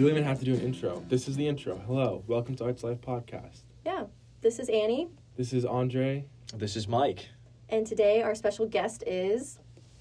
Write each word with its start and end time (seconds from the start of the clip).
We 0.00 0.06
don't 0.06 0.16
even 0.16 0.24
have 0.24 0.38
to 0.38 0.46
do 0.46 0.54
an 0.54 0.62
intro. 0.62 1.04
This 1.10 1.28
is 1.28 1.36
the 1.36 1.46
intro. 1.46 1.76
Hello, 1.86 2.24
welcome 2.26 2.54
to 2.56 2.64
Arts 2.64 2.82
Alive 2.82 3.02
Podcast. 3.02 3.64
Yeah, 3.84 4.04
this 4.40 4.58
is 4.58 4.70
Annie, 4.70 5.08
This 5.36 5.52
is 5.52 5.66
Andre. 5.66 6.24
This 6.54 6.74
is 6.74 6.88
Mike. 6.88 7.28
and 7.68 7.86
today 7.86 8.22
our 8.22 8.34
special 8.34 8.64
guest 8.64 9.04
is. 9.06 9.58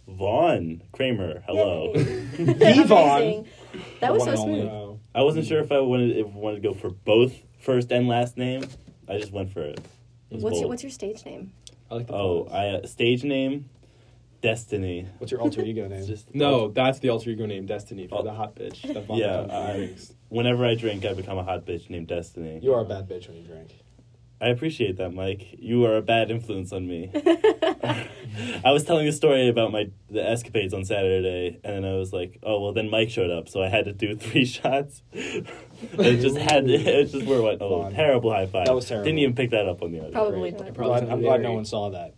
Vaughn 0.08 0.84
Kramer. 0.94 1.44
Hello. 1.46 1.92
Yay. 1.96 2.84
Vaughn. 2.84 3.22
Amazing. 3.22 3.48
That 4.00 4.14
was 4.14 4.24
so 4.24 4.30
and 4.30 4.40
only. 4.40 4.60
smooth. 4.62 4.72
Wow. 4.72 5.00
I 5.14 5.22
wasn't 5.24 5.46
sure 5.46 5.60
if 5.60 5.70
I 5.70 5.82
wanted 5.82 6.16
if 6.16 6.28
I 6.28 6.30
wanted 6.30 6.62
to 6.64 6.70
go 6.70 6.74
for 6.74 6.92
both 6.92 7.34
first 7.60 7.92
and 7.92 8.08
last 8.08 8.38
name. 8.38 8.64
I 9.10 9.18
just 9.18 9.34
went 9.34 9.52
for 9.52 9.64
it. 9.64 9.80
It 10.30 10.36
was 10.36 10.44
What's 10.46 10.60
your. 10.62 10.70
What's 10.70 10.82
your 10.84 10.92
stage 10.92 11.26
name? 11.26 11.52
I 11.92 11.96
like 11.96 12.08
the 12.08 12.14
Oh, 12.14 12.44
pause. 12.46 12.54
I 12.54 12.68
uh, 12.70 12.88
stage 12.88 13.26
name, 13.26 13.70
Destiny. 14.42 15.06
What's 15.18 15.32
your 15.32 15.42
alter 15.42 15.62
ego 15.64 15.88
name? 15.90 16.06
Just 16.06 16.34
No, 16.34 16.70
that's 16.70 17.00
the 17.00 17.10
alter 17.10 17.30
ego 17.30 17.46
name, 17.46 17.66
Destiny, 17.66 18.08
for 18.08 18.20
Oh. 18.20 18.24
the 18.24 18.34
hot 18.34 18.56
bitch. 18.56 18.82
That 18.94 19.06
Vaughn 19.06 19.18
Yeah, 19.18 19.46
I- 19.50 19.90
Whenever 20.30 20.66
I 20.66 20.76
drink, 20.76 21.06
I 21.06 21.14
become 21.14 21.38
a 21.38 21.44
hot 21.44 21.66
bitch 21.66 21.90
named 21.90 22.08
Destiny. 22.08 22.60
you 22.62 22.74
are 22.74 22.82
a 22.82 22.86
bad 22.86 23.10
bitch 23.10 23.28
when 23.28 23.38
you 23.38 23.44
drink. 23.44 23.70
I 24.42 24.48
appreciate 24.50 24.96
that, 24.98 25.14
Mike. 25.14 25.56
You 25.60 25.86
are 25.86 25.98
a 25.98 26.02
bad 26.02 26.32
influence 26.32 26.72
on 26.72 26.88
me. 26.88 27.12
I 28.64 28.72
was 28.72 28.86
telling 28.86 29.06
a 29.08 29.12
story 29.12 29.50
about 29.50 29.72
my 29.74 29.90
the 30.10 30.26
escapades 30.26 30.74
on 30.74 30.86
Saturday, 30.86 31.60
and 31.64 31.84
then 31.84 31.92
I 31.92 31.96
was 31.98 32.14
like, 32.14 32.40
"Oh 32.44 32.62
well." 32.62 32.72
Then 32.74 32.90
Mike 32.90 33.10
showed 33.10 33.32
up, 33.32 33.50
so 33.50 33.62
I 33.62 33.68
had 33.68 33.84
to 33.86 33.92
do 33.94 34.16
three 34.16 34.46
shots. 34.46 35.02
it 35.12 35.46
just 36.22 36.38
had 36.38 36.70
it 36.70 37.08
just 37.12 37.26
were 37.26 37.42
what? 37.42 37.58
Oh, 37.62 37.84
Fun. 37.84 37.94
terrible 37.94 38.32
high 38.32 38.46
five. 38.46 38.68
That 38.68 38.76
was 38.76 38.86
terrible. 38.88 39.06
Didn't 39.06 39.20
even 39.20 39.36
pick 39.36 39.50
that 39.52 39.68
up 39.68 39.82
on 39.82 39.92
the 39.92 40.00
audio. 40.00 40.12
Probably 40.12 40.40
Great. 40.52 40.54
not. 40.60 40.68
I'm 40.70 40.74
Probably 40.74 41.00
glad, 41.02 41.12
I'm 41.12 41.22
glad 41.22 41.42
no 41.42 41.54
one 41.54 41.66
saw 41.66 41.90
that. 41.90 42.16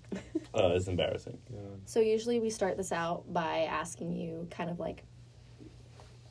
Oh, 0.54 0.76
it's 0.76 0.88
embarrassing. 0.88 1.40
Yeah. 1.52 1.60
So 1.92 2.00
usually 2.00 2.40
we 2.40 2.50
start 2.50 2.78
this 2.78 2.94
out 2.94 3.26
by 3.34 3.64
asking 3.70 4.14
you 4.14 4.48
kind 4.50 4.70
of 4.70 4.80
like 4.80 5.04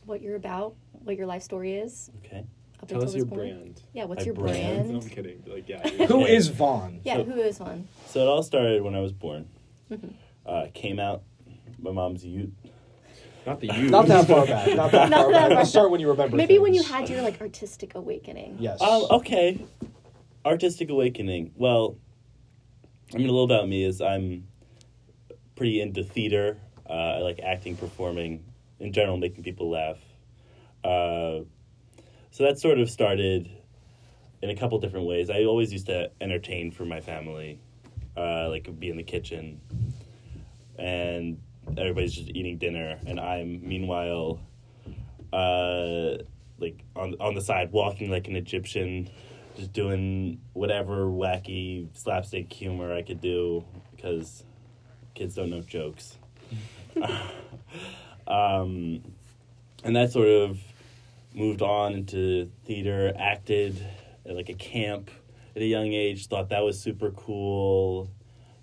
what 0.06 0.22
you're 0.22 0.36
about, 0.36 0.74
what 1.04 1.16
your 1.18 1.26
life 1.26 1.42
story 1.42 1.74
is. 1.74 2.10
Okay. 2.24 2.46
Up 2.82 2.88
Tell 2.88 2.96
until 2.96 3.02
us 3.02 3.12
this 3.12 3.16
your 3.18 3.26
point. 3.26 3.40
brand. 3.40 3.82
Yeah, 3.92 4.04
what's 4.04 4.20
My 4.20 4.24
your 4.24 4.34
brand? 4.36 4.54
brand? 4.56 4.88
No, 4.88 5.00
I'm 5.00 5.08
kidding. 5.10 5.42
Like, 5.46 5.68
yeah. 5.68 5.86
Who 6.06 6.22
Okay. 6.22 6.34
is 6.34 6.48
Vaughn? 6.48 7.02
Yeah, 7.04 7.16
So- 7.16 7.24
who 7.24 7.40
is 7.42 7.58
Vaughn? 7.58 7.86
So 8.06 8.20
it 8.20 8.26
all 8.26 8.42
started 8.42 8.80
when 8.80 8.94
I 8.94 9.00
was 9.00 9.12
born. 9.12 9.50
Mhm. 9.90 10.14
Uh, 10.46 10.66
came 10.72 10.98
out 10.98 11.24
my 11.78 11.90
mom's 11.92 12.24
youth. 12.24 12.48
Not 13.46 13.60
the 13.60 13.66
you. 13.76 13.90
Not 13.90 14.06
that 14.06 14.26
far 14.26 14.46
back. 14.46 14.66
Not 14.74 14.92
that 14.92 15.10
Not 15.10 15.24
far 15.24 15.32
that 15.32 15.40
back. 15.40 15.48
far 15.50 15.56
Let's 15.58 15.68
start 15.68 15.90
when 15.90 16.00
you 16.00 16.08
remember. 16.08 16.38
Maybe 16.38 16.58
when 16.58 16.72
you 16.72 16.82
had 16.84 17.10
your 17.10 17.20
like 17.20 17.38
artistic 17.42 17.96
awakening. 17.96 18.56
Yes. 18.58 18.80
Um, 18.80 19.02
okay. 19.10 19.62
Artistic 20.46 20.88
awakening. 20.88 21.52
Well, 21.54 21.98
I 23.12 23.18
mean, 23.18 23.28
a 23.28 23.30
little 23.32 23.44
about 23.44 23.68
me 23.68 23.84
is 23.84 24.00
I'm 24.00 24.46
pretty 25.60 25.82
into 25.82 26.02
theater. 26.02 26.56
Uh, 26.88 26.92
I 26.92 27.18
like 27.18 27.38
acting, 27.40 27.76
performing, 27.76 28.42
in 28.78 28.94
general, 28.94 29.18
making 29.18 29.44
people 29.44 29.68
laugh. 29.68 29.98
Uh, 30.82 31.44
so 32.30 32.44
that 32.44 32.58
sort 32.58 32.78
of 32.78 32.88
started 32.88 33.46
in 34.40 34.48
a 34.48 34.56
couple 34.56 34.78
different 34.78 35.06
ways. 35.06 35.28
I 35.28 35.44
always 35.44 35.70
used 35.70 35.84
to 35.88 36.10
entertain 36.18 36.70
for 36.70 36.86
my 36.86 37.02
family, 37.02 37.60
uh, 38.16 38.48
like 38.48 38.70
be 38.80 38.88
in 38.88 38.96
the 38.96 39.02
kitchen, 39.02 39.60
and 40.78 41.38
everybody's 41.76 42.14
just 42.14 42.30
eating 42.30 42.56
dinner, 42.56 42.98
and 43.06 43.20
I'm 43.20 43.60
meanwhile, 43.60 44.40
uh, 45.30 46.22
like 46.58 46.82
on 46.96 47.16
on 47.20 47.34
the 47.34 47.42
side 47.42 47.70
walking 47.70 48.10
like 48.10 48.28
an 48.28 48.36
Egyptian, 48.36 49.10
just 49.56 49.74
doing 49.74 50.40
whatever 50.54 51.04
wacky 51.08 51.88
slapstick 51.92 52.50
humor 52.50 52.94
I 52.94 53.02
could 53.02 53.20
do 53.20 53.62
because 53.94 54.44
kids 55.14 55.34
don't 55.34 55.50
know 55.50 55.60
jokes. 55.60 56.16
um, 58.26 59.02
and 59.84 59.96
that 59.96 60.12
sort 60.12 60.28
of 60.28 60.58
moved 61.34 61.62
on 61.62 61.94
into 61.94 62.50
theater, 62.64 63.12
acted 63.18 63.84
at 64.26 64.34
like 64.34 64.48
a 64.48 64.54
camp 64.54 65.10
at 65.54 65.62
a 65.62 65.66
young 65.66 65.92
age, 65.92 66.26
thought 66.26 66.50
that 66.50 66.62
was 66.62 66.80
super 66.80 67.10
cool, 67.10 68.10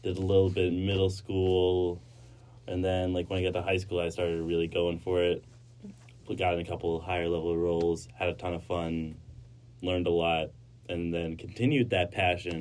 did 0.03 0.17
a 0.17 0.21
little 0.21 0.49
bit 0.49 0.65
in 0.65 0.85
middle 0.85 1.09
school, 1.09 2.01
and 2.67 2.83
then 2.83 3.13
like 3.13 3.29
when 3.29 3.39
I 3.39 3.43
got 3.43 3.53
to 3.53 3.61
high 3.61 3.77
school, 3.77 3.99
I 3.99 4.09
started 4.09 4.41
really 4.41 4.67
going 4.67 4.99
for 4.99 5.21
it. 5.23 5.43
Got 6.35 6.55
in 6.55 6.59
a 6.59 6.65
couple 6.65 6.99
higher 6.99 7.29
level 7.29 7.55
roles, 7.55 8.09
had 8.13 8.27
a 8.27 8.33
ton 8.33 8.53
of 8.53 8.61
fun, 8.65 9.15
learned 9.81 10.07
a 10.07 10.11
lot, 10.11 10.49
and 10.89 11.13
then 11.13 11.37
continued 11.37 11.91
that 11.91 12.11
passion 12.11 12.59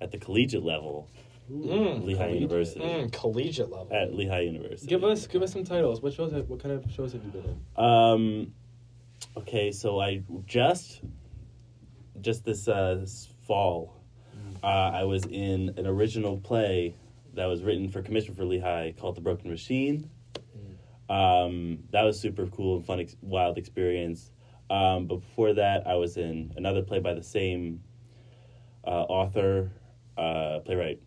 at 0.00 0.10
the 0.10 0.18
collegiate 0.18 0.64
level 0.64 1.08
Mm, 1.52 2.04
Lehigh 2.04 2.16
collegiate. 2.16 2.40
University. 2.40 2.80
Mm, 2.80 3.12
collegiate 3.12 3.70
level. 3.70 3.88
at 3.92 4.14
Lehigh 4.14 4.40
University. 4.40 4.86
Give 4.88 5.04
us 5.04 5.26
give 5.26 5.42
us 5.42 5.52
some 5.52 5.64
titles. 5.64 6.00
What 6.00 6.14
shows? 6.14 6.32
Have, 6.32 6.48
what 6.48 6.62
kind 6.62 6.74
of 6.74 6.90
shows 6.90 7.12
have 7.12 7.22
you 7.24 7.30
been 7.30 7.44
in? 7.44 7.84
Um, 7.84 8.52
okay, 9.36 9.70
so 9.70 10.00
I 10.00 10.22
just, 10.46 11.02
just 12.20 12.44
this, 12.44 12.68
uh, 12.68 13.04
fall, 13.46 14.00
uh, 14.62 14.66
I 14.66 15.04
was 15.04 15.24
in 15.26 15.74
an 15.76 15.86
original 15.86 16.38
play 16.38 16.94
that 17.34 17.46
was 17.46 17.62
written 17.62 17.88
for 17.88 18.02
commission 18.02 18.34
for 18.34 18.44
Lehigh 18.44 18.92
called 18.92 19.16
The 19.16 19.20
Broken 19.20 19.50
Machine. 19.50 20.08
Um, 21.10 21.80
that 21.90 22.02
was 22.02 22.18
super 22.18 22.46
cool 22.46 22.76
and 22.76 22.86
fun, 22.86 23.00
ex- 23.00 23.16
wild 23.20 23.58
experience. 23.58 24.30
Um, 24.70 25.06
but 25.06 25.16
before 25.16 25.52
that, 25.54 25.86
I 25.86 25.96
was 25.96 26.16
in 26.16 26.54
another 26.56 26.80
play 26.82 27.00
by 27.00 27.12
the 27.12 27.22
same 27.22 27.82
uh, 28.86 28.90
author, 29.02 29.70
uh, 30.16 30.60
playwright, 30.64 31.00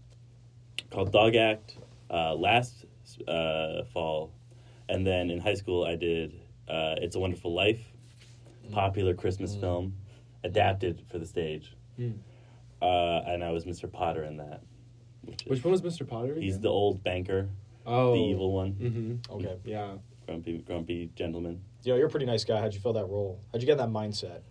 called 0.91 1.11
Dog 1.11 1.35
Act 1.35 1.77
uh, 2.09 2.33
last 2.35 2.85
uh, 3.27 3.83
fall. 3.93 4.31
And 4.89 5.05
then 5.05 5.29
in 5.29 5.39
high 5.39 5.53
school, 5.55 5.85
I 5.85 5.95
did 5.95 6.33
uh, 6.67 6.95
It's 6.97 7.15
a 7.15 7.19
Wonderful 7.19 7.53
Life, 7.53 7.81
popular 8.71 9.13
Christmas 9.13 9.55
film, 9.55 9.95
adapted 10.43 11.01
for 11.09 11.17
the 11.17 11.25
stage. 11.25 11.75
Mm. 11.99 12.17
Uh, 12.81 13.21
and 13.27 13.43
I 13.43 13.51
was 13.51 13.65
Mr. 13.65 13.91
Potter 13.91 14.23
in 14.23 14.37
that. 14.37 14.61
Which 15.47 15.59
is, 15.59 15.63
one 15.63 15.71
was 15.71 15.81
Mr. 15.81 16.07
Potter? 16.07 16.35
He's 16.39 16.55
again? 16.55 16.61
the 16.63 16.69
old 16.69 17.03
banker, 17.03 17.49
oh 17.85 18.13
the 18.13 18.21
evil 18.21 18.51
one, 18.53 18.73
Mm-hmm. 18.73 19.33
Okay. 19.33 19.57
Yeah. 19.65 19.93
grumpy, 20.27 20.59
grumpy 20.59 21.09
gentleman. 21.15 21.61
Yo, 21.83 21.95
you're 21.95 22.07
a 22.07 22.09
pretty 22.09 22.25
nice 22.27 22.43
guy. 22.43 22.59
How'd 22.59 22.73
you 22.73 22.79
fill 22.79 22.93
that 22.93 23.05
role? 23.07 23.39
How'd 23.51 23.61
you 23.61 23.65
get 23.67 23.77
that 23.79 23.89
mindset? 23.89 24.41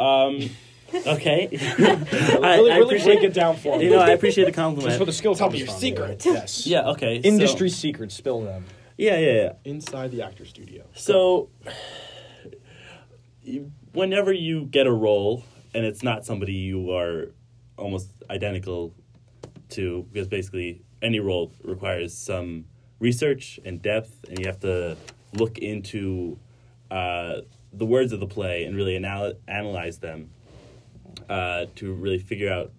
Um, 0.00 0.48
okay. 0.94 1.48
I, 1.78 2.56
really, 2.56 2.70
I 2.70 2.76
really 2.78 2.82
appreciate 2.82 3.20
break 3.20 3.30
it 3.30 3.34
down 3.34 3.56
for 3.56 3.78
me. 3.78 3.84
You 3.84 3.90
know, 3.90 3.98
I 3.98 4.10
appreciate 4.10 4.44
the 4.44 4.52
compliment. 4.52 4.90
Just 4.90 4.98
for 4.98 5.04
the 5.04 5.12
skill. 5.12 5.34
Tell 5.34 5.48
me 5.50 5.58
comes 5.58 5.60
your 5.60 5.66
from, 5.68 5.80
secret. 5.80 6.24
Yes. 6.24 6.66
Yeah. 6.66 6.90
Okay. 6.90 7.22
so- 7.22 7.28
Industry 7.28 7.70
secrets. 7.70 8.14
Spill 8.14 8.42
them. 8.42 8.64
yeah. 8.96 9.18
Yeah. 9.18 9.32
Yeah. 9.32 9.52
Inside 9.64 10.10
the 10.10 10.22
actor 10.22 10.44
studio. 10.44 10.84
So, 10.94 11.48
whenever 13.92 14.32
you 14.32 14.64
get 14.66 14.86
a 14.86 14.92
role 14.92 15.44
and 15.74 15.84
it's 15.84 16.02
not 16.02 16.24
somebody 16.24 16.52
you 16.52 16.92
are 16.92 17.32
almost 17.76 18.10
identical 18.30 18.94
to, 19.70 20.06
because 20.12 20.28
basically 20.28 20.82
any 21.00 21.18
role 21.18 21.52
requires 21.64 22.16
some 22.16 22.66
research 22.98 23.58
and 23.64 23.82
depth, 23.82 24.24
and 24.28 24.38
you 24.38 24.46
have 24.46 24.60
to 24.60 24.96
look 25.34 25.58
into 25.58 26.38
uh, 26.90 27.40
the 27.72 27.86
words 27.86 28.12
of 28.12 28.20
the 28.20 28.26
play 28.26 28.64
and 28.64 28.76
really 28.76 28.94
anal- 28.96 29.34
analyze 29.48 29.98
them 29.98 30.30
uh, 31.28 31.66
to 31.76 31.92
really 31.92 32.18
figure 32.18 32.52
out 32.52 32.72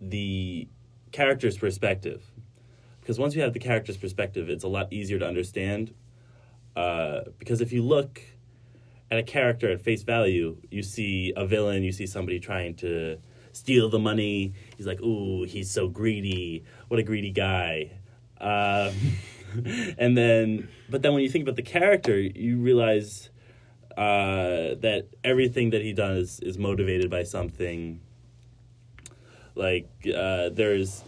the 0.00 0.68
character's 1.12 1.56
perspective. 1.56 2.22
Because 3.00 3.18
once 3.18 3.34
you 3.34 3.42
have 3.42 3.52
the 3.52 3.58
character's 3.58 3.96
perspective, 3.96 4.48
it's 4.48 4.64
a 4.64 4.68
lot 4.68 4.92
easier 4.92 5.18
to 5.18 5.26
understand 5.26 5.94
uh, 6.76 7.20
because 7.38 7.60
if 7.60 7.72
you 7.72 7.82
look 7.82 8.20
at 9.10 9.18
a 9.18 9.22
character 9.22 9.70
at 9.70 9.80
face 9.80 10.02
value, 10.02 10.56
you 10.70 10.82
see 10.82 11.32
a 11.36 11.46
villain, 11.46 11.82
you 11.82 11.92
see 11.92 12.06
somebody 12.06 12.40
trying 12.40 12.74
to 12.74 13.18
steal 13.52 13.88
the 13.88 13.98
money. 13.98 14.54
He's 14.76 14.86
like, 14.86 15.00
"Ooh, 15.00 15.44
he's 15.44 15.70
so 15.70 15.88
greedy. 15.88 16.64
What 16.88 16.98
a 16.98 17.02
greedy 17.02 17.30
guy." 17.30 17.92
Um, 18.40 18.94
and 19.98 20.16
then, 20.16 20.68
but 20.90 21.02
then 21.02 21.12
when 21.14 21.22
you 21.22 21.28
think 21.28 21.42
about 21.42 21.56
the 21.56 21.62
character, 21.62 22.18
you 22.18 22.58
realize 22.58 23.30
uh, 23.96 24.74
that 24.80 25.06
everything 25.22 25.70
that 25.70 25.82
he 25.82 25.92
does 25.92 26.40
is 26.40 26.58
motivated 26.58 27.10
by 27.10 27.22
something. 27.22 28.00
Like 29.54 29.88
uh, 30.06 30.48
there's 30.50 31.04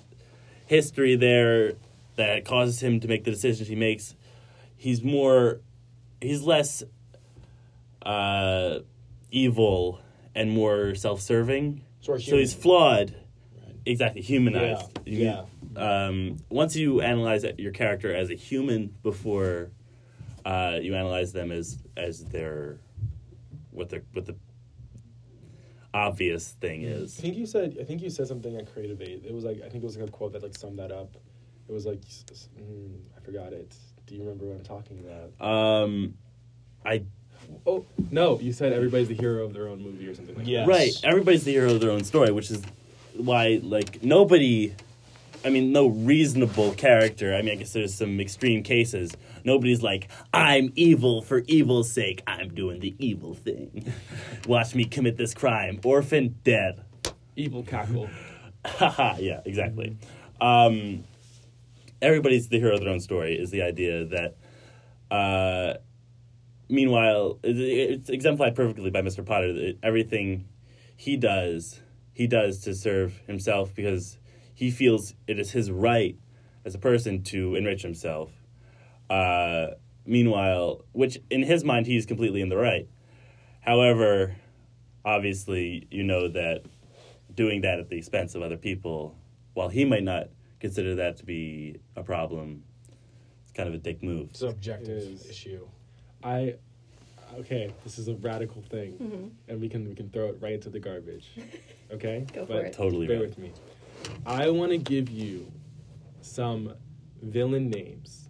history 0.66 1.16
there 1.16 1.72
that 2.16 2.44
causes 2.44 2.80
him 2.82 3.00
to 3.00 3.08
make 3.08 3.24
the 3.24 3.30
decisions 3.32 3.68
he 3.68 3.74
makes. 3.74 4.14
He's 4.76 5.02
more, 5.02 5.60
he's 6.20 6.42
less 6.42 6.82
uh, 8.02 8.80
evil 9.30 10.00
and 10.34 10.50
more 10.50 10.94
self-serving. 10.94 11.82
So 12.00 12.16
he's 12.16 12.54
flawed, 12.54 13.14
Right. 13.64 13.74
exactly 13.84 14.22
humanized. 14.22 14.90
Yeah, 15.04 15.44
You- 15.74 15.80
Um, 15.80 16.36
once 16.48 16.76
you 16.76 17.00
analyze 17.02 17.44
your 17.58 17.72
character 17.72 18.14
as 18.14 18.30
a 18.30 18.34
human 18.34 18.94
before 19.02 19.70
uh, 20.46 20.78
you 20.80 20.94
analyze 20.94 21.32
them 21.32 21.50
as 21.50 21.78
as 21.96 22.24
their 22.24 22.78
what 23.72 23.88
their 23.90 24.02
what 24.12 24.24
the 24.26 24.36
obvious 25.92 26.52
thing 26.60 26.82
is. 26.82 27.18
I 27.18 27.22
think 27.22 27.36
you 27.36 27.46
said. 27.46 27.76
I 27.80 27.84
think 27.84 28.02
you 28.02 28.10
said 28.10 28.28
something 28.28 28.56
at 28.56 28.72
Creative 28.72 29.00
Aid. 29.00 29.24
It 29.26 29.34
was 29.34 29.44
like. 29.44 29.58
I 29.58 29.68
think 29.68 29.82
it 29.82 29.86
was 29.86 29.96
like 29.96 30.08
a 30.08 30.12
quote 30.12 30.32
that 30.32 30.42
like 30.42 30.56
summed 30.56 30.78
that 30.78 30.92
up. 30.92 31.16
It 31.68 31.72
was 31.72 31.86
like. 31.86 32.02
s- 32.06 32.24
s- 32.30 32.48
Mm, 32.60 32.98
I 33.16 33.20
forgot 33.20 33.52
it. 33.52 33.74
Do 34.06 34.14
you 34.14 34.20
remember 34.22 34.46
what 34.46 34.56
I'm 34.58 34.64
talking 34.64 34.98
about? 35.00 35.46
Um, 35.84 36.14
I 36.84 37.02
Oh 37.66 37.84
no, 38.10 38.38
you 38.40 38.52
said 38.52 38.72
everybody's 38.72 39.08
the 39.08 39.14
hero 39.14 39.44
of 39.44 39.52
their 39.52 39.68
own 39.68 39.82
movie 39.82 40.06
or 40.08 40.14
something 40.14 40.36
like 40.36 40.46
Yes. 40.46 40.66
Right. 40.66 40.92
Everybody's 41.04 41.44
the 41.44 41.52
hero 41.52 41.72
of 41.72 41.80
their 41.80 41.90
own 41.90 42.04
story, 42.04 42.30
which 42.32 42.50
is 42.50 42.62
why 43.16 43.60
like 43.62 44.02
nobody 44.02 44.74
I 45.46 45.48
mean 45.48 45.70
no 45.70 45.86
reasonable 45.86 46.72
character. 46.72 47.32
I 47.32 47.40
mean 47.40 47.52
I 47.52 47.54
guess 47.54 47.72
there's 47.72 47.94
some 47.94 48.18
extreme 48.18 48.64
cases. 48.64 49.16
Nobody's 49.44 49.80
like 49.80 50.08
I'm 50.34 50.72
evil 50.74 51.22
for 51.22 51.44
evil's 51.46 51.88
sake. 51.90 52.20
I'm 52.26 52.52
doing 52.52 52.80
the 52.80 52.96
evil 52.98 53.34
thing. 53.34 53.92
Watch 54.48 54.74
me 54.74 54.84
commit 54.84 55.16
this 55.16 55.34
crime. 55.34 55.78
Orphan 55.84 56.34
dead. 56.42 56.84
Evil 57.36 57.62
cackle. 57.62 58.10
Haha, 58.64 59.16
yeah, 59.20 59.40
exactly. 59.44 59.96
Um, 60.40 61.04
everybody's 62.02 62.48
the 62.48 62.58
hero 62.58 62.74
of 62.74 62.80
their 62.80 62.88
own 62.88 63.00
story 63.00 63.38
is 63.38 63.50
the 63.50 63.62
idea 63.62 64.04
that. 64.06 64.36
Uh, 65.08 65.74
meanwhile, 66.68 67.38
it's 67.44 68.10
exemplified 68.10 68.56
perfectly 68.56 68.90
by 68.90 69.00
Mr. 69.00 69.24
Potter. 69.24 69.52
That 69.52 69.78
everything 69.84 70.48
he 70.96 71.16
does, 71.16 71.80
he 72.12 72.26
does 72.26 72.58
to 72.62 72.74
serve 72.74 73.22
himself 73.28 73.72
because 73.72 74.18
he 74.56 74.70
feels 74.70 75.14
it 75.28 75.38
is 75.38 75.52
his 75.52 75.70
right 75.70 76.16
as 76.64 76.74
a 76.74 76.78
person 76.78 77.22
to 77.22 77.54
enrich 77.54 77.82
himself. 77.82 78.32
Uh, 79.08 79.68
meanwhile, 80.06 80.82
which 80.92 81.18
in 81.30 81.42
his 81.42 81.62
mind 81.62 81.86
he's 81.86 82.06
completely 82.06 82.40
in 82.40 82.48
the 82.48 82.56
right. 82.56 82.88
However, 83.60 84.34
obviously, 85.04 85.86
you 85.90 86.02
know 86.02 86.26
that 86.28 86.62
doing 87.34 87.60
that 87.60 87.78
at 87.78 87.90
the 87.90 87.96
expense 87.98 88.34
of 88.34 88.40
other 88.42 88.56
people, 88.56 89.14
while 89.52 89.68
he 89.68 89.84
might 89.84 90.02
not 90.02 90.28
consider 90.58 90.94
that 90.96 91.18
to 91.18 91.24
be 91.24 91.76
a 91.94 92.02
problem, 92.02 92.64
it's 93.42 93.52
kind 93.52 93.68
of 93.68 93.74
a 93.74 93.78
dick 93.78 94.02
move. 94.02 94.30
It's 94.30 94.40
an 94.42 94.48
objective 94.48 95.22
issue. 95.28 95.68
I 96.24 96.54
okay, 97.38 97.70
this 97.84 97.98
is 97.98 98.08
a 98.08 98.14
radical 98.14 98.62
thing, 98.62 98.94
Mhm. 98.94 99.30
and 99.48 99.60
we 99.60 99.68
can 99.68 99.86
we 99.86 99.94
can 99.94 100.08
throw 100.08 100.28
it 100.28 100.38
right 100.40 100.54
into 100.54 100.70
the 100.70 100.80
garbage. 100.80 101.26
Okay, 101.92 102.26
Go 102.34 102.44
for 102.44 102.54
but 102.54 102.64
it. 102.64 102.72
Totally 102.72 103.06
bear 103.06 103.20
right. 103.20 103.28
with 103.28 103.38
me. 103.38 103.52
I 104.24 104.50
want 104.50 104.72
to 104.72 104.78
give 104.78 105.08
you 105.10 105.50
some 106.20 106.74
villain 107.22 107.70
names, 107.70 108.28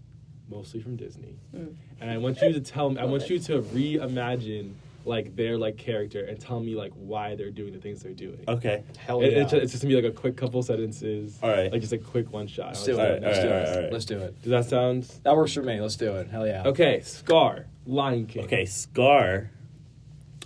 mostly 0.49 0.81
from 0.81 0.97
Disney, 0.97 1.37
Mm. 1.55 1.75
and 2.01 2.11
I 2.11 2.19
want 2.19 2.41
you 2.43 2.53
to 2.53 2.61
tell 2.61 2.91
me. 2.91 2.99
I 2.99 3.05
want 3.05 3.29
you 3.31 3.39
to 3.41 3.61
reimagine 3.63 4.73
like 5.05 5.37
their 5.37 5.57
like 5.57 5.77
character 5.77 6.25
and 6.25 6.41
tell 6.41 6.59
me 6.61 6.75
like 6.75 6.93
why 6.95 7.37
they're 7.37 7.51
doing 7.53 7.73
the 7.73 7.79
things 7.79 8.03
they're 8.03 8.13
doing. 8.13 8.43
Okay. 8.49 8.83
Hell 8.99 9.21
It- 9.23 9.33
yeah. 9.33 9.43
it's, 9.43 9.53
just, 9.53 9.63
it's 9.63 9.73
just 9.73 9.83
gonna 9.85 9.95
be 9.95 10.03
like 10.03 10.11
a 10.13 10.15
quick 10.15 10.37
couple 10.37 10.61
sentences. 10.65 11.39
All 11.43 11.49
right. 11.51 11.71
Like 11.71 11.81
just 11.81 11.93
a 11.93 11.99
quick 11.99 12.33
one 12.33 12.49
shot. 12.49 12.69
Let's 12.75 12.85
do 12.85 12.99
it. 12.99 13.01
All 13.01 13.09
right, 13.13 13.23
Let's 13.23 13.39
all 13.39 13.45
do 13.45 13.51
right, 13.51 13.57
it. 13.63 13.69
all 13.77 13.83
right. 13.85 13.93
Let's 13.93 14.05
do 14.05 14.19
it. 14.19 14.43
Does 14.43 14.51
that 14.51 14.65
sound 14.65 15.05
That 15.23 15.37
works 15.37 15.53
for 15.55 15.63
me. 15.63 15.81
Let's 15.81 15.95
do 15.97 16.17
it. 16.17 16.29
Hell 16.29 16.45
yeah. 16.47 16.65
okay? 16.67 17.01
Scar, 17.03 17.67
Lion 17.87 18.27
King. 18.27 18.45
Okay, 18.47 18.65
Scar. 18.67 19.51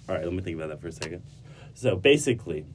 All 0.09 0.15
right, 0.15 0.25
let 0.25 0.33
me 0.35 0.43
think 0.43 0.57
about 0.57 0.69
that 0.69 0.81
for 0.83 0.89
a 0.89 0.93
second. 0.93 1.23
So 1.75 1.97
basically, 1.97 2.67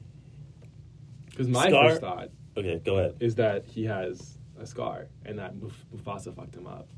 Because 1.30 1.46
my 1.48 1.68
Scar- 1.68 1.88
first 1.90 2.00
thought 2.00 2.30
okay, 2.56 2.80
go 2.84 2.98
ahead. 2.98 3.16
is 3.20 3.34
that 3.36 3.64
he 3.66 3.84
has 3.84 4.38
a 4.58 4.66
scar 4.66 5.06
and 5.24 5.38
that 5.38 5.54
Muf- 5.60 5.84
Mufasa 5.94 6.34
fucked 6.34 6.54
him 6.54 6.66
up. 6.66 6.88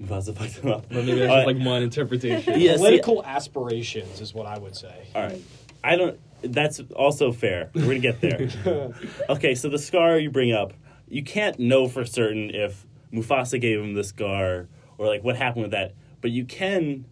Mufasa 0.00 0.36
fucked 0.36 0.58
him 0.58 0.70
up. 0.72 0.86
But 0.88 1.04
maybe 1.04 1.20
that's 1.20 1.32
just 1.32 1.46
like 1.46 1.64
one 1.66 1.82
interpretation. 1.82 2.60
Yeah, 2.60 2.72
see- 2.72 2.78
Political 2.78 3.24
aspirations 3.24 4.20
is 4.20 4.34
what 4.34 4.46
I 4.46 4.58
would 4.58 4.76
say. 4.76 5.06
All 5.14 5.22
right. 5.22 5.40
I 5.82 5.96
don't. 5.96 6.18
That's 6.42 6.80
also 6.94 7.32
fair. 7.32 7.70
We're 7.74 7.82
gonna 7.86 7.98
get 8.00 8.20
there. 8.20 8.92
okay, 9.30 9.54
so 9.54 9.68
the 9.68 9.78
scar 9.78 10.18
you 10.18 10.30
bring 10.30 10.52
up, 10.52 10.72
you 11.08 11.22
can't 11.22 11.58
know 11.58 11.88
for 11.88 12.04
certain 12.04 12.50
if 12.50 12.86
Mufasa 13.12 13.60
gave 13.60 13.80
him 13.80 13.94
the 13.94 14.04
scar 14.04 14.68
or 14.98 15.06
like 15.06 15.22
what 15.24 15.36
happened 15.36 15.62
with 15.62 15.70
that, 15.72 15.94
but 16.20 16.30
you 16.30 16.44
can 16.44 17.06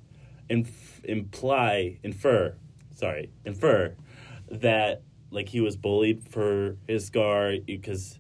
inf- 0.51 1.01
imply, 1.05 1.99
infer, 2.03 2.55
sorry, 2.95 3.31
infer 3.45 3.95
that 4.51 5.03
like 5.33 5.49
he 5.49 5.61
was 5.61 5.77
bullied 5.77 6.29
for 6.29 6.77
his 6.87 7.07
scar 7.07 7.55
because 7.65 8.19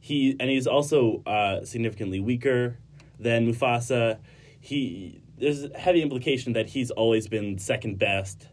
he 0.00 0.36
and 0.40 0.50
he's 0.50 0.66
also 0.66 1.22
uh, 1.26 1.64
significantly 1.64 2.20
weaker 2.20 2.78
than 3.18 3.46
Mufasa. 3.52 4.18
He 4.60 5.22
there's 5.38 5.64
a 5.64 5.78
heavy 5.78 6.02
implication 6.02 6.52
that 6.54 6.68
he's 6.68 6.90
always 6.90 7.28
been 7.28 7.58
second 7.58 7.98
best, 7.98 8.48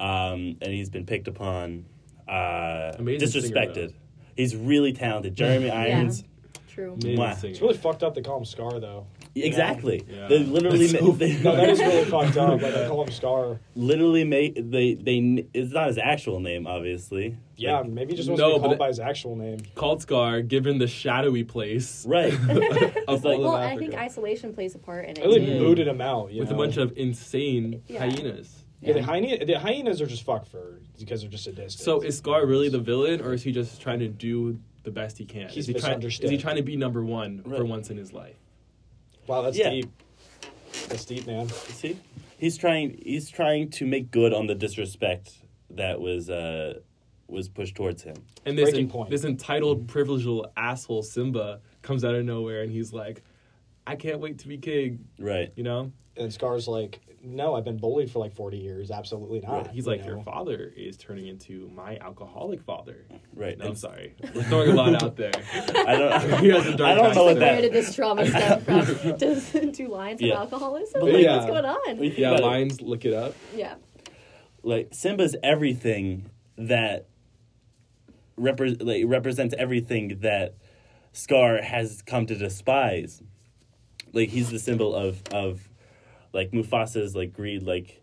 um, 0.00 0.56
and 0.62 0.66
he's 0.72 0.88
been 0.88 1.04
picked 1.04 1.26
upon, 1.28 1.84
uh, 2.28 2.92
Amazing 2.98 3.28
singer, 3.28 3.48
disrespected. 3.54 3.92
he's 4.36 4.54
really 4.54 4.92
talented. 4.92 5.34
Jeremy 5.34 5.70
Irons, 5.84 6.24
True. 6.68 6.92
Amazing 6.92 7.16
Mwah. 7.18 7.36
singer. 7.36 7.50
It's 7.52 7.60
really 7.60 7.76
fucked 7.76 8.02
up 8.04 8.14
they 8.14 8.22
call 8.22 8.38
him 8.38 8.44
Scar 8.44 8.78
though. 8.78 9.06
Exactly. 9.46 10.04
Yeah. 10.08 10.28
They 10.28 10.38
literally 10.40 10.86
That's 10.86 11.02
ma- 11.02 11.08
so 11.08 11.12
they, 11.12 11.36
No, 11.42 11.56
that 11.56 11.68
is 11.70 11.78
really 11.80 12.04
fucked 12.10 12.36
up. 12.36 12.60
Like 12.62 12.74
they 12.74 12.86
call 12.88 13.04
him 13.04 13.12
Scar. 13.12 13.60
literally 13.76 14.24
make 14.24 14.54
they 14.54 14.94
they 14.94 15.46
it's 15.54 15.72
not 15.72 15.88
his 15.88 15.98
actual 15.98 16.40
name, 16.40 16.66
obviously. 16.66 17.36
Yeah, 17.56 17.80
Like, 17.80 17.88
maybe 17.90 18.12
he 18.12 18.16
just 18.16 18.28
wants 18.28 18.40
No, 18.40 18.48
to 18.50 18.54
be 18.54 18.58
but 18.58 18.62
called 18.62 18.72
it- 18.74 18.78
by 18.78 18.86
his 18.88 19.00
actual 19.00 19.34
name. 19.36 19.58
Called 19.74 20.02
Scar, 20.02 20.42
given 20.42 20.78
the 20.78 20.86
shadowy 20.86 21.42
place 21.44 22.06
right. 22.06 22.32
of 23.08 23.24
like- 23.24 23.38
Well, 23.40 23.56
and 23.56 23.64
I 23.64 23.76
think 23.76 23.94
isolation 23.94 24.52
plays 24.54 24.74
a 24.74 24.78
part 24.78 25.04
in 25.06 25.10
it 25.12 25.16
They 25.16 25.22
really 25.26 25.46
too. 25.46 25.58
booted 25.58 25.88
him 25.88 26.00
out. 26.00 26.30
You 26.32 26.40
with 26.40 26.50
know? 26.50 26.56
a 26.56 26.58
bunch 26.58 26.76
of 26.76 26.96
insane 26.96 27.82
Yeah. 27.88 28.00
hyenas. 28.00 28.64
yeah, 28.80 28.92
the, 28.92 29.02
hyena, 29.02 29.44
the 29.44 29.58
hyenas 29.58 30.00
are 30.00 30.06
just 30.06 30.22
fucked 30.22 30.46
for 30.48 30.80
because 30.98 31.22
they're 31.22 31.30
just 31.30 31.44
sadistic. 31.44 31.84
So 31.84 32.00
is 32.00 32.16
Scar 32.18 32.46
really 32.46 32.68
the 32.68 32.78
villain, 32.78 33.20
or 33.20 33.32
is 33.32 33.42
he 33.42 33.50
just 33.50 33.80
trying 33.80 33.98
to 34.00 34.08
do 34.08 34.58
the 34.84 34.92
best 34.92 35.18
he 35.18 35.24
can? 35.24 35.48
He's 35.48 35.68
is 35.68 35.74
he 35.74 35.80
trying? 35.80 36.00
Is 36.02 36.18
he 36.30 36.38
trying 36.38 36.56
to 36.56 36.62
be 36.62 36.76
number 36.76 37.04
one 37.04 37.42
for 37.42 37.64
once 37.64 37.90
in 37.90 37.96
his 37.96 38.12
life? 38.12 38.36
Wow, 39.28 39.42
that's 39.42 39.56
Yeah. 39.58 39.70
deep. 39.70 39.90
That's 40.88 41.04
deep, 41.04 41.26
man. 41.26 41.48
See, 41.48 41.98
he's 42.38 42.56
trying. 42.56 42.98
He's 43.04 43.28
trying 43.30 43.70
to 43.72 43.86
make 43.86 44.10
good 44.10 44.32
on 44.32 44.46
the 44.46 44.54
disrespect 44.54 45.32
that 45.70 46.00
was 46.00 46.30
uh, 46.30 46.80
was 47.26 47.48
pushed 47.48 47.74
towards 47.76 48.02
him. 48.02 48.16
And 48.46 48.56
this 48.56 48.70
Breaking 48.70 48.88
point. 48.88 49.10
this 49.10 49.24
entitled, 49.24 49.86
privileged 49.88 50.24
little 50.26 50.50
asshole 50.56 51.02
Simba 51.02 51.60
comes 51.82 52.04
out 52.04 52.14
of 52.14 52.24
nowhere, 52.24 52.62
and 52.62 52.72
he's 52.72 52.92
like, 52.92 53.22
"I 53.86 53.96
can't 53.96 54.20
wait 54.20 54.38
to 54.40 54.48
be 54.48 54.56
king," 54.58 55.04
Right. 55.18 55.52
you 55.56 55.62
know. 55.62 55.92
And 56.16 56.32
Scar's 56.32 56.66
like, 56.66 57.00
no, 57.28 57.54
I've 57.54 57.64
been 57.64 57.76
bullied 57.76 58.10
for 58.10 58.18
like 58.18 58.34
40 58.34 58.56
years. 58.56 58.90
Absolutely 58.90 59.40
not. 59.40 59.52
Right. 59.52 59.66
He's 59.68 59.86
you 59.86 59.92
like, 59.92 60.00
know? 60.00 60.14
"Your 60.14 60.22
father 60.22 60.72
is 60.76 60.96
turning 60.96 61.26
into 61.26 61.70
my 61.74 61.96
alcoholic 61.98 62.62
father." 62.62 63.06
Right. 63.34 63.58
No, 63.58 63.66
I'm 63.66 63.74
sorry, 63.74 64.14
we're 64.34 64.42
throwing 64.44 64.70
a 64.70 64.74
lot 64.74 65.02
out 65.02 65.16
there. 65.16 65.32
I 65.54 65.96
don't. 65.96 66.40
He 66.40 66.48
has 66.48 66.66
a 66.66 66.76
dark 66.76 66.90
I 66.90 66.94
don't 66.94 67.14
know 67.14 67.24
what 67.24 67.36
backstory. 67.36 67.40
Where 67.40 67.60
did 67.60 67.72
this 67.72 67.94
trauma 67.94 68.26
stem 68.28 68.60
from? 68.62 69.16
Does 69.18 69.50
do 69.50 69.88
lions 69.88 70.20
have 70.20 70.30
alcoholism? 70.30 71.02
Like, 71.02 71.22
yeah. 71.22 71.36
What's 71.36 71.46
going 71.46 71.64
on? 71.64 72.02
Yeah, 72.02 72.30
about 72.30 72.42
lions, 72.42 72.80
look 72.80 73.04
it 73.04 73.12
up. 73.14 73.34
Yeah. 73.54 73.74
like 74.62 74.88
Simba's 74.92 75.36
everything 75.42 76.30
that 76.56 77.06
repre- 78.38 78.82
like, 78.82 79.04
represents 79.06 79.54
everything 79.58 80.18
that 80.20 80.54
Scar 81.12 81.60
has 81.62 82.02
come 82.02 82.26
to 82.26 82.34
despise. 82.34 83.22
Like 84.12 84.30
he's 84.30 84.50
the 84.50 84.58
symbol 84.58 84.94
of 84.94 85.22
of 85.32 85.67
like 86.32 86.52
Mufasa's 86.52 87.14
like 87.14 87.32
greed, 87.32 87.62
like 87.62 88.02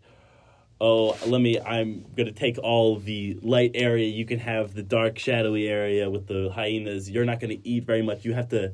oh 0.80 1.16
let 1.26 1.40
me 1.40 1.58
I'm 1.58 2.04
gonna 2.16 2.32
take 2.32 2.58
all 2.58 2.96
the 2.96 3.38
light 3.42 3.72
area, 3.74 4.08
you 4.08 4.24
can 4.24 4.38
have 4.38 4.74
the 4.74 4.82
dark 4.82 5.18
shadowy 5.18 5.68
area 5.68 6.10
with 6.10 6.26
the 6.26 6.50
hyenas. 6.54 7.10
You're 7.10 7.24
not 7.24 7.40
gonna 7.40 7.56
eat 7.64 7.84
very 7.84 8.02
much. 8.02 8.24
You 8.24 8.34
have 8.34 8.48
to 8.50 8.72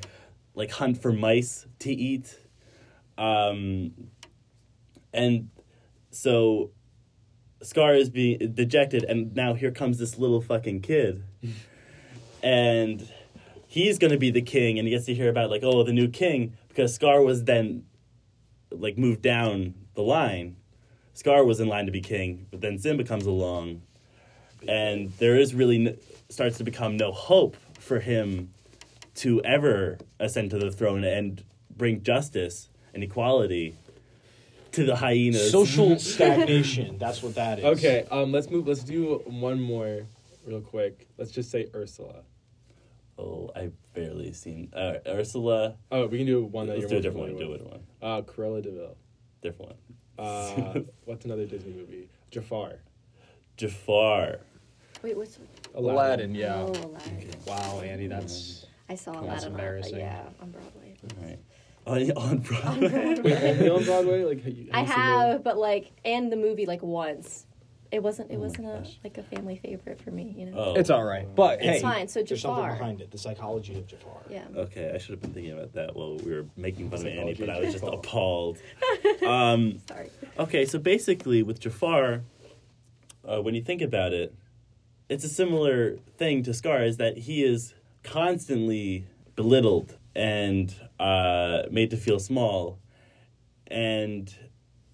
like 0.54 0.70
hunt 0.70 1.00
for 1.00 1.12
mice 1.12 1.66
to 1.80 1.92
eat. 1.92 2.38
Um 3.18 3.92
and 5.12 5.50
so 6.10 6.70
Scar 7.62 7.94
is 7.94 8.10
being 8.10 8.54
dejected, 8.54 9.04
and 9.04 9.34
now 9.34 9.54
here 9.54 9.70
comes 9.70 9.98
this 9.98 10.18
little 10.18 10.40
fucking 10.40 10.80
kid, 10.80 11.22
and 12.42 13.08
he's 13.68 13.98
gonna 13.98 14.18
be 14.18 14.30
the 14.30 14.42
king, 14.42 14.78
and 14.78 14.88
he 14.88 14.94
gets 14.94 15.06
to 15.06 15.14
hear 15.14 15.28
about 15.28 15.50
like 15.50 15.62
oh 15.62 15.84
the 15.84 15.92
new 15.92 16.08
king 16.08 16.54
because 16.68 16.94
Scar 16.94 17.22
was 17.22 17.44
then 17.44 17.84
like 18.78 18.98
moved 18.98 19.22
down 19.22 19.74
the 19.94 20.02
line. 20.02 20.56
Scar 21.14 21.44
was 21.44 21.60
in 21.60 21.68
line 21.68 21.86
to 21.86 21.92
be 21.92 22.00
king, 22.00 22.46
but 22.50 22.60
then 22.60 22.78
Simba 22.78 23.04
comes 23.04 23.26
along, 23.26 23.82
and 24.66 25.12
there 25.18 25.36
is 25.36 25.54
really 25.54 25.86
n- 25.86 25.98
starts 26.30 26.56
to 26.58 26.64
become 26.64 26.96
no 26.96 27.12
hope 27.12 27.56
for 27.78 28.00
him 28.00 28.50
to 29.16 29.42
ever 29.42 29.98
ascend 30.18 30.50
to 30.50 30.58
the 30.58 30.70
throne 30.70 31.04
and 31.04 31.44
bring 31.76 32.02
justice 32.02 32.68
and 32.94 33.02
equality 33.02 33.74
to 34.72 34.84
the 34.84 34.96
hyenas. 34.96 35.50
Social 35.50 35.98
stagnation. 35.98 36.96
That's 36.98 37.22
what 37.22 37.34
that 37.34 37.58
is. 37.58 37.64
Okay, 37.64 38.06
um, 38.10 38.32
let's 38.32 38.50
move. 38.50 38.66
Let's 38.66 38.82
do 38.82 39.22
one 39.26 39.60
more 39.60 40.06
real 40.46 40.60
quick. 40.60 41.06
Let's 41.18 41.30
just 41.30 41.50
say 41.50 41.68
Ursula. 41.74 42.22
Oh, 43.18 43.50
I've 43.54 43.72
barely 43.94 44.32
seen 44.32 44.72
uh, 44.74 44.94
Ursula. 45.06 45.76
Oh, 45.90 46.06
we 46.06 46.18
can 46.18 46.26
do 46.26 46.44
one 46.44 46.66
that 46.66 46.78
Let's 46.78 46.90
you're 46.90 47.00
do 47.02 47.08
a 47.08 47.12
more 47.12 47.26
different 47.28 47.38
one. 47.38 47.48
familiar 47.48 47.58
Do 47.58 47.64
with. 47.64 47.72
it 47.72 48.02
one. 48.02 48.10
Uh, 48.18 48.22
Cruella 48.22 48.62
de 48.62 48.70
Vil. 48.70 48.96
Different 49.42 49.72
one. 50.16 50.26
Uh, 50.26 50.80
what's 51.04 51.24
another 51.24 51.46
Disney 51.46 51.72
movie? 51.72 52.08
Jafar. 52.30 52.74
Jafar. 53.56 54.38
Wait, 55.02 55.16
what's 55.16 55.38
Aladdin, 55.74 56.34
yeah. 56.34 56.54
Oh, 56.56 56.68
Aladdin. 56.68 57.30
Wow, 57.46 57.80
Andy, 57.80 58.06
that's. 58.06 58.66
I 58.88 58.94
saw 58.94 59.12
That's 59.12 59.22
Aladdin. 59.24 59.44
on- 59.44 59.50
embarrassing. 59.52 59.98
Yeah, 59.98 60.22
on 60.40 60.50
Broadway. 60.50 60.96
All 61.86 61.94
right. 61.94 62.10
on, 62.16 62.30
on 62.30 62.38
Broadway. 62.38 63.20
Wait, 63.20 63.42
only 63.42 63.70
on 63.70 63.84
Broadway? 63.84 64.24
Like, 64.24 64.42
have 64.44 64.52
you, 64.56 64.68
I 64.72 64.82
have, 64.84 65.42
but 65.44 65.58
like, 65.58 65.90
and 66.04 66.30
the 66.30 66.36
movie 66.36 66.66
like 66.66 66.82
once. 66.82 67.46
It 67.92 68.02
wasn't. 68.02 68.30
It 68.30 68.36
Oh 68.36 68.40
wasn't 68.40 68.68
a 68.68 68.78
gosh. 68.78 68.98
like 69.04 69.18
a 69.18 69.22
family 69.22 69.56
favorite 69.62 70.00
for 70.00 70.10
me. 70.10 70.34
You 70.36 70.46
know. 70.46 70.52
Oh, 70.56 70.74
It's 70.74 70.88
all 70.88 71.04
right, 71.04 71.28
but 71.34 71.58
it's 71.60 71.66
hey, 71.66 71.80
fine. 71.82 72.08
So 72.08 72.22
Jafar. 72.22 72.26
there's 72.26 72.40
something 72.42 72.78
behind 72.78 73.00
it. 73.02 73.10
The 73.10 73.18
psychology 73.18 73.74
of 73.78 73.86
Jafar. 73.86 74.16
Yeah. 74.30 74.44
Okay, 74.56 74.90
I 74.94 74.98
should 74.98 75.10
have 75.10 75.20
been 75.20 75.34
thinking 75.34 75.52
about 75.52 75.74
that 75.74 75.94
while 75.94 76.16
we 76.16 76.32
were 76.32 76.46
making 76.56 76.88
fun 76.90 77.00
of 77.00 77.06
Annie, 77.06 77.34
but 77.34 77.50
I 77.50 77.60
was 77.60 77.72
just 77.72 77.84
appalled. 77.84 78.58
Um, 79.26 79.78
Sorry. 79.86 80.10
okay, 80.38 80.64
so 80.64 80.78
basically 80.78 81.42
with 81.44 81.60
Jafar, 81.60 82.22
uh, 83.28 83.40
when 83.40 83.54
you 83.54 83.62
think 83.62 83.80
about 83.82 84.12
it, 84.12 84.34
it's 85.08 85.22
a 85.22 85.28
similar 85.28 85.96
thing 86.16 86.42
to 86.44 86.54
Scar, 86.54 86.82
is 86.82 86.96
that 86.96 87.18
he 87.18 87.44
is 87.44 87.74
constantly 88.02 89.06
belittled 89.36 89.96
and 90.16 90.74
uh, 90.98 91.62
made 91.70 91.90
to 91.90 91.96
feel 91.96 92.18
small, 92.18 92.78
and 93.68 94.34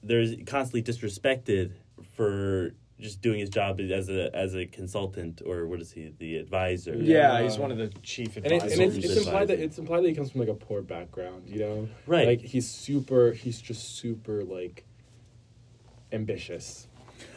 there's 0.03 0.35
constantly 0.47 0.83
disrespected 0.83 1.73
for 2.17 2.73
just 3.01 3.21
doing 3.23 3.39
his 3.39 3.49
job 3.49 3.81
as 3.81 4.09
a 4.09 4.35
as 4.35 4.55
a 4.57 4.67
consultant 4.67 5.41
or 5.47 5.67
what 5.67 5.81
is 5.81 5.93
he 5.93 6.13
the 6.19 6.37
advisor 6.37 6.95
Yeah, 6.97 7.43
he's 7.43 7.57
one 7.59 7.71
of 7.71 7.79
the 7.79 7.89
chief 8.03 8.37
And, 8.37 8.47
it, 8.47 8.53
and 8.53 8.63
advisors. 8.63 8.97
it's, 8.97 9.07
it's 9.07 9.27
implied 9.27 9.49
that 9.49 9.61
it's 9.61 9.79
implied 9.79 10.03
that 10.03 10.09
he 10.09 10.15
comes 10.15 10.31
from 10.33 10.41
like 10.41 10.49
a 10.51 10.55
poor 10.55 10.83
background, 10.83 11.45
you 11.47 11.61
know? 11.61 11.89
Right. 12.07 12.27
Like 12.27 12.41
he's 12.41 12.69
super. 12.69 13.33
He's 13.33 13.61
just 13.61 13.97
super 13.97 14.45
like 14.45 14.85
ambitious. 16.13 16.87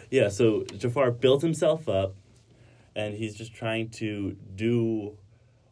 Yeah, 0.09 0.27
so 0.29 0.63
Jafar 0.77 1.11
built 1.11 1.41
himself 1.41 1.87
up, 1.87 2.15
and 2.95 3.13
he's 3.15 3.33
just 3.35 3.53
trying 3.53 3.89
to 3.91 4.35
do 4.55 5.17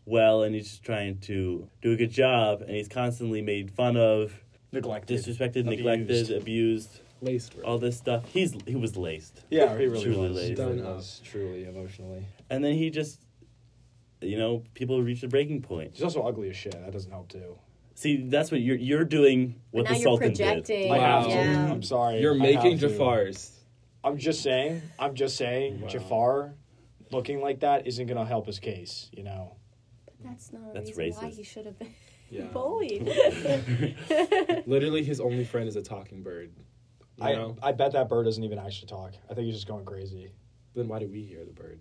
well, 0.05 0.43
and 0.43 0.55
he's 0.55 0.69
just 0.69 0.83
trying 0.83 1.17
to 1.19 1.67
do 1.81 1.91
a 1.91 1.95
good 1.97 2.11
job, 2.11 2.61
and 2.61 2.71
he's 2.71 2.87
constantly 2.87 3.41
made 3.41 3.69
fun 3.71 3.97
of, 3.97 4.33
neglected, 4.71 5.19
disrespected, 5.19 5.67
abused. 5.67 5.67
neglected, 5.67 6.31
abused, 6.31 7.01
Laced. 7.21 7.55
right? 7.55 7.65
all 7.65 7.77
this 7.77 7.97
stuff. 7.97 8.23
He's 8.31 8.55
he 8.65 8.75
was 8.75 8.95
laced, 8.97 9.41
Yeah, 9.49 9.77
he 9.77 9.85
really 9.85 10.03
Truly 10.03 10.27
was. 10.29 10.37
Laced. 10.37 10.59
really 10.59 10.77
Done 10.81 10.85
was 10.95 11.21
truly 11.23 11.65
emotionally. 11.65 12.25
and 12.49 12.63
then 12.63 12.73
he 12.75 12.89
just, 12.89 13.19
you 14.21 14.37
know, 14.37 14.63
people 14.73 15.01
reach 15.01 15.23
a 15.23 15.27
breaking 15.27 15.61
point. 15.61 15.91
He's 15.93 16.03
also 16.03 16.21
ugly 16.23 16.49
as 16.49 16.55
shit. 16.57 16.73
That 16.73 16.91
doesn't 16.91 17.11
help 17.11 17.29
too. 17.29 17.57
See, 17.95 18.17
that's 18.29 18.51
what 18.51 18.61
you're 18.61 18.77
you're 18.77 19.03
doing. 19.03 19.55
What 19.71 19.83
But 19.85 19.89
the 19.89 19.93
now 19.95 19.99
you're 19.99 20.03
Sultan 20.03 20.33
did. 20.33 20.37
projecting. 20.65 20.91
I 20.91 20.97
have 20.99 21.25
Wow. 21.25 21.29
to. 21.33 21.35
Yeah. 21.35 21.71
I'm 21.71 21.83
sorry. 21.83 22.21
You're 22.21 22.35
I 22.35 22.37
making. 22.37 22.77
Jafars. 22.77 23.51
I'm 24.03 24.17
just 24.17 24.41
saying. 24.41 24.81
I'm 24.97 25.15
just 25.15 25.35
saying. 25.35 25.81
Wow. 25.81 25.87
Jafar 25.89 26.53
looking 27.11 27.41
like 27.41 27.59
that 27.61 27.85
isn't 27.87 28.07
gonna 28.07 28.25
help 28.25 28.45
his 28.45 28.59
case. 28.59 29.09
You 29.11 29.23
know. 29.23 29.55
But 30.05 30.13
That's 30.23 30.53
not 30.53 30.69
a 30.69 30.73
That's 30.73 30.95
reason 30.95 31.23
why 31.25 31.29
he 31.31 31.43
should 31.43 31.65
have 31.65 31.77
been 31.77 31.93
Yeah. 32.29 32.43
bullied. 32.53 33.03
Literally, 34.65 35.03
his 35.03 35.19
only 35.19 35.43
friend 35.43 35.67
is 35.67 35.75
a 35.75 35.81
talking 35.81 36.23
bird. 36.23 36.51
You 37.19 37.25
I 37.27 37.33
know? 37.35 37.57
I 37.61 37.71
bet 37.71 37.91
that 37.93 38.09
bird 38.09 38.25
doesn't 38.25 38.43
even 38.43 38.59
actually 38.59 38.87
talk. 38.87 39.13
I 39.29 39.33
think 39.33 39.45
he's 39.45 39.55
just 39.55 39.67
going 39.67 39.85
crazy 39.85 40.31
Then 40.75 40.87
why 40.87 40.99
do 40.99 41.07
we 41.07 41.23
hear 41.23 41.43
the 41.45 41.51
bird? 41.53 41.79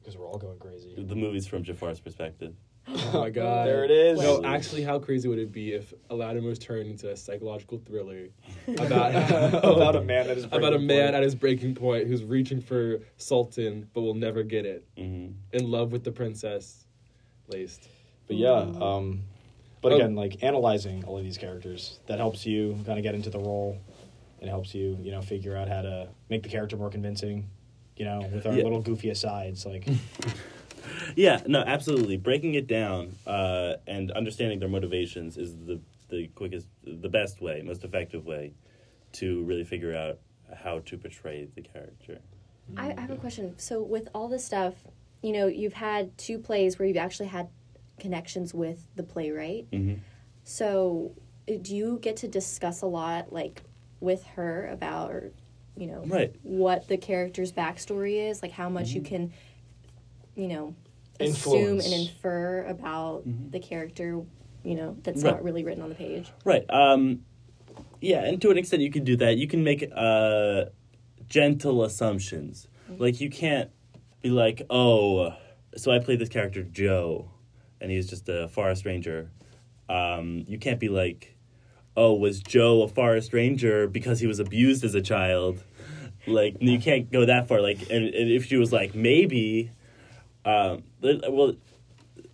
because 0.00 0.16
we're 0.16 0.26
all 0.26 0.38
going 0.38 0.58
crazy. 0.58 0.94
The 0.98 1.14
movie's 1.14 1.46
from 1.46 1.62
Jafar's 1.62 2.00
perspective. 2.00 2.54
Oh 2.88 3.20
my 3.20 3.30
god. 3.30 3.64
There 3.68 3.84
it 3.84 3.92
is. 3.92 4.18
No, 4.20 4.42
actually, 4.44 4.82
how 4.82 4.98
crazy 4.98 5.28
would 5.28 5.38
it 5.38 5.52
be 5.52 5.72
if 5.72 5.94
Aladdin 6.10 6.42
was 6.44 6.58
turned 6.58 6.90
into 6.90 7.10
a 7.10 7.16
psychological 7.16 7.78
thriller 7.78 8.26
about 8.78 9.14
about 9.64 9.94
a 9.94 10.00
man 10.02 10.26
that 10.26 10.36
is 10.36 10.44
about 10.50 10.74
a 10.74 10.78
man 10.80 11.04
point. 11.04 11.14
at 11.14 11.22
his 11.22 11.36
breaking 11.36 11.76
point 11.76 12.08
who's 12.08 12.24
reaching 12.24 12.60
for 12.60 12.98
Sultan 13.18 13.88
but 13.94 14.00
will 14.00 14.14
never 14.14 14.42
get 14.42 14.66
it, 14.66 14.84
hmm 14.98 15.28
in 15.52 15.70
love 15.70 15.92
with 15.92 16.02
the 16.02 16.10
princess, 16.10 16.84
laced. 17.46 17.88
But 18.26 18.36
yeah, 18.36 18.50
um, 18.80 19.22
but 19.80 19.92
Oh. 19.92 19.96
again, 19.96 20.16
like 20.16 20.42
analyzing 20.42 21.04
all 21.04 21.16
of 21.18 21.22
these 21.24 21.38
characters 21.38 22.00
that 22.08 22.18
helps 22.18 22.44
you 22.44 22.76
kind 22.84 22.98
of 22.98 23.04
get 23.04 23.14
into 23.14 23.30
the 23.30 23.38
role. 23.38 23.78
It 24.42 24.48
helps 24.48 24.74
you, 24.74 24.98
you 25.00 25.12
know, 25.12 25.22
figure 25.22 25.56
out 25.56 25.68
how 25.68 25.82
to 25.82 26.08
make 26.28 26.42
the 26.42 26.48
character 26.48 26.76
more 26.76 26.90
convincing. 26.90 27.48
You 27.96 28.06
know, 28.06 28.28
with 28.32 28.46
our 28.46 28.54
Yeah. 28.54 28.64
little 28.64 28.82
goofy 28.82 29.10
asides, 29.10 29.64
like 29.64 29.86
Yeah, 31.16 31.40
no, 31.46 31.60
absolutely. 31.60 32.16
Breaking 32.16 32.54
it 32.54 32.66
down 32.66 33.14
uh, 33.26 33.74
and 33.86 34.10
understanding 34.12 34.58
their 34.58 34.68
motivations 34.68 35.36
is 35.36 35.54
the 35.54 35.80
the 36.08 36.28
quickest, 36.34 36.66
the 36.84 37.08
best 37.08 37.40
way, 37.40 37.62
most 37.62 37.84
effective 37.84 38.26
way 38.26 38.52
to 39.12 39.42
really 39.44 39.64
figure 39.64 39.96
out 39.96 40.18
how 40.54 40.80
to 40.80 40.98
portray 40.98 41.48
the 41.54 41.62
character. 41.62 42.18
I, 42.76 42.92
I 42.96 43.00
have 43.00 43.10
a 43.10 43.16
question. 43.16 43.54
So 43.56 43.82
with 43.82 44.08
all 44.14 44.28
this 44.28 44.44
stuff, 44.44 44.74
you 45.22 45.32
know, 45.32 45.46
you've 45.46 45.72
had 45.72 46.16
two 46.18 46.38
plays 46.38 46.78
where 46.78 46.86
you've 46.86 46.98
actually 46.98 47.28
had 47.28 47.48
connections 47.98 48.52
with 48.52 48.86
the 48.94 49.02
playwright. 49.02 49.70
Mm-hmm. 49.70 50.00
So 50.44 51.12
uh, 51.48 51.54
do 51.62 51.74
you 51.74 51.98
get 52.02 52.16
to 52.18 52.28
discuss 52.28 52.82
a 52.82 52.86
lot, 52.86 53.32
like, 53.32 53.62
with 54.02 54.24
her 54.36 54.66
about, 54.66 55.10
or, 55.12 55.32
you 55.76 55.86
know, 55.86 56.02
Right. 56.04 56.34
what 56.42 56.88
the 56.88 56.96
character's 56.96 57.52
backstory 57.52 58.28
is, 58.28 58.42
like 58.42 58.52
how 58.52 58.68
much 58.68 58.90
you 58.90 59.00
can, 59.00 59.32
you 60.34 60.48
know, 60.48 60.74
assume 61.20 61.80
and 61.80 61.92
infer 61.92 62.64
about 62.66 63.22
the 63.50 63.60
character, 63.60 64.20
you 64.64 64.74
know, 64.74 64.96
that's 65.02 65.22
Right. 65.22 65.34
not 65.34 65.44
really 65.44 65.64
written 65.64 65.82
on 65.82 65.88
the 65.88 65.94
page. 65.94 66.30
Right. 66.44 66.64
Um, 66.68 67.24
yeah, 68.00 68.24
and 68.24 68.42
to 68.42 68.50
an 68.50 68.58
extent, 68.58 68.82
you 68.82 68.90
can 68.90 69.04
do 69.04 69.16
that. 69.16 69.36
You 69.36 69.46
can 69.46 69.62
make 69.62 69.88
uh, 69.94 70.64
gentle 71.28 71.84
assumptions. 71.84 72.66
Like 72.98 73.20
you 73.20 73.30
can't 73.30 73.70
be 74.20 74.30
like, 74.30 74.62
oh, 74.68 75.34
so 75.76 75.92
I 75.92 75.98
played 76.00 76.18
this 76.18 76.28
character 76.28 76.62
Joe, 76.62 77.30
and 77.80 77.90
he's 77.90 78.08
just 78.08 78.28
a 78.28 78.48
forest 78.48 78.84
ranger. 78.84 79.30
Um, 79.88 80.44
you 80.46 80.58
can't 80.58 80.80
be 80.80 80.88
like, 80.88 81.36
oh, 81.96 82.14
was 82.14 82.40
Joe 82.40 82.82
a 82.82 82.88
forest 82.88 83.32
ranger 83.32 83.86
because 83.86 84.20
he 84.20 84.26
was 84.26 84.38
abused 84.38 84.84
as 84.84 84.94
a 84.94 85.02
child? 85.02 85.62
Like 86.26 86.56
you 86.60 86.78
can't 86.78 87.10
go 87.10 87.24
that 87.24 87.48
far. 87.48 87.60
Like, 87.60 87.82
and, 87.90 88.04
and 88.06 88.30
if 88.30 88.46
she 88.46 88.56
was 88.56 88.72
like, 88.72 88.94
maybe, 88.94 89.70
um, 90.44 90.84
well, 91.02 91.54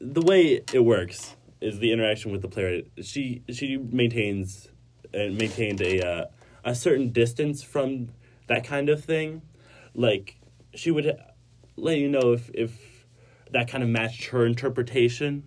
the 0.01 0.23
way 0.23 0.63
it 0.73 0.85
works 0.85 1.37
is 1.61 1.79
the 1.79 1.93
interaction 1.93 2.33
with 2.33 2.43
the 2.43 2.49
player. 2.49 2.83
She 3.03 3.43
she 3.51 3.77
maintains 3.77 4.69
and 5.13 5.37
maintained 5.39 5.81
a 5.81 6.07
uh, 6.07 6.25
a 6.65 6.75
certain 6.75 7.11
distance 7.11 7.63
from 7.63 8.11
that 8.47 8.65
kind 8.65 8.89
of 8.89 9.05
thing. 9.05 9.43
Like 9.95 10.37
she 10.75 10.91
would 10.91 11.19
let 11.77 11.99
you 11.99 12.09
know 12.09 12.33
if 12.33 12.51
if 12.55 13.07
that 13.51 13.69
kind 13.69 13.83
of 13.83 13.89
matched 13.89 14.27
her 14.27 14.47
interpretation. 14.47 15.45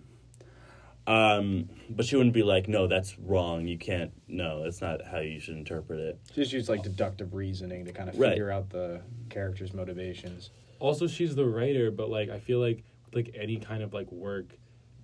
Um, 1.06 1.68
but 1.90 2.06
she 2.06 2.16
wouldn't 2.16 2.34
be 2.34 2.42
like, 2.44 2.68
"No, 2.68 2.86
that's 2.86 3.18
wrong. 3.18 3.66
You 3.66 3.76
can't. 3.78 4.12
No, 4.28 4.62
that's 4.62 4.80
not 4.80 5.04
how 5.04 5.18
you 5.18 5.40
should 5.40 5.56
interpret 5.56 5.98
it." 5.98 6.18
She 6.32 6.42
just 6.42 6.52
use 6.52 6.68
like 6.68 6.82
deductive 6.82 7.34
reasoning 7.34 7.84
to 7.86 7.92
kind 7.92 8.08
of 8.08 8.18
Right. 8.18 8.30
figure 8.30 8.50
out 8.50 8.70
the 8.70 9.00
character's 9.28 9.74
motivations. 9.74 10.50
Also, 10.78 11.06
she's 11.06 11.34
the 11.34 11.44
writer, 11.46 11.90
but 11.90 12.08
like 12.08 12.30
I 12.30 12.38
feel 12.38 12.60
like 12.60 12.84
like 13.14 13.34
any 13.34 13.56
kind 13.56 13.82
of 13.82 13.92
like 13.92 14.10
work, 14.12 14.56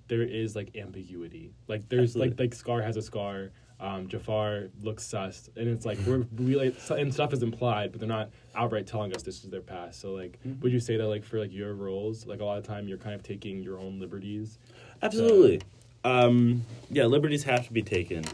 there 0.06 0.22
is 0.22 0.54
like 0.56 0.76
ambiguity. 0.76 1.52
Like 1.66 1.88
there's 1.88 2.14
like 2.16 2.30
Absolutely. 2.30 2.44
like 2.46 2.54
Scar 2.54 2.82
has 2.82 2.96
a 2.96 3.02
scar. 3.02 3.50
Um, 3.80 4.08
Jafar 4.08 4.70
looks 4.82 5.04
sus, 5.04 5.50
and 5.56 5.68
it's 5.68 5.86
like 5.86 5.98
we're 6.06 6.26
we 6.36 6.56
like 6.56 6.74
and 6.90 7.12
stuff 7.14 7.32
is 7.32 7.42
implied, 7.44 7.92
but 7.92 8.00
they're 8.00 8.08
not 8.08 8.30
outright 8.56 8.86
telling 8.88 9.14
us 9.14 9.22
this 9.22 9.44
is 9.44 9.50
their 9.50 9.60
past. 9.60 10.00
So 10.00 10.12
like, 10.14 10.38
Mm-hmm. 10.46 10.60
would 10.60 10.72
you 10.72 10.80
say 10.80 10.96
that 10.96 11.06
like 11.06 11.22
for 11.24 11.38
like 11.38 11.52
your 11.52 11.74
roles, 11.74 12.26
like 12.26 12.40
a 12.40 12.44
lot 12.44 12.58
of 12.58 12.64
time 12.64 12.88
you're 12.88 12.98
kind 12.98 13.14
of 13.14 13.22
taking 13.22 13.62
your 13.62 13.78
own 13.78 14.00
liberties? 14.00 14.58
Absolutely. 15.02 15.60
Um, 16.04 16.64
yeah, 16.90 17.06
liberties 17.06 17.44
have 17.44 17.66
to 17.66 17.72
be 17.72 17.82
taken, 17.82 18.24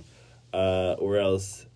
uh, 0.52 0.94
or 0.99 1.16
else 1.18 1.66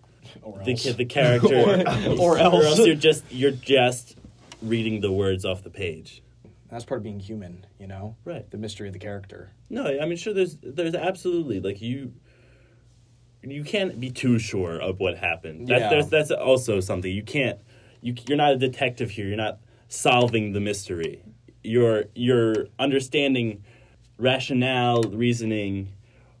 or 0.41 0.61
the 0.63 0.71
else. 0.71 0.83
the 0.83 1.05
character 1.05 1.83
Or 2.19 2.37
else. 2.37 2.79
you're 2.79 2.95
just 2.95 3.23
you're 3.31 3.51
just 3.51 4.15
reading 4.61 5.01
the 5.01 5.11
words 5.11 5.45
off 5.45 5.63
the 5.63 5.69
page. 5.69 6.21
That's 6.69 6.85
part 6.85 6.99
of 6.99 7.03
being 7.03 7.19
human, 7.19 7.65
you 7.79 7.87
know? 7.87 8.15
Right. 8.25 8.49
The 8.51 8.57
mystery 8.57 8.87
of 8.87 8.93
the 8.93 8.99
character. 8.99 9.49
No, 9.71 9.85
I 9.87 10.05
mean 10.05 10.17
sure 10.17 10.33
there's 10.33 10.57
there's 10.61 10.93
absolutely 10.95 11.59
like 11.59 11.81
you 11.81 12.13
you 13.41 13.63
can't 13.63 13.99
be 13.99 14.11
too 14.11 14.37
sure 14.37 14.79
of 14.79 14.99
what 14.99 15.17
happened. 15.17 15.67
That's 15.67 15.81
Yeah. 15.81 15.89
there's, 15.89 16.09
that's 16.09 16.31
also 16.31 16.79
something 16.79 17.11
you 17.11 17.23
can't 17.23 17.59
you 18.01 18.13
you're 18.27 18.37
not 18.37 18.53
a 18.53 18.57
detective 18.57 19.09
here. 19.11 19.27
You're 19.27 19.37
not 19.37 19.59
solving 19.87 20.51
the 20.53 20.59
mystery. 20.59 21.23
You're 21.63 22.05
you're 22.15 22.67
understanding 22.77 23.63
rationale, 24.19 25.03
reasoning, 25.03 25.89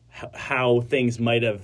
how, 0.09 0.29
how 0.33 0.81
things 0.81 1.19
might 1.19 1.43
have 1.43 1.61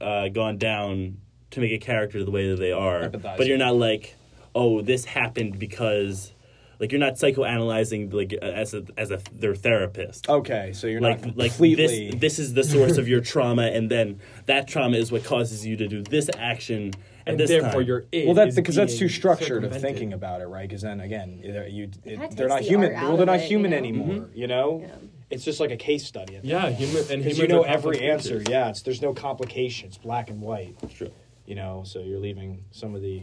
uh, 0.00 0.28
gone 0.28 0.58
down 0.58 1.16
to 1.50 1.60
make 1.60 1.72
a 1.72 1.78
character 1.78 2.24
the 2.24 2.30
way 2.30 2.50
that 2.50 2.56
they 2.56 2.72
are. 2.72 3.08
Empathizing. 3.08 3.36
But 3.38 3.46
you're 3.46 3.58
not 3.58 3.76
like, 3.76 4.16
oh, 4.54 4.82
this 4.82 5.04
happened 5.04 5.58
because 5.58 6.32
like 6.80 6.92
you're 6.92 7.00
not 7.00 7.14
psychoanalyzing 7.14 8.12
like 8.12 8.32
as 8.32 8.74
a 8.74 8.84
as 8.96 9.12
a 9.12 9.20
their 9.32 9.54
therapist 9.54 10.28
Okay, 10.28 10.72
so 10.74 10.88
you're 10.88 11.00
like 11.00 11.24
not 11.24 11.36
like 11.36 11.52
completely. 11.52 12.10
this 12.10 12.20
this 12.20 12.38
is 12.40 12.54
the 12.54 12.64
source 12.64 12.98
of 12.98 13.06
your 13.06 13.20
trauma 13.32 13.62
and 13.68 13.88
then 13.88 14.20
that 14.46 14.66
trauma 14.66 14.96
is 14.96 15.12
what 15.12 15.24
causes 15.24 15.64
you 15.64 15.76
to 15.76 15.86
do 15.86 16.02
this 16.02 16.28
action 16.36 16.92
and 17.26 17.38
this 17.38 17.48
therefore 17.48 17.80
time. 17.80 17.86
your 17.86 18.04
id 18.12 18.26
Well, 18.26 18.34
that's 18.34 18.56
because 18.56 18.74
that's 18.74 18.98
too 18.98 19.08
structured 19.08 19.64
of 19.64 19.80
thinking 19.80 20.12
about 20.12 20.40
it, 20.40 20.46
right? 20.46 20.68
Because 20.68 20.82
then 20.82 21.00
again, 21.00 21.40
you 21.42 21.90
it, 22.04 22.36
they're 22.36 22.48
not 22.48 22.60
the 22.60 22.64
human. 22.66 22.92
Well, 22.92 23.16
they're 23.16 23.26
not 23.26 23.38
it, 23.38 23.42
you 23.42 23.48
human 23.48 23.70
know? 23.70 23.76
anymore. 23.76 24.28
You 24.34 24.46
know, 24.46 24.80
Yeah. 24.82 24.94
It's 25.34 25.44
just 25.44 25.60
like 25.60 25.70
a 25.70 25.76
case 25.76 26.04
study. 26.06 26.36
at 26.36 26.42
the 26.42 26.48
Yeah, 26.48 26.66
end. 26.66 26.76
human 26.76 27.04
and 27.10 27.22
Because 27.22 27.38
you 27.38 27.48
know 27.48 27.62
every 27.62 28.00
answer. 28.08 28.36
creatures. 28.36 28.50
Yeah, 28.50 28.68
it's 28.70 28.82
there's 28.82 29.02
no 29.02 29.12
complications, 29.12 29.98
black 29.98 30.30
and 30.30 30.40
white. 30.40 30.76
True. 30.96 31.10
You 31.46 31.56
know, 31.56 31.82
so 31.84 32.00
you're 32.00 32.20
leaving 32.20 32.64
some 32.70 32.94
of 32.94 33.02
the 33.02 33.22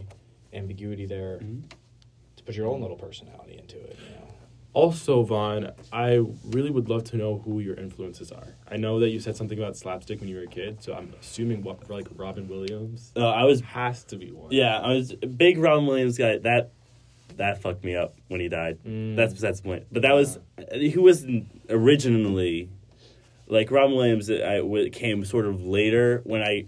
ambiguity 0.53 1.05
there 1.05 1.37
Mm-hmm. 1.37 1.61
to 2.37 2.43
put 2.43 2.55
your 2.55 2.67
own 2.67 2.81
little 2.81 2.97
personality 2.97 3.57
into 3.57 3.79
it. 3.79 3.97
You 4.07 4.15
know. 4.15 4.27
Also, 4.73 5.23
Vaughn, 5.23 5.71
I 5.91 6.21
really 6.45 6.69
would 6.69 6.87
love 6.87 7.03
to 7.05 7.17
know 7.17 7.39
who 7.43 7.59
your 7.59 7.75
influences 7.75 8.31
are. 8.31 8.55
I 8.69 8.77
know 8.77 9.01
that 9.01 9.09
you 9.09 9.19
said 9.19 9.35
something 9.35 9.57
about 9.59 9.75
slapstick 9.75 10.21
when 10.21 10.29
you 10.29 10.37
were 10.37 10.43
a 10.43 10.47
kid, 10.47 10.81
so 10.81 10.93
I'm 10.93 11.13
assuming 11.19 11.61
what 11.63 11.89
like 11.89 12.07
Robin 12.15 12.47
Williams 12.47 13.11
Uh, 13.17 13.27
I 13.29 13.43
was 13.43 13.59
has 13.61 14.03
to 14.05 14.17
be 14.17 14.31
one. 14.31 14.51
yeah, 14.51 14.79
I 14.79 14.93
was 14.93 15.11
a 15.11 15.27
big 15.27 15.57
Robin 15.57 15.85
Williams 15.87 16.17
guy. 16.17 16.37
That 16.37 16.71
that 17.37 17.61
fucked 17.61 17.83
me 17.83 17.95
up 17.95 18.15
when 18.27 18.39
he 18.39 18.49
died. 18.49 18.79
Mm. 18.85 19.15
That's 19.15 19.33
the 19.39 19.61
point. 19.63 19.85
But 19.91 20.01
that 20.03 20.13
was 20.13 20.39
he 20.73 20.97
was 20.97 21.25
originally 21.69 22.69
like 23.47 23.71
Robin 23.71 23.95
Williams. 23.95 24.29
I 24.29 24.57
w- 24.57 24.89
came 24.89 25.25
sort 25.25 25.45
of 25.45 25.63
later 25.63 26.21
when 26.23 26.41
I 26.41 26.65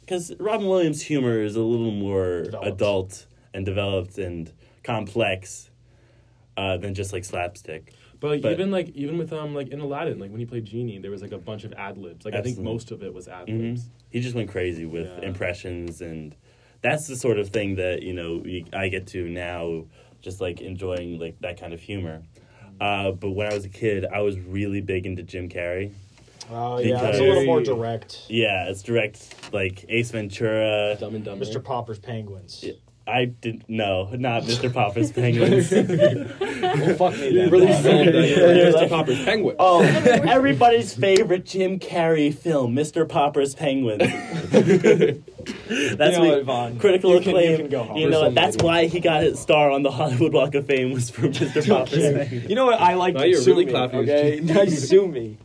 because 0.00 0.32
Robin 0.40 0.66
Williams' 0.66 1.02
humor 1.02 1.40
is 1.40 1.56
a 1.56 1.60
little 1.62 1.92
more 1.92 2.42
Developed. 2.44 2.66
adult 2.66 3.26
and 3.54 3.64
developed 3.64 4.18
and 4.18 4.52
complex 4.82 5.70
uh, 6.56 6.76
than 6.78 6.94
just 6.94 7.12
like 7.12 7.24
slapstick. 7.24 7.92
But, 8.18 8.28
like, 8.28 8.42
But- 8.42 8.52
even 8.52 8.70
like 8.70 8.90
even 8.90 9.16
with 9.18 9.32
um 9.32 9.54
like 9.54 9.68
in 9.68 9.80
Aladdin, 9.80 10.18
like 10.18 10.30
when 10.30 10.40
he 10.40 10.46
played 10.46 10.64
genie, 10.66 10.98
there 10.98 11.10
was 11.10 11.22
like 11.22 11.32
a 11.32 11.38
bunch 11.38 11.64
of 11.64 11.72
ad 11.74 11.96
libs. 11.96 12.24
Like 12.24 12.34
I 12.34 12.42
think 12.42 12.58
most 12.58 12.90
of 12.90 13.02
it 13.02 13.14
was 13.14 13.28
ad 13.28 13.46
Mhm. 13.46 13.60
libs. 13.70 13.88
He 14.10 14.20
just 14.20 14.34
went 14.34 14.50
crazy 14.50 14.84
with 14.84 15.06
Yeah. 15.06 15.26
impressions, 15.28 16.00
and 16.02 16.34
that's 16.82 17.06
the 17.06 17.16
sort 17.16 17.38
of 17.38 17.50
thing 17.50 17.76
that 17.76 18.02
you 18.02 18.12
know 18.12 18.42
I 18.72 18.88
get 18.88 19.06
to 19.08 19.28
now, 19.28 19.84
just 20.22 20.40
like 20.40 20.60
enjoying 20.60 21.18
like 21.18 21.38
that 21.40 21.60
kind 21.60 21.72
of 21.72 21.80
humor. 21.80 22.22
Uh, 22.80 23.12
but 23.12 23.30
when 23.30 23.50
I 23.50 23.54
was 23.54 23.64
a 23.64 23.68
kid, 23.68 24.06
I 24.06 24.20
was 24.20 24.38
really 24.38 24.80
big 24.80 25.06
into 25.06 25.22
Jim 25.22 25.48
Carrey. 25.48 25.92
Oh 26.50 26.78
yeah, 26.78 27.04
it's 27.06 27.18
a 27.18 27.22
little 27.22 27.44
more 27.44 27.62
direct. 27.62 28.22
Yeah, 28.28 28.68
it's 28.68 28.82
direct, 28.82 29.52
like 29.52 29.84
Ace 29.88 30.10
Ventura. 30.10 30.96
Dumb 30.98 31.14
and 31.14 31.24
Dumber. 31.24 31.44
Mr. 31.44 31.62
Popper's 31.62 31.98
Penguins. 31.98 32.64
Yeah. 33.10 33.16
I 33.18 33.24
didn't 33.26 33.68
no, 33.68 34.08
not 34.12 34.42
Mr. 34.44 34.72
Popper's 34.72 35.10
Penguins. 35.12 35.70
well, 36.40 36.94
fuck 36.96 37.18
me 37.20 37.34
then. 37.34 37.50
really 37.50 37.66
Bob. 37.66 37.82
sold 37.82 38.06
that. 38.08 38.28
Yeah, 38.28 38.70
Mr. 38.70 38.88
Popper's 38.88 39.24
Penguin. 39.24 39.56
oh, 39.58 39.82
everybody's 39.82 40.94
favorite 40.94 41.44
Jim 41.44 41.78
Carrey 41.78 42.34
film, 42.34 42.74
Mr. 42.74 43.08
Popper's 43.08 43.54
Penguins. 43.54 44.02
That's 44.50 46.16
know 46.16 46.20
what- 46.24 46.28
what, 46.36 46.44
Vaughn? 46.44 46.78
critical 46.78 47.14
You 47.14 47.20
can- 47.20 47.30
you 47.32 47.38
acclaim. 47.38 47.56
can 47.58 47.68
go 47.68 47.82
home. 47.84 47.96
You 47.96 48.10
know, 48.10 48.22
Bruce 48.24 48.34
that's 48.34 48.56
Almighty. 48.58 48.86
why 48.86 48.90
he 48.90 49.00
got 49.00 49.22
his 49.22 49.38
star 49.40 49.70
on 49.70 49.82
the 49.82 49.90
Hollywood 49.90 50.32
Walk 50.32 50.54
of 50.54 50.66
Fame 50.66 50.92
was 50.92 51.10
for 51.10 51.22
Mr. 51.22 51.66
Popper's 51.68 51.98
Penguins. 52.12 52.48
You 52.48 52.54
know 52.54 52.66
what? 52.66 52.80
I 52.80 52.94
like 52.94 53.14
Now 53.14 53.22
you're 53.24 53.42
really 53.44 53.64
me, 53.64 53.70
clapping. 53.72 54.00
Okay, 54.00 54.40
nice 54.42 54.88
sue 54.88 55.06
me. 55.08 55.38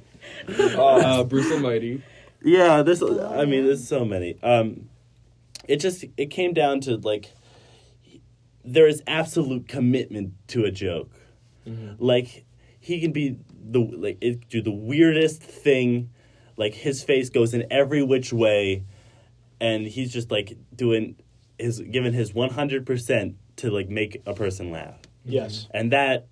uh, 0.49 1.23
Bruce 1.23 1.51
Almighty. 1.51 2.01
Yeah, 2.43 2.83
there's. 2.83 3.01
I 3.01 3.45
mean, 3.45 3.65
there's 3.65 3.87
so 3.87 4.05
many. 4.05 4.37
Um, 4.43 4.89
it 5.67 5.77
just 5.77 6.05
it 6.17 6.27
came 6.27 6.53
down 6.53 6.79
to 6.81 6.97
like 6.97 7.31
there 8.65 8.87
is 8.87 9.03
absolute 9.07 9.67
commitment 9.67 10.33
to 10.49 10.65
a 10.65 10.71
joke. 10.71 11.11
Like 11.97 12.45
he 12.79 13.01
can 13.01 13.11
be 13.11 13.37
the 13.67 13.79
like 13.79 14.17
it, 14.21 14.47
do 14.49 14.61
the 14.61 14.71
weirdest 14.71 15.41
thing, 15.41 16.11
like 16.57 16.73
his 16.75 17.03
face 17.03 17.29
goes 17.29 17.53
in 17.55 17.65
every 17.71 18.03
which 18.03 18.31
way, 18.31 18.83
and 19.59 19.87
he's 19.87 20.13
just 20.13 20.29
like 20.29 20.57
doing 20.75 21.15
his 21.57 21.79
giving 21.79 22.13
his 22.13 22.33
one 22.35 22.51
hundred 22.51 22.85
percent 22.85 23.35
to 23.57 23.71
like 23.71 23.89
make 23.89 24.21
a 24.27 24.33
person 24.35 24.69
laugh, 24.71 24.97
Yes. 25.23 25.67
and 25.71 25.91
that 25.91 26.27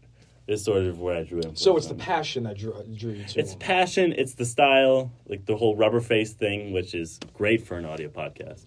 is 0.45 0.63
sort 0.63 0.83
of 0.83 0.99
where 0.99 1.15
I 1.17 1.23
drew 1.23 1.39
him. 1.41 1.55
So 1.55 1.77
it's 1.77 1.87
the 1.87 1.95
passion 1.95 2.43
that 2.43 2.57
drew, 2.57 2.74
drew 2.96 3.13
you 3.13 3.24
to 3.24 3.39
It's 3.39 3.53
him. 3.53 3.59
passion. 3.59 4.13
It's 4.15 4.33
the 4.35 4.46
style, 4.46 5.11
like 5.27 5.46
the 5.46 5.55
whole 5.55 5.75
rubber 5.75 6.01
face 6.01 6.33
thing, 6.33 6.74
which 6.74 6.93
is 6.93 7.17
great 7.33 7.65
for 7.65 7.77
an 7.77 7.85
audio 7.85 8.09
podcast. 8.09 8.65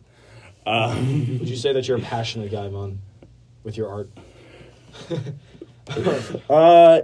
Um, 0.66 1.38
Would 1.38 1.48
you 1.48 1.54
say 1.56 1.72
that 1.74 1.86
you're 1.86 1.98
a 1.98 2.00
passionate 2.00 2.50
guy, 2.50 2.66
Vaughn, 2.68 3.00
with 3.66 3.76
your 3.76 3.90
art? 3.90 4.10
uh, 6.48 7.00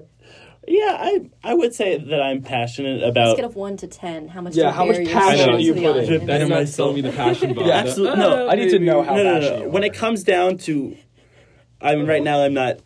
yeah, 0.66 0.96
I 0.98 1.28
I 1.42 1.54
would 1.54 1.74
say 1.74 1.98
that 1.98 2.22
I'm 2.22 2.40
passionate 2.40 3.02
about. 3.02 3.36
Scale 3.36 3.46
of 3.46 3.56
one 3.56 3.76
to 3.78 3.88
ten, 3.88 4.28
how 4.28 4.40
much? 4.40 4.54
Yeah, 4.54 4.70
how 4.70 4.86
much 4.86 5.04
passion 5.08 5.56
do 5.58 5.62
you 5.62 5.74
put 5.74 5.82
in? 5.82 5.88
audience? 6.04 6.26
That 6.26 6.40
is 6.40 6.48
my 6.48 6.60
not 6.60 6.68
soul. 6.68 6.92
me 6.94 7.00
the 7.00 7.10
passion 7.24 7.54
Vaughn. 7.54 7.66
Yeah, 7.66 7.74
absolutely. 7.74 8.20
No, 8.20 8.48
I 8.48 8.54
need 8.54 8.70
to 8.70 8.78
know 8.78 9.02
how 9.02 9.16
no, 9.16 9.24
no, 9.24 9.34
passionate 9.34 9.58
no. 9.58 9.64
you 9.64 9.70
When 9.70 9.82
are. 9.82 9.86
it 9.86 9.94
comes 9.94 10.22
down 10.22 10.56
to, 10.58 10.96
I 11.80 11.96
mean, 11.96 12.06
right 12.06 12.22
now 12.22 12.44
I'm 12.44 12.54
not 12.54 12.78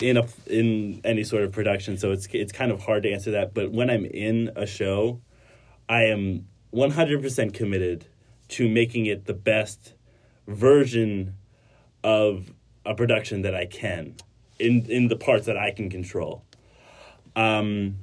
in 0.00 0.16
a 0.16 0.24
in 0.46 1.00
any 1.04 1.24
sort 1.24 1.42
of 1.42 1.50
production, 1.50 1.98
so 1.98 2.12
it's 2.12 2.28
it's 2.32 2.52
kind 2.52 2.70
of 2.70 2.80
hard 2.80 3.02
to 3.02 3.10
answer 3.10 3.32
that. 3.32 3.52
But 3.52 3.72
when 3.72 3.90
I'm 3.90 4.04
in 4.04 4.52
a 4.54 4.64
show, 4.64 5.20
I 5.88 6.04
am 6.04 6.46
100% 6.72 7.52
committed 7.52 8.06
to 8.50 8.68
making 8.68 9.06
it 9.06 9.24
the 9.24 9.34
best 9.34 9.94
version 10.46 11.34
of 12.04 12.52
a 12.88 12.94
production 12.94 13.42
that 13.42 13.54
I 13.54 13.66
can 13.66 14.14
in 14.58 14.86
in 14.86 15.08
the 15.08 15.16
parts 15.16 15.46
that 15.46 15.56
I 15.56 15.70
can 15.70 15.90
control. 15.90 16.42
Um, 17.36 17.98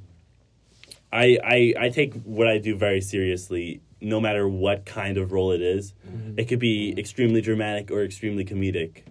I, 1.11 1.39
I 1.43 1.73
I 1.85 1.89
take 1.89 2.13
what 2.23 2.47
I 2.47 2.59
do 2.59 2.75
very 2.75 3.01
seriously, 3.01 3.81
no 3.99 4.21
matter 4.21 4.47
what 4.47 4.85
kind 4.85 5.17
of 5.17 5.31
role 5.31 5.51
it 5.51 5.61
is. 5.61 5.93
It 6.37 6.45
could 6.45 6.59
be 6.59 6.93
extremely 6.97 7.41
dramatic 7.41 7.91
or 7.91 8.03
extremely 8.03 8.45
comedic. 8.45 9.03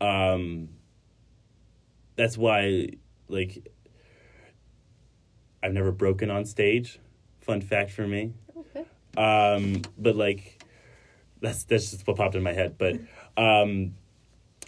Um, 0.00 0.70
that's 2.16 2.38
why, 2.38 2.88
like, 3.28 3.68
I've 5.62 5.72
never 5.72 5.92
broken 5.92 6.30
on 6.30 6.46
stage. 6.46 6.98
Fun 7.40 7.60
fact 7.60 7.90
for 7.90 8.06
me. 8.06 8.32
Okay. 8.56 8.84
Um, 9.16 9.82
but 9.98 10.16
like, 10.16 10.64
that's 11.40 11.64
that's 11.64 11.90
just 11.90 12.06
what 12.06 12.16
popped 12.16 12.34
in 12.34 12.42
my 12.42 12.52
head. 12.52 12.76
But 12.78 13.00
um, 13.36 13.94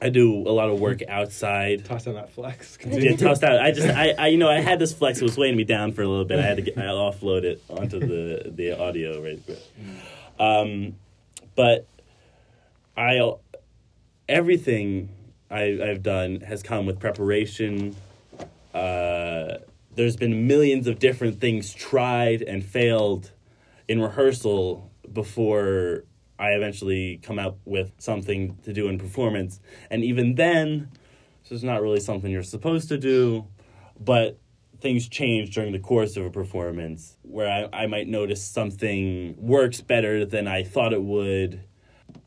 I 0.02 0.08
do 0.08 0.36
a 0.48 0.50
lot 0.50 0.68
of 0.68 0.80
work 0.80 1.00
outside. 1.08 1.84
Toss 1.84 2.04
down 2.04 2.14
that 2.14 2.32
flex. 2.32 2.76
Yeah, 2.84 3.16
tossed 3.16 3.44
out. 3.44 3.60
I 3.60 3.70
just, 3.70 3.88
I, 3.88 4.10
I, 4.18 4.26
you 4.28 4.36
know, 4.36 4.48
I 4.48 4.60
had 4.60 4.78
this 4.78 4.92
flex. 4.92 5.20
It 5.20 5.24
was 5.24 5.38
weighing 5.38 5.56
me 5.56 5.64
down 5.64 5.92
for 5.92 6.02
a 6.02 6.08
little 6.08 6.24
bit. 6.24 6.40
I 6.40 6.42
had 6.42 6.56
to 6.56 6.62
get, 6.62 6.76
I 6.76 6.82
offload 6.82 7.44
it 7.44 7.62
onto 7.68 8.00
the 8.00 8.50
the 8.50 8.78
audio 8.78 9.22
right. 9.22 9.40
Um, 10.38 10.96
but 11.54 11.86
I, 12.96 13.32
everything 14.28 15.10
I, 15.50 15.78
I've 15.82 16.02
done 16.02 16.40
has 16.40 16.62
come 16.62 16.84
with 16.84 16.98
preparation. 16.98 17.94
Uh, 18.74 19.58
there's 19.94 20.16
been 20.16 20.46
millions 20.46 20.86
of 20.86 20.98
different 20.98 21.40
things 21.40 21.72
tried 21.72 22.42
and 22.42 22.64
failed 22.64 23.30
in 23.88 24.00
rehearsal 24.00 24.90
before 25.12 26.04
I 26.42 26.54
eventually 26.54 27.20
come 27.22 27.38
out 27.38 27.58
with 27.64 27.92
something 27.98 28.58
to 28.64 28.72
do 28.72 28.88
in 28.88 28.98
performance. 28.98 29.60
And 29.92 30.02
even 30.02 30.34
then, 30.34 30.90
this 31.44 31.52
is 31.52 31.62
not 31.62 31.80
really 31.80 32.00
something 32.00 32.32
you're 32.32 32.42
supposed 32.42 32.88
to 32.88 32.98
do, 32.98 33.46
but 34.00 34.40
things 34.80 35.08
change 35.08 35.54
during 35.54 35.70
the 35.70 35.78
course 35.78 36.16
of 36.16 36.26
a 36.26 36.30
performance 36.30 37.16
where 37.22 37.48
I, 37.48 37.84
I 37.84 37.86
might 37.86 38.08
notice 38.08 38.44
something 38.44 39.36
works 39.38 39.80
better 39.80 40.24
than 40.24 40.48
I 40.48 40.64
thought 40.64 40.92
it 40.92 41.02
would. 41.02 41.62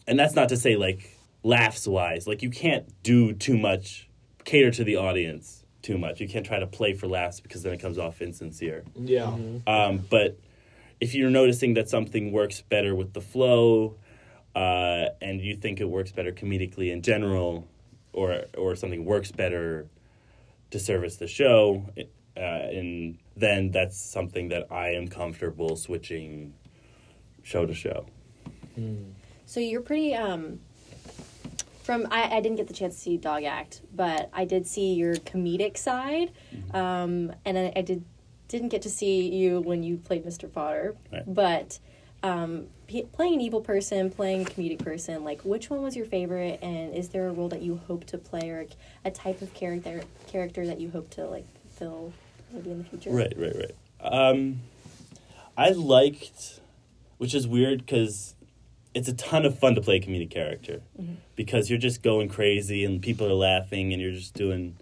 And 0.07 0.17
that's 0.17 0.33
not 0.33 0.47
to 0.47 0.55
say 0.55 0.77
like 0.77 1.19
laughs 1.43 1.85
wise. 1.85 2.25
Like 2.25 2.41
you 2.41 2.49
can't 2.49 2.85
do 3.03 3.33
too 3.33 3.57
much, 3.57 4.09
cater 4.45 4.71
to 4.71 4.85
the 4.85 4.95
audience 4.95 5.65
too 5.81 5.97
much. 5.97 6.21
You 6.21 6.29
can't 6.29 6.45
try 6.45 6.59
to 6.59 6.67
play 6.67 6.93
for 6.93 7.07
laughs 7.07 7.41
because 7.41 7.63
then 7.63 7.73
it 7.73 7.81
comes 7.81 7.97
off 7.97 8.21
insincere. 8.21 8.85
Yeah. 8.95 9.35
Um, 9.67 10.05
but 10.09 10.39
if 11.01 11.13
you're 11.13 11.29
noticing 11.29 11.73
that 11.73 11.89
something 11.89 12.31
works 12.31 12.61
better 12.61 12.95
with 12.95 13.11
the 13.11 13.21
flow, 13.21 13.97
uh, 14.55 15.09
and 15.21 15.41
you 15.41 15.55
think 15.55 15.81
it 15.81 15.89
works 15.89 16.11
better 16.11 16.31
comedically 16.31 16.91
in 16.91 17.01
general, 17.01 17.67
or 18.13 18.45
or 18.57 18.75
something 18.75 19.05
works 19.05 19.31
better 19.31 19.87
to 20.71 20.79
service 20.79 21.17
the 21.17 21.27
show, 21.27 21.83
uh, 22.37 22.39
and 22.39 23.17
then 23.35 23.71
that's 23.71 23.97
something 23.97 24.49
that 24.49 24.71
I 24.71 24.89
am 24.89 25.07
comfortable 25.07 25.75
switching 25.75 26.53
show 27.43 27.65
to 27.65 27.73
show. 27.73 28.05
So 29.45 29.59
you're 29.59 29.81
pretty 29.81 30.15
um 30.15 30.59
from 31.83 32.07
I, 32.09 32.37
I 32.37 32.41
didn't 32.41 32.57
get 32.57 32.67
the 32.67 32.73
chance 32.73 32.95
to 32.95 33.01
see 33.01 33.17
Dog 33.17 33.43
Act, 33.43 33.81
but 33.93 34.29
I 34.33 34.45
did 34.45 34.65
see 34.65 34.93
your 34.93 35.15
comedic 35.15 35.77
side. 35.77 36.31
Mm-hmm. 36.53 36.75
Um 36.75 37.33
and 37.45 37.57
I, 37.57 37.73
I 37.75 37.81
did 37.81 38.03
didn't 38.47 38.69
get 38.69 38.81
to 38.83 38.89
see 38.89 39.29
you 39.29 39.59
when 39.61 39.83
you 39.83 39.97
played 39.97 40.25
Mr. 40.25 40.51
Potter. 40.51 40.95
Right. 41.11 41.23
But 41.27 41.79
um 42.23 42.67
p- 42.87 43.03
playing 43.11 43.35
an 43.35 43.41
evil 43.41 43.61
person, 43.61 44.09
playing 44.09 44.41
a 44.41 44.45
comedic 44.45 44.79
person, 44.79 45.23
like 45.23 45.41
which 45.41 45.69
one 45.69 45.81
was 45.81 45.95
your 45.95 46.05
favorite 46.05 46.59
and 46.61 46.93
is 46.93 47.09
there 47.09 47.27
a 47.27 47.31
role 47.31 47.49
that 47.49 47.61
you 47.61 47.79
hope 47.87 48.05
to 48.05 48.17
play 48.17 48.49
or 48.49 48.65
a 49.03 49.11
type 49.11 49.41
of 49.41 49.53
character 49.53 50.01
character 50.27 50.65
that 50.65 50.79
you 50.79 50.89
hope 50.89 51.09
to 51.11 51.25
like 51.25 51.45
fill 51.69 52.13
maybe 52.51 52.71
in 52.71 52.79
the 52.79 52.83
future? 52.83 53.11
Right, 53.11 53.33
right, 53.37 53.55
right. 53.55 53.75
Um, 54.01 54.61
I 55.57 55.69
liked, 55.69 56.59
which 57.17 57.33
is 57.33 57.47
weird 57.47 57.85
because 57.85 58.35
it's 58.93 59.07
a 59.07 59.13
ton 59.13 59.45
of 59.45 59.57
fun 59.59 59.75
to 59.75 59.81
play 59.81 59.97
a 59.97 60.01
comedic 60.01 60.31
character 60.31 60.81
because 61.35 61.69
you're 61.69 61.79
just 61.79 62.01
going 62.01 62.29
crazy 62.29 62.85
and 62.85 63.01
people 63.01 63.27
are 63.27 63.33
laughing 63.33 63.91
and 63.93 64.01
you're 64.01 64.13
just 64.13 64.33
doing 64.33 64.77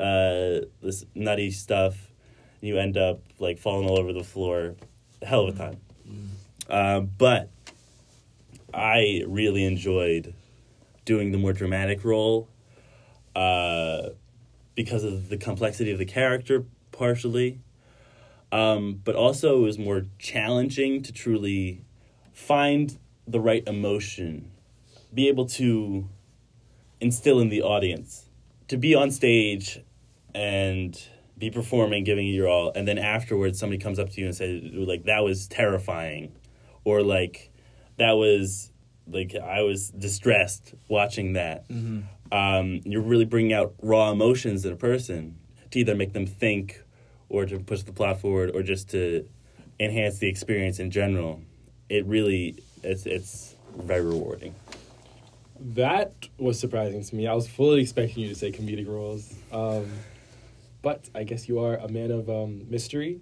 uh, 0.00 0.64
this 0.82 1.04
nutty 1.14 1.50
stuff. 1.50 2.10
And 2.60 2.68
you 2.68 2.78
end 2.78 2.96
up 2.96 3.20
like 3.38 3.58
falling 3.58 3.88
all 3.88 3.98
over 3.98 4.12
the 4.12 4.24
floor. 4.24 4.74
Hell 5.22 5.48
of 5.48 5.54
a 5.54 5.58
time. 5.58 5.76
Um, 6.72 7.10
but 7.18 7.50
I 8.74 9.22
really 9.28 9.64
enjoyed 9.64 10.34
doing 11.04 11.30
the 11.30 11.38
more 11.38 11.52
dramatic 11.52 12.02
role 12.02 12.48
uh, 13.36 14.08
because 14.74 15.04
of 15.04 15.28
the 15.28 15.36
complexity 15.36 15.90
of 15.90 15.98
the 15.98 16.06
character, 16.06 16.64
partially. 16.90 17.60
Um, 18.50 19.00
but 19.04 19.14
also, 19.14 19.58
it 19.58 19.62
was 19.62 19.78
more 19.78 20.06
challenging 20.18 21.02
to 21.02 21.12
truly 21.12 21.84
find 22.32 22.98
the 23.26 23.40
right 23.40 23.62
emotion, 23.66 24.50
be 25.12 25.28
able 25.28 25.46
to 25.46 26.08
instill 27.00 27.38
in 27.40 27.48
the 27.50 27.62
audience, 27.62 28.26
to 28.68 28.76
be 28.76 28.94
on 28.94 29.10
stage 29.10 29.80
and 30.34 31.02
be 31.36 31.50
performing, 31.50 32.04
giving 32.04 32.26
it 32.28 32.30
your 32.30 32.48
all, 32.48 32.72
and 32.74 32.86
then 32.86 32.98
afterwards 32.98 33.58
somebody 33.58 33.78
comes 33.78 33.98
up 33.98 34.10
to 34.10 34.20
you 34.20 34.26
and 34.26 34.34
says, 34.34 34.62
like, 34.72 35.04
that 35.04 35.24
was 35.24 35.46
terrifying, 35.46 36.32
or 36.84 37.02
like, 37.02 37.50
that 37.98 38.12
was 38.12 38.70
like 39.06 39.34
I 39.34 39.62
was 39.62 39.90
distressed 39.90 40.74
watching 40.88 41.34
that. 41.34 41.64
Um, 42.32 42.80
you're 42.84 43.02
really 43.02 43.24
bringing 43.24 43.52
out 43.52 43.74
raw 43.82 44.10
emotions 44.10 44.64
in 44.64 44.72
a 44.72 44.76
person 44.76 45.36
to 45.70 45.78
either 45.80 45.94
make 45.94 46.12
them 46.12 46.26
think, 46.26 46.82
or 47.28 47.46
to 47.46 47.58
push 47.58 47.82
the 47.82 47.92
plot 47.92 48.20
forward, 48.20 48.50
or 48.54 48.62
just 48.62 48.90
to 48.90 49.28
enhance 49.80 50.18
the 50.18 50.28
experience 50.28 50.78
in 50.78 50.90
general. 50.90 51.40
It 51.88 52.06
really 52.06 52.56
it's 52.82 53.06
it's 53.06 53.56
very 53.76 54.02
rewarding. 54.04 54.54
That 55.74 56.12
was 56.38 56.58
surprising 56.58 57.04
to 57.04 57.14
me. 57.14 57.26
I 57.26 57.34
was 57.34 57.46
fully 57.48 57.82
expecting 57.82 58.22
you 58.22 58.28
to 58.30 58.34
say 58.34 58.50
comedic 58.50 58.88
roles. 58.88 59.32
Um, 59.52 59.86
but 60.82 61.08
I 61.14 61.22
guess 61.22 61.48
you 61.48 61.60
are 61.60 61.76
a 61.76 61.88
man 61.88 62.10
of 62.10 62.28
um, 62.28 62.68
mystery, 62.68 63.20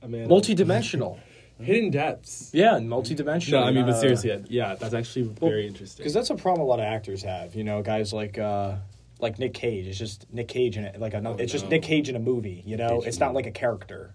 a 0.00 0.06
man 0.06 0.28
Multi-dimensional. 0.28 1.14
of 1.14 1.20
hidden 1.60 1.90
depths. 1.90 2.50
Yeah, 2.52 2.76
and 2.76 2.88
multi-dimensional. 2.88 3.60
No, 3.60 3.66
I 3.66 3.70
mean, 3.72 3.84
but 3.84 3.94
Uh, 3.94 4.00
seriously, 4.00 4.44
yeah, 4.48 4.74
that's 4.74 4.94
actually 4.94 5.22
very 5.22 5.66
interesting. 5.66 6.02
Because 6.02 6.14
that's 6.14 6.30
a 6.30 6.34
problem 6.36 6.62
a 6.66 6.68
lot 6.68 6.80
of 6.80 6.86
actors 6.86 7.22
have. 7.22 7.54
You 7.54 7.64
know, 7.64 7.82
guys 7.82 8.12
like 8.12 8.38
uh, 8.38 8.76
like 9.20 9.38
Nick 9.38 9.54
Cage. 9.54 9.86
It's 9.86 9.98
just 9.98 10.26
Nick 10.32 10.48
Cage 10.48 10.76
in 10.76 10.84
it. 10.84 11.00
Like 11.00 11.14
another, 11.14 11.36
Oh, 11.38 11.42
it's 11.42 11.52
just. 11.52 11.68
Nick 11.68 11.82
Cage 11.82 12.08
in 12.08 12.16
a 12.16 12.20
movie. 12.20 12.62
You 12.66 12.76
know, 12.76 12.98
Cage 13.00 13.08
it's 13.08 13.20
not 13.20 13.34
like 13.34 13.46
a 13.46 13.50
character. 13.50 14.14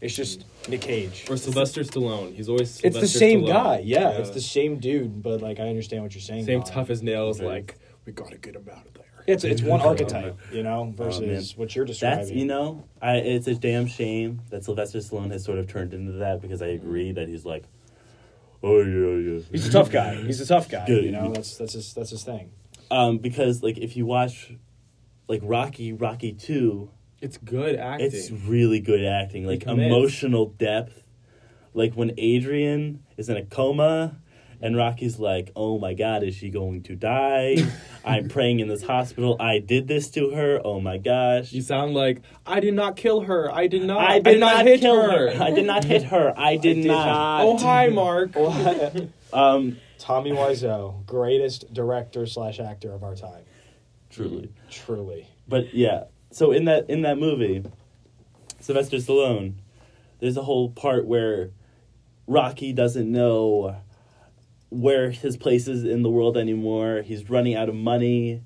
It's 0.00 0.14
just 0.16 0.44
Nick 0.68 0.80
Cage. 0.80 1.26
or 1.28 1.36
Sylvester 1.36 1.82
Stallone. 1.82 2.34
He's 2.34 2.48
always 2.48 2.80
It's 2.82 2.98
the 2.98 3.06
same 3.06 3.42
Stallone. 3.42 3.48
guy. 3.48 3.78
Yeah, 3.84 4.10
it's 4.12 4.30
the 4.30 4.40
same 4.40 4.78
dude. 4.78 5.22
But 5.22 5.42
like, 5.42 5.60
I 5.60 5.68
understand 5.68 6.02
what 6.02 6.14
you're 6.14 6.22
saying. 6.22 6.46
same 6.46 6.60
Vaughn. 6.62 6.70
tough 6.72 6.90
as 6.90 7.02
nails. 7.02 7.38
Very- 7.38 7.50
Like 7.50 7.78
we 8.06 8.12
gotta 8.12 8.38
get 8.38 8.56
him 8.56 8.66
out 8.72 8.86
of 8.86 8.94
there. 8.94 9.04
It's 9.26 9.44
it's 9.44 9.62
one 9.62 9.80
Oh, 9.82 9.88
archetype, 9.88 10.38
you 10.52 10.62
know, 10.62 10.84
man. 10.84 10.94
versus 10.96 11.56
what 11.56 11.74
you're 11.76 11.84
describing. 11.84 12.18
That's 12.18 12.30
you 12.30 12.44
know, 12.46 12.84
I 13.00 13.16
it's 13.16 13.46
a 13.46 13.54
damn 13.54 13.86
shame 13.86 14.42
that 14.50 14.64
Sylvester 14.64 14.98
Stallone 14.98 15.30
has 15.30 15.44
sort 15.44 15.58
of 15.58 15.66
turned 15.68 15.92
into 15.94 16.12
that 16.12 16.40
because 16.40 16.62
I 16.62 16.68
agree 16.68 17.12
that 17.12 17.28
he's 17.28 17.44
like, 17.44 17.64
oh 18.62 18.80
yeah 18.82 19.32
yeah. 19.32 19.40
He's 19.50 19.66
a 19.66 19.72
tough 19.72 19.90
guy. 19.90 20.14
He's 20.16 20.40
a 20.40 20.46
tough 20.46 20.68
guy. 20.68 20.86
Good. 20.86 21.04
You 21.04 21.12
know, 21.12 21.32
that's 21.32 21.56
that's 21.56 21.74
his 21.74 21.94
that's 21.94 22.10
his 22.10 22.24
thing. 22.24 22.50
Um, 22.90 23.18
because 23.18 23.62
like 23.62 23.78
if 23.78 23.96
you 23.96 24.06
watch, 24.06 24.52
like 25.28 25.40
Rocky, 25.44 25.92
Rocky 25.92 26.32
Two, 26.32 26.90
It's 27.20 27.36
good 27.36 27.76
acting. 27.76 28.06
it's 28.08 28.30
really 28.30 28.80
good 28.80 29.04
acting, 29.04 29.46
like 29.46 29.64
emotional 29.64 30.46
depth. 30.46 31.04
Like 31.72 31.94
when 31.94 32.12
Adrian 32.18 33.04
is 33.16 33.28
in 33.28 33.36
a 33.36 33.44
coma, 33.44 34.16
and 34.60 34.76
Rocky's 34.76 35.18
like, 35.18 35.50
"Oh 35.56 35.78
my 35.78 35.94
God, 35.94 36.22
is 36.22 36.34
she 36.34 36.50
going 36.50 36.82
to 36.84 36.96
die? 36.96 37.56
I'm 38.04 38.28
praying 38.36 38.60
in 38.60 38.68
this 38.68 38.82
hospital. 38.82 39.36
I 39.40 39.58
did 39.58 39.88
this 39.88 40.10
to 40.10 40.30
her. 40.30 40.60
Oh 40.64 40.80
my 40.80 40.98
gosh." 40.98 41.52
you 41.52 41.62
sound 41.62 41.94
like 41.94 42.22
I 42.46 42.60
did 42.60 42.74
not 42.74 42.96
kill 42.96 43.22
her. 43.22 43.52
I 43.52 43.66
did 43.66 43.82
not. 43.82 44.00
I 44.00 44.18
did, 44.18 44.40
not, 44.40 44.66
hit 44.66 44.80
kill 44.80 45.00
her. 45.00 45.30
her. 45.30 45.42
I 45.42 45.50
did 45.50 45.66
not 45.66 45.84
hit 45.84 46.04
her. 46.04 46.34
I 46.38 46.56
did, 46.56 46.74
did 46.74 46.86
not. 46.86 47.06
not. 47.06 47.40
Oh 47.42 47.58
hi, 47.58 47.88
Mark. 47.88 48.30
Um, 49.32 49.76
Tommy 49.98 50.32
Wiseau, 50.32 51.06
greatest 51.06 51.72
director 51.72 52.26
slash 52.26 52.58
actor 52.58 52.92
of 52.92 53.04
our 53.04 53.14
time, 53.14 53.44
truly. 54.10 54.52
truly. 54.68 55.28
But 55.46 55.72
yeah, 55.72 56.04
so 56.32 56.50
in 56.50 56.64
that 56.64 56.90
in 56.90 57.02
that 57.02 57.16
movie, 57.16 57.64
Sylvester 58.58 58.96
Stallone, 58.96 59.54
there's 60.18 60.36
a 60.36 60.42
whole 60.42 60.70
part 60.70 61.06
where 61.06 61.50
Rocky 62.26 62.72
doesn't 62.72 63.10
know 63.10 63.76
where 64.70 65.10
his 65.10 65.36
place 65.36 65.68
is 65.68 65.84
in 65.84 66.02
the 66.02 66.10
world 66.10 66.36
anymore. 66.36 67.02
He's 67.02 67.28
running 67.28 67.54
out 67.54 67.68
of 67.68 67.74
money. 67.74 68.42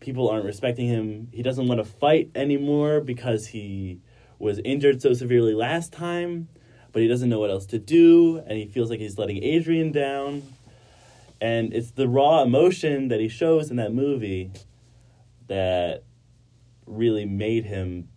People 0.00 0.28
aren't 0.28 0.44
respecting 0.44 0.88
him. 0.88 1.28
He 1.32 1.42
doesn't 1.42 1.66
want 1.66 1.78
to 1.78 1.84
fight 1.84 2.30
anymore 2.34 3.00
because 3.00 3.48
he 3.48 4.00
was 4.38 4.60
injured 4.64 5.00
so 5.00 5.12
severely 5.12 5.54
last 5.54 5.92
time, 5.92 6.48
but 6.92 7.02
he 7.02 7.08
doesn't 7.08 7.28
know 7.28 7.38
what 7.38 7.50
else 7.50 7.66
to 7.66 7.78
do, 7.78 8.38
and 8.38 8.58
he 8.58 8.66
feels 8.66 8.90
like 8.90 8.98
he's 8.98 9.18
letting 9.18 9.42
Adrian 9.42 9.92
down. 9.92 10.42
And 11.40 11.72
it's 11.72 11.92
the 11.92 12.08
raw 12.08 12.42
emotion 12.42 13.08
that 13.08 13.20
he 13.20 13.28
shows 13.28 13.70
in 13.70 13.76
that 13.76 13.92
movie 13.92 14.50
that 15.46 16.04
really 16.86 17.26
made 17.26 17.64
him 17.64 18.08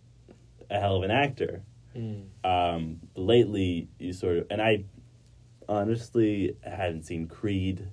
a 0.70 0.80
hell 0.80 0.96
of 0.96 1.02
an 1.02 1.10
actor. 1.10 1.62
Mm. 1.96 2.24
Um, 2.42 3.00
lately, 3.14 3.88
you 3.98 4.12
sort 4.12 4.38
of, 4.38 4.46
and 4.50 4.60
I 4.60 4.84
honestly 5.68 6.56
hadn't 6.62 7.04
seen 7.04 7.26
Creed 7.26 7.88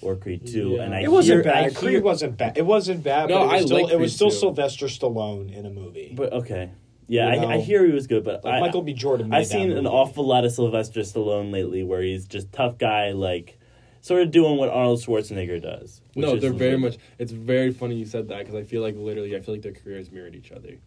or 0.00 0.16
Creed 0.16 0.46
Two, 0.46 0.70
Yeah. 0.76 0.82
and 0.84 0.94
I 0.94 1.02
It 1.02 1.12
wasn't 1.12 1.44
hear- 1.44 1.52
I 1.52 1.62
bad. 1.68 1.76
Creed 1.76 1.92
hear- 1.92 2.02
wasn't 2.02 2.36
bad. 2.36 2.58
It 2.58 2.66
wasn't 2.66 3.04
bad. 3.04 3.28
No, 3.28 3.38
but 3.38 3.42
it 3.42 3.46
was 3.46 3.62
I 3.62 3.64
still, 3.66 3.82
like 3.82 3.92
it 3.92 3.98
was 4.00 4.14
still 4.14 4.30
too. 4.30 4.36
Sylvester 4.36 4.86
Stallone 4.86 5.52
in 5.56 5.64
a 5.66 5.70
movie. 5.70 6.12
But 6.16 6.32
okay, 6.32 6.70
yeah, 7.06 7.34
You 7.34 7.40
I, 7.42 7.52
I 7.54 7.58
hear 7.60 7.86
he 7.86 7.92
was 7.92 8.06
good, 8.06 8.24
but 8.24 8.44
Like 8.44 8.54
I, 8.54 8.60
Michael 8.60 8.82
B. 8.82 8.94
Jordan. 8.94 9.28
Made 9.28 9.36
I've 9.38 9.48
that 9.48 9.52
seen 9.52 9.70
an 9.72 9.86
awful 9.86 10.26
lot 10.26 10.44
of 10.44 10.52
Sylvester 10.52 11.00
Stallone 11.00 11.52
lately, 11.52 11.82
where 11.84 12.02
he's 12.02 12.26
just 12.26 12.50
tough 12.52 12.78
guy, 12.78 13.12
like 13.12 13.58
sort 14.00 14.22
of 14.22 14.32
doing 14.32 14.56
what 14.56 14.68
Arnold 14.70 14.98
Schwarzenegger 15.00 15.62
does. 15.62 16.00
No, 16.16 16.34
they're 16.36 16.52
very 16.52 16.76
much. 16.76 16.96
It's 17.20 17.30
very 17.30 17.70
funny 17.70 17.94
you 17.94 18.04
said 18.06 18.26
that 18.28 18.38
because 18.40 18.56
I 18.56 18.64
feel 18.64 18.82
like 18.82 18.96
literally, 18.96 19.36
I 19.36 19.40
feel 19.40 19.54
like 19.54 19.62
their 19.62 19.72
careers 19.72 20.10
mirrored 20.10 20.34
each 20.34 20.50
other. 20.50 20.78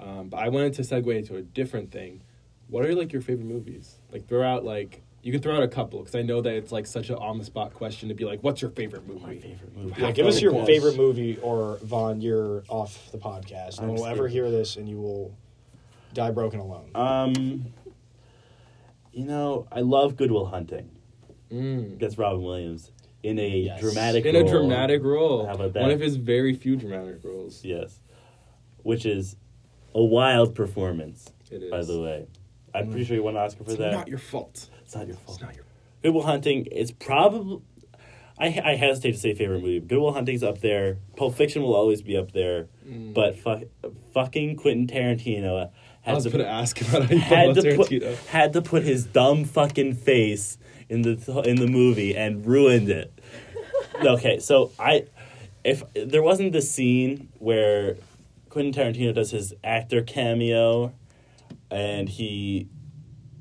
Um, 0.00 0.28
but 0.30 0.38
I 0.38 0.48
wanted 0.48 0.72
to 0.74 0.82
segue 0.82 1.14
into 1.16 1.36
a 1.36 1.42
different 1.42 1.92
thing. 1.92 2.22
What 2.68 2.84
are 2.84 2.94
like 2.96 3.12
your 3.12 3.22
favorite 3.22 3.46
movies? 3.46 3.98
Like 4.10 4.26
throw 4.26 4.42
out 4.42 4.64
like 4.64 5.02
you 5.22 5.32
can 5.32 5.40
throw 5.42 5.56
out 5.56 5.62
a 5.62 5.68
couple 5.68 5.98
because 6.00 6.14
I 6.14 6.22
know 6.22 6.40
that 6.40 6.54
it's 6.54 6.72
like 6.72 6.86
such 6.86 7.10
an 7.10 7.16
on 7.16 7.38
the 7.38 7.44
spot 7.44 7.74
question 7.74 8.08
to 8.08 8.14
be 8.14 8.24
like, 8.24 8.42
what's 8.42 8.62
your 8.62 8.70
favorite 8.70 9.06
movie? 9.06 9.20
my 9.20 9.36
favorite 9.36 9.76
movie. 9.76 10.00
Yeah, 10.00 10.10
give 10.12 10.26
us 10.26 10.40
your 10.40 10.52
request. 10.52 10.70
favorite 10.70 10.96
movie, 10.96 11.38
or 11.42 11.78
Vaughn, 11.82 12.20
you're 12.20 12.64
off 12.68 13.10
the 13.12 13.18
podcast. 13.18 13.78
No 13.78 13.84
I'm 13.84 13.88
one 13.90 13.96
will 13.98 14.06
ever 14.06 14.28
hear 14.28 14.50
this, 14.50 14.76
and 14.76 14.88
you 14.88 14.96
will 14.98 15.36
die 16.14 16.30
broken 16.30 16.58
alone. 16.60 16.90
Um, 16.94 17.66
you 19.12 19.24
know, 19.26 19.66
I 19.70 19.80
love 19.80 20.16
Good 20.16 20.30
Will 20.30 20.46
Hunting. 20.46 20.90
Mm. 21.50 21.98
That's 21.98 22.16
Robin 22.16 22.42
Williams 22.42 22.92
in 23.22 23.38
a 23.38 23.48
Yes. 23.58 23.80
dramatic 23.80 24.24
In 24.24 24.36
a 24.36 24.40
role. 24.40 24.48
dramatic 24.48 25.02
role. 25.02 25.46
How 25.46 25.54
about 25.54 25.72
that? 25.74 25.82
One 25.82 25.90
of 25.90 26.00
his 26.00 26.16
very 26.16 26.54
few 26.54 26.76
dramatic 26.76 27.22
roles. 27.24 27.64
Yes, 27.64 28.00
which 28.82 29.04
is 29.04 29.36
a 29.94 30.02
wild 30.02 30.54
performance, 30.54 31.28
It 31.50 31.64
is. 31.64 31.70
by 31.70 31.82
the 31.82 32.00
way. 32.00 32.26
I'm 32.74 32.90
pretty 32.90 33.04
sure 33.04 33.14
he 33.14 33.20
won 33.20 33.36
an 33.36 33.42
Oscar 33.42 33.64
for 33.64 33.70
that. 33.70 33.72
It's 33.72 33.78
that. 33.80 33.92
not 33.92 34.08
your 34.08 34.18
fault. 34.18 34.68
it's 34.84 34.94
not 34.94 35.06
your 35.06 35.16
fault. 35.16 35.36
It's 35.36 35.42
not 35.42 35.54
your. 35.54 35.64
Good 36.02 36.14
Will 36.14 36.22
Hunting 36.22 36.66
is 36.66 36.90
probably. 36.92 37.62
I, 38.38 38.46
I 38.64 38.74
hesitate 38.76 39.12
to 39.12 39.18
say 39.18 39.34
favorite 39.34 39.60
movie. 39.60 39.80
Good 39.80 39.98
Will 39.98 40.12
Hunting's 40.14 40.42
up 40.42 40.60
there. 40.60 40.96
Pulp 41.16 41.34
Fiction 41.34 41.62
will 41.62 41.74
always 41.74 42.00
be 42.00 42.16
up 42.16 42.32
there. 42.32 42.68
Mm. 42.88 43.12
But 43.12 43.36
fu- 43.36 43.68
fucking 44.14 44.56
Quentin 44.56 44.86
Tarantino 44.86 45.66
I 45.66 45.70
had 46.00 46.14
was 46.14 46.24
to, 46.24 46.30
gonna 46.30 46.44
ask 46.44 46.80
about 46.80 47.10
you 47.10 47.18
had 47.18 47.54
to 47.54 47.60
about 47.60 47.76
put 47.76 47.90
Tarantino. 47.90 48.26
had 48.28 48.52
to 48.54 48.62
put 48.62 48.82
his 48.82 49.04
dumb 49.04 49.44
fucking 49.44 49.94
face 49.94 50.56
in 50.88 51.02
the 51.02 51.42
in 51.44 51.56
the 51.56 51.66
movie 51.66 52.16
and 52.16 52.46
ruined 52.46 52.88
it. 52.88 53.12
okay, 54.02 54.38
so 54.38 54.72
I 54.78 55.04
if 55.62 55.82
there 55.94 56.22
wasn't 56.22 56.52
the 56.52 56.62
scene 56.62 57.28
where 57.38 57.96
Quentin 58.48 58.72
Tarantino 58.72 59.14
does 59.14 59.30
his 59.30 59.52
actor 59.62 60.00
cameo 60.00 60.94
and 61.70 62.08
he 62.08 62.68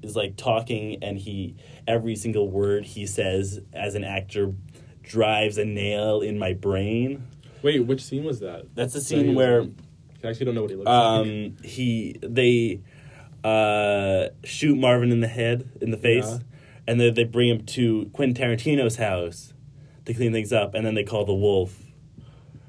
is 0.01 0.15
like 0.15 0.37
talking 0.37 1.03
and 1.03 1.17
he 1.17 1.55
every 1.87 2.15
single 2.15 2.49
word 2.49 2.85
he 2.85 3.05
says 3.05 3.59
as 3.73 3.95
an 3.95 4.03
actor 4.03 4.53
drives 5.03 5.57
a 5.57 5.65
nail 5.65 6.21
in 6.21 6.37
my 6.39 6.53
brain. 6.53 7.27
Wait, 7.61 7.79
which 7.81 8.01
scene 8.01 8.23
was 8.23 8.39
that? 8.39 8.73
That's 8.75 8.93
the 8.93 9.01
scene 9.01 9.35
where 9.35 9.63
I 10.23 10.27
actually 10.27 10.45
don't 10.45 10.55
know 10.55 10.61
what 10.61 10.69
he 10.69 10.75
looks 10.77 10.87
like. 10.87 10.95
um, 10.95 11.57
he 11.63 12.15
they 12.21 12.81
uh, 13.43 14.29
shoot 14.43 14.77
Marvin 14.77 15.11
in 15.11 15.19
the 15.21 15.27
head 15.27 15.69
in 15.81 15.91
the 15.91 15.97
face, 15.97 16.25
Yeah. 16.27 16.37
and 16.87 16.99
then 16.99 17.13
they 17.13 17.23
bring 17.23 17.49
him 17.49 17.65
to 17.67 18.09
Quentin 18.13 18.35
Tarantino's 18.41 18.97
house 18.97 19.53
to 20.05 20.13
clean 20.13 20.31
things 20.31 20.51
up, 20.53 20.73
and 20.73 20.85
then 20.85 20.95
they 20.95 21.03
call 21.03 21.25
the 21.25 21.33
wolf. 21.33 21.83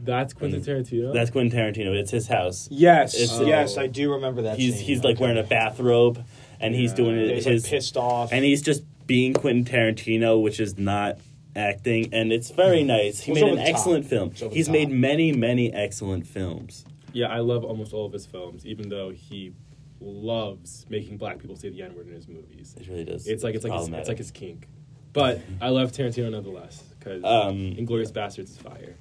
That's 0.02 0.32
Quentin 0.32 0.60
Tarantino. 0.62 1.12
That's 1.12 1.30
Quentin 1.30 1.58
Tarantino. 1.58 1.94
It's 1.94 2.10
his 2.10 2.26
house. 2.28 2.68
yes, 2.70 3.14
It's- 3.14 3.40
yes, 3.46 3.76
Oh. 3.76 3.82
I 3.82 3.86
do 3.86 4.12
remember 4.12 4.42
that. 4.42 4.58
He's 4.58 4.76
scene. 4.76 4.84
he's 4.84 5.04
like 5.04 5.16
Okay. 5.16 5.24
wearing 5.24 5.38
a 5.38 5.42
bathrobe, 5.42 6.24
and 6.60 6.74
he's 6.74 6.92
doing 6.92 7.16
Yeah, 7.16 7.22
it 7.26 7.34
he's 7.36 7.44
his 7.44 7.64
like 7.64 7.70
pissed 7.70 7.96
off, 7.96 8.32
and 8.32 8.44
he's 8.44 8.62
just 8.62 8.82
being 9.06 9.34
Quentin 9.34 9.64
Tarantino, 9.64 10.40
which 10.40 10.58
is 10.60 10.78
not 10.78 11.18
acting, 11.56 12.08
and 12.12 12.32
it's 12.32 12.50
very 12.50 12.82
nice. 12.84 13.20
He 13.20 13.32
What's 13.32 13.40
made 13.42 13.46
over 13.48 13.58
an 13.58 13.64
the 13.64 13.70
top? 13.70 13.74
excellent 13.78 14.06
film. 14.06 14.28
What's 14.28 14.42
over 14.42 14.50
the 14.50 14.56
He's 14.56 14.68
made 14.68 14.84
top? 14.84 14.92
many, 14.92 15.32
many 15.32 15.72
excellent 15.72 16.26
films. 16.26 16.84
Yeah, 17.12 17.26
I 17.26 17.40
love 17.40 17.64
almost 17.64 17.92
all 17.92 18.06
of 18.06 18.12
his 18.12 18.24
films, 18.24 18.64
even 18.64 18.88
though 18.88 19.10
he 19.10 19.52
loves 20.00 20.86
making 20.88 21.16
black 21.18 21.38
people 21.38 21.56
say 21.56 21.68
the 21.68 21.82
N 21.82 21.94
word 21.94 22.06
in 22.08 22.14
his 22.14 22.28
movies. 22.28 22.74
It 22.80 22.88
really 22.88 23.04
does. 23.04 23.26
It's 23.26 23.42
like 23.44 23.54
it's 23.54 23.64
like 23.64 23.78
his, 23.78 23.88
it's 23.88 24.08
like 24.08 24.18
his 24.18 24.30
kink. 24.30 24.66
But 25.12 25.40
I 25.60 25.70
love 25.70 25.92
Tarantino 25.92 26.30
nonetheless 26.30 26.82
because 26.98 27.22
Um, 27.24 27.74
Inglourious 27.76 28.12
Basterds 28.12 28.44
is 28.50 28.58
fire. 28.58 28.94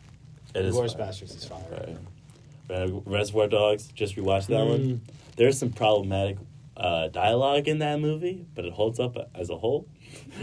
It 0.56 0.66
is 0.66 0.74
Glorious 0.74 0.94
fire. 0.94 1.06
Bastards 1.08 1.36
is 1.36 1.46
fire. 1.46 1.60
Right. 2.70 2.88
Re- 2.92 3.02
Reservoir 3.06 3.48
Dogs. 3.48 3.88
Just 3.88 4.16
rewatched 4.16 4.48
that 4.48 4.66
one. 4.66 4.80
Mm. 4.80 5.00
There's 5.36 5.58
some 5.58 5.72
problematic 5.72 6.38
uh, 6.78 7.08
dialogue 7.10 7.68
in 7.68 7.80
that 7.80 8.00
movie, 8.00 8.46
but 8.56 8.66
it 8.66 8.74
holds 8.74 9.00
up 9.00 9.16
as 9.36 9.50
a 9.50 9.58
whole. 9.58 9.88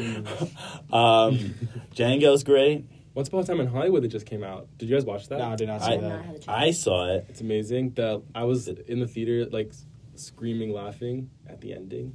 um, 0.92 1.54
Django's 1.94 2.44
great. 2.44 2.84
Once 3.14 3.28
Upon 3.28 3.40
a 3.40 3.44
Time 3.44 3.60
in 3.60 3.66
Hollywood 3.66 4.02
that 4.02 4.08
just 4.08 4.26
came 4.26 4.44
out. 4.44 4.68
Did 4.76 4.90
you 4.90 4.96
guys 4.96 5.04
watch 5.06 5.28
that? 5.28 5.38
No, 5.38 5.46
I 5.46 5.56
did 5.56 5.68
not 5.68 5.80
see 5.80 5.86
I- 5.92 5.94
I've 5.94 6.02
not 6.02 6.08
that. 6.10 6.24
had 6.24 6.34
a 6.34 6.38
chance. 6.38 6.48
I 6.48 6.70
saw 6.72 7.14
it. 7.14 7.26
It's 7.30 7.40
amazing. 7.40 7.92
The 7.94 8.22
I 8.34 8.44
was 8.44 8.68
in 8.68 9.00
the 9.00 9.06
theater 9.06 9.46
like 9.50 9.72
screaming, 10.16 10.72
laughing 10.72 11.30
at 11.48 11.60
the 11.62 11.72
ending, 11.72 12.14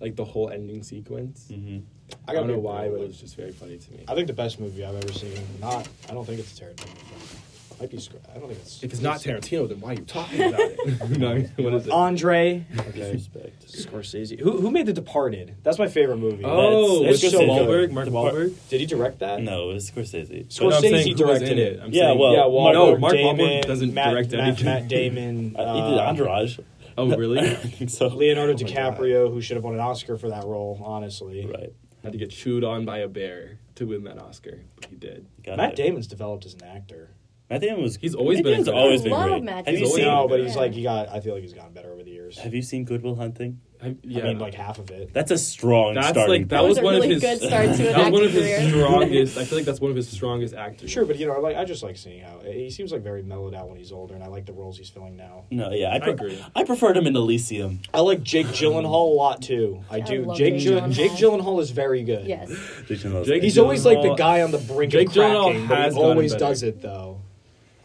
like 0.00 0.16
the 0.16 0.24
whole 0.24 0.48
ending 0.48 0.82
sequence. 0.82 1.48
hmm 1.52 1.80
I, 2.26 2.32
gotta 2.34 2.46
don't 2.46 2.56
know 2.56 2.58
why, 2.58 2.88
but 2.88 3.00
it 3.00 3.08
was 3.08 3.20
just 3.20 3.36
very 3.36 3.52
funny 3.52 3.78
to 3.78 3.92
me. 3.92 4.04
I 4.08 4.14
think 4.14 4.26
the 4.26 4.32
best 4.32 4.60
movie 4.60 4.84
I've 4.84 4.94
ever 4.94 5.12
seen. 5.12 5.36
Not. 5.60 5.88
I 6.08 6.12
don't 6.14 6.24
think 6.26 6.40
it's 6.40 6.58
a 6.58 6.62
Tarantino 6.64 6.96
film. 6.96 7.40
Might 7.80 7.90
be. 7.90 7.98
Scr- 7.98 8.16
I 8.34 8.38
don't 8.38 8.48
think 8.48 8.60
it's. 8.60 8.82
If 8.84 8.92
it's 8.92 9.02
not 9.02 9.16
Tarantino, 9.18 9.68
then 9.68 9.80
why 9.80 9.90
are 9.90 9.94
you 9.94 10.04
talking 10.04 10.42
about 10.42 10.60
it? 10.60 11.08
no, 11.18 11.40
what 11.64 11.74
is 11.74 11.86
it? 11.86 11.92
Andre. 11.92 12.64
Okay. 12.78 12.90
Disrespect. 12.92 13.66
Scorsese. 13.72 14.38
Who 14.38 14.60
who 14.60 14.70
made 14.70 14.86
The 14.86 14.92
Departed? 14.92 15.56
That's 15.64 15.78
my 15.78 15.88
favorite 15.88 16.18
movie. 16.18 16.44
oh, 16.44 17.00
That's- 17.00 17.22
with 17.22 17.32
that's 17.32 17.34
so 17.34 17.40
Wahlberg, 17.40 17.90
Mark 17.90 18.08
Wahlberg. 18.08 18.54
Did 18.68 18.80
he 18.80 18.86
direct 18.86 19.18
that? 19.20 19.42
No, 19.42 19.70
it 19.70 19.74
was 19.74 19.90
Scorsese. 19.90 20.56
But 20.60 20.74
I'm 20.74 20.80
saying 20.82 20.94
Scorsese 20.94 21.04
who 21.04 21.10
was 21.10 21.38
directed 21.40 21.58
in 21.58 21.58
it. 21.58 21.80
I'm 21.82 21.90
Yeah, 21.92 22.02
saying- 22.04 22.18
well, 22.18 22.32
yeah, 22.32 22.38
Wahlberg- 22.42 22.72
no, 22.74 22.96
Mark 22.98 23.12
Damon, 23.14 23.46
Wahlberg 23.46 23.62
doesn't 23.66 23.92
Matt, 23.94 24.10
direct 24.12 24.30
Matt, 24.32 24.40
anything. 24.40 24.64
Matt 24.66 24.88
Damon. 24.88 25.56
Uh, 25.58 25.74
he 25.74 25.80
did 25.90 25.98
uh, 25.98 26.02
Entourage. 26.04 26.58
Oh, 26.96 27.08
really? 27.16 27.40
I 27.40 27.54
think 27.54 27.90
so. 27.90 28.06
Leonardo 28.06 28.52
Oh 28.52 28.56
my 28.56 28.70
DiCaprio, 28.70 29.32
who 29.32 29.40
should 29.40 29.56
have 29.56 29.64
won 29.64 29.74
an 29.74 29.80
Oscar 29.80 30.16
for 30.16 30.28
that 30.28 30.44
role, 30.44 30.80
honestly. 30.84 31.44
Right. 31.44 31.72
Had 32.04 32.12
to 32.12 32.18
get 32.18 32.30
chewed 32.30 32.62
on 32.62 32.84
by 32.84 32.98
a 32.98 33.08
bear 33.08 33.58
to 33.76 33.86
win 33.86 34.04
that 34.04 34.18
Oscar, 34.20 34.60
but 34.76 34.84
he 34.86 34.94
did. 34.96 35.26
Got 35.42 35.56
Matt 35.56 35.72
it. 35.72 35.76
Damon's 35.76 36.06
developed 36.06 36.44
as 36.46 36.54
an 36.54 36.62
actor. 36.64 37.10
Matt 37.50 37.60
Damon 37.62 37.82
was. 37.82 37.96
He's 37.96 38.14
always 38.14 38.38
Matt 38.38 38.44
been 38.44 38.52
a 38.52 38.56
Damon's 38.64 38.68
always 38.68 39.00
actor. 39.00 39.10
been 39.10 39.18
Love 39.18 39.28
great. 39.30 39.42
Matt 39.42 39.66
Have 39.66 39.74
you 39.74 39.80
Damon. 39.80 39.92
seen? 39.96 40.04
no, 40.04 40.28
but 40.28 40.40
he's 40.40 40.56
like 40.56 40.72
he 40.74 40.82
got. 40.82 41.08
I 41.08 41.20
feel 41.20 41.34
like 41.34 41.42
he's 41.42 41.52
gotten 41.54 41.72
better 41.72 41.92
over 41.92 42.02
the 42.02 42.10
years. 42.10 42.38
Have 42.38 42.54
you 42.54 42.62
seen 42.62 42.84
Good 42.84 43.02
Will 43.02 43.16
Hunting? 43.16 43.60
I, 43.84 43.96
yeah, 44.02 44.22
I 44.24 44.28
mean, 44.28 44.38
like 44.38 44.54
half 44.54 44.78
of 44.78 44.90
it. 44.90 45.12
That's 45.12 45.30
a 45.30 45.36
strong 45.36 45.94
that's 45.94 46.08
starting. 46.08 46.42
like 46.42 46.48
that 46.48 46.56
That 46.56 46.62
was, 46.62 46.70
was 46.70 46.78
a 46.78 46.82
one 46.82 46.94
really 46.94 47.06
of 47.14 47.22
his. 47.22 47.40
good 47.40 47.48
start 47.48 47.64
to 47.66 47.70
an 47.88 47.92
that 47.92 47.98
was 47.98 48.12
one 48.12 48.22
of 48.24 48.30
acting 48.30 48.42
his 48.42 48.70
strongest. 48.72 49.38
I 49.38 49.44
feel 49.44 49.58
like 49.58 49.64
that's 49.66 49.80
one 49.80 49.90
of 49.90 49.96
his 49.96 50.08
strongest 50.08 50.54
actors. 50.54 50.90
Sure, 50.90 51.04
but 51.04 51.18
you 51.18 51.26
know, 51.26 51.38
like 51.40 51.56
I 51.56 51.64
just 51.64 51.82
like 51.82 51.96
seeing 51.98 52.22
how 52.22 52.40
he 52.44 52.70
seems 52.70 52.92
like 52.92 53.02
very 53.02 53.22
mellowed 53.22 53.54
out 53.54 53.68
when 53.68 53.76
he's 53.76 53.92
older, 53.92 54.14
and 54.14 54.24
I 54.24 54.28
like 54.28 54.46
the 54.46 54.52
roles 54.54 54.78
he's 54.78 54.88
filling 54.88 55.16
now. 55.16 55.44
No, 55.50 55.70
yeah, 55.70 55.88
I, 55.90 55.96
I 56.04 56.08
agree. 56.08 56.42
I 56.56 56.64
preferred 56.64 56.96
him 56.96 57.06
in 57.06 57.14
Elysium. 57.14 57.80
I 57.92 58.00
like 58.00 58.22
Jake 58.22 58.46
Gyllenhaal 58.48 59.10
a 59.12 59.14
lot 59.14 59.42
too. 59.42 59.84
I 59.90 59.96
I 59.96 60.00
do. 60.00 60.24
love 60.24 60.36
Jake 60.38 60.58
Jake 60.58 60.72
Gyllenhaal. 60.72 60.92
Jake 60.92 61.12
Gyllenhaal 61.12 61.60
is 61.60 61.70
very 61.70 62.02
good. 62.02 62.26
Yes. 62.26 62.48
Jake 62.88 62.98
Gyllenhaal's 63.00 63.26
Jake 63.26 63.40
great. 63.40 63.42
He's 63.44 63.58
always 63.58 63.84
like 63.84 64.00
the 64.02 64.14
guy 64.14 64.42
on 64.42 64.50
the 64.50 64.58
brink 64.58 64.92
Jake 64.92 65.08
of 65.08 65.14
cracking, 65.14 65.34
Gyllenhaal 65.34 65.68
but 65.68 65.76
he 65.76 65.82
has 65.82 65.94
gotten 65.94 66.08
always 66.10 66.32
better. 66.32 66.44
does 66.46 66.62
it 66.62 66.80
though. 66.80 67.20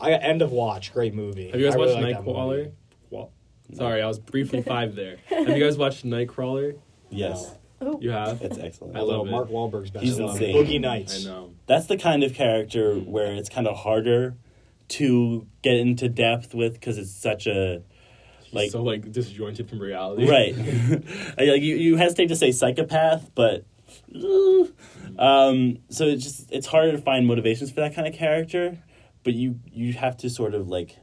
I 0.01 0.13
End 0.13 0.41
of 0.41 0.53
Watch, 0.53 0.93
great 0.93 1.13
movie. 1.13 1.49
Have 1.51 1.59
you 1.59 1.65
guys 1.65 1.75
I 1.75 1.77
really 1.79 1.93
watched 1.95 2.03
like 2.05 2.15
that. 2.15 2.23
Nightcrawler? 2.25 2.71
Well, 3.69 3.77
sorry, 3.77 4.01
I 4.01 4.07
was 4.07 4.19
briefly 4.19 4.61
five 4.61 4.95
there. 4.95 5.17
Have 5.29 5.49
you 5.49 5.63
guys 5.63 5.77
watched 5.77 6.05
Nightcrawler? 6.05 6.77
Yes, 7.09 7.55
Oh. 7.81 7.97
You 8.01 8.11
have. 8.11 8.41
it's 8.41 8.57
excellent. 8.57 8.97
I 8.97 8.99
love 8.99 9.19
Although 9.19 9.27
it. 9.29 9.31
Mark 9.31 9.49
Wahlberg's 9.49 9.89
best 9.91 10.03
He's 10.03 10.17
film, 10.17 10.31
insane. 10.31 10.53
Boogie 10.55 10.81
Nights. 10.81 11.25
I 11.25 11.29
know. 11.29 11.51
That's 11.65 11.85
the 11.85 11.97
kind 11.97 12.23
of 12.23 12.33
character 12.33 12.95
where 12.95 13.33
it's 13.33 13.47
kind 13.49 13.67
of 13.67 13.77
harder 13.77 14.35
to 14.89 15.47
get 15.61 15.75
into 15.77 16.09
depth 16.09 16.53
with 16.53 16.73
because 16.73 16.97
it's 16.97 17.11
such 17.11 17.47
a 17.47 17.83
like 18.51 18.71
so 18.71 18.81
like 18.83 19.09
disjointed 19.11 19.69
from 19.69 19.79
reality. 19.79 20.27
right. 20.29 20.57
like 21.37 21.61
you, 21.61 21.75
you 21.75 21.95
hesitate 21.95 22.27
to 22.27 22.35
say 22.35 22.51
psychopath, 22.51 23.29
but 23.35 23.63
uh, 24.13 24.63
um, 25.17 25.77
so 25.89 26.05
it's 26.05 26.23
just 26.23 26.51
it's 26.51 26.67
harder 26.67 26.91
to 26.91 26.97
find 26.97 27.27
motivations 27.27 27.69
for 27.71 27.79
that 27.81 27.95
kind 27.95 28.07
of 28.07 28.13
character. 28.13 28.77
But 29.23 29.33
you 29.35 29.59
you 29.71 29.93
have 29.93 30.17
to 30.17 30.29
sort 30.29 30.53
of 30.53 30.67
like 30.67 30.97
I 30.97 30.99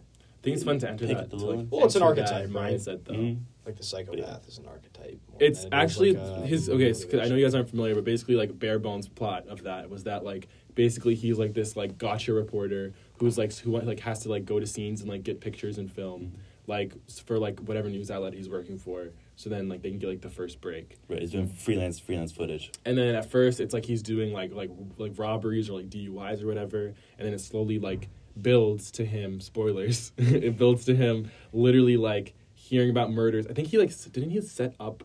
think 0.50 0.54
it's 0.56 0.64
fun 0.64 0.78
to 0.78 0.88
enter 0.88 1.06
Pick 1.06 1.16
that. 1.18 1.30
the 1.30 1.36
To, 1.38 1.44
little- 1.44 1.60
like, 1.62 1.68
Well, 1.72 1.84
it's 1.86 1.96
an 1.96 2.02
enter 2.02 2.14
that 2.14 2.32
archetype, 2.32 2.54
right? 2.54 2.74
mindset 2.74 3.04
though. 3.04 3.14
mhm. 3.14 3.38
Like 3.66 3.76
the 3.76 3.82
psychopath 3.82 4.46
is 4.46 4.58
an 4.58 4.66
archetype. 4.66 5.18
more 5.28 5.38
It's 5.40 5.64
than 5.64 5.72
it 5.72 5.76
is 5.76 5.82
actually 5.82 6.12
like 6.12 6.38
a 6.44 6.46
his 6.46 6.68
okay. 6.70 6.92
So, 6.92 7.08
'cause 7.08 7.20
I 7.20 7.28
know 7.28 7.34
you 7.34 7.44
guys 7.44 7.54
aren't 7.54 7.68
familiar, 7.68 7.94
but 7.96 8.04
basically, 8.04 8.36
like 8.36 8.56
bare 8.58 8.78
bones 8.78 9.08
plot 9.08 9.48
of 9.48 9.64
that 9.64 9.90
was 9.90 10.04
that 10.04 10.24
like 10.24 10.46
basically 10.76 11.14
he's 11.16 11.36
like 11.38 11.52
this 11.54 11.76
like 11.76 11.98
gotcha 11.98 12.32
reporter 12.32 12.92
who's 13.18 13.36
like 13.36 13.52
who 13.54 13.72
like 13.80 14.00
has 14.00 14.20
to 14.20 14.28
like 14.28 14.44
go 14.44 14.60
to 14.60 14.66
scenes 14.66 15.00
and 15.00 15.10
like 15.10 15.24
get 15.24 15.40
pictures 15.40 15.78
and 15.78 15.90
film 15.90 16.34
like 16.68 16.92
s- 17.08 17.18
for 17.18 17.38
like 17.38 17.58
whatever 17.60 17.88
news 17.90 18.08
outlet 18.10 18.34
he's 18.34 18.48
working 18.48 18.78
for. 18.78 19.08
So 19.34 19.50
then 19.50 19.68
like 19.68 19.82
they 19.82 19.90
can 19.90 19.98
get 19.98 20.08
like 20.10 20.20
the 20.20 20.30
first 20.30 20.60
break. 20.60 20.96
right, 21.08 21.20
he's 21.20 21.32
doing 21.32 21.48
freelance 21.48 21.98
freelance 21.98 22.30
footage. 22.30 22.70
And 22.84 22.96
then 22.96 23.16
at 23.16 23.28
first 23.28 23.58
it's 23.58 23.74
like 23.74 23.84
he's 23.84 24.02
doing 24.02 24.32
like 24.32 24.52
like 24.54 24.70
like 24.96 25.18
robberies 25.18 25.68
or 25.68 25.72
like 25.78 25.90
DUIs 25.90 26.40
or 26.40 26.46
whatever, 26.46 26.86
and 27.18 27.26
then 27.26 27.34
it 27.34 27.40
slowly 27.40 27.80
like 27.80 28.08
builds 28.40 28.90
to 28.92 29.04
him. 29.04 29.40
Spoilers. 29.40 30.12
it 30.18 30.56
builds 30.56 30.84
to 30.86 30.94
him 30.94 31.30
literally 31.52 31.96
like 31.96 32.34
hearing 32.54 32.90
about 32.90 33.12
murders. 33.12 33.46
I 33.46 33.52
think 33.52 33.68
he 33.68 33.78
like 33.78 33.90
didn't 34.12 34.30
he 34.30 34.40
set 34.40 34.74
up. 34.80 35.04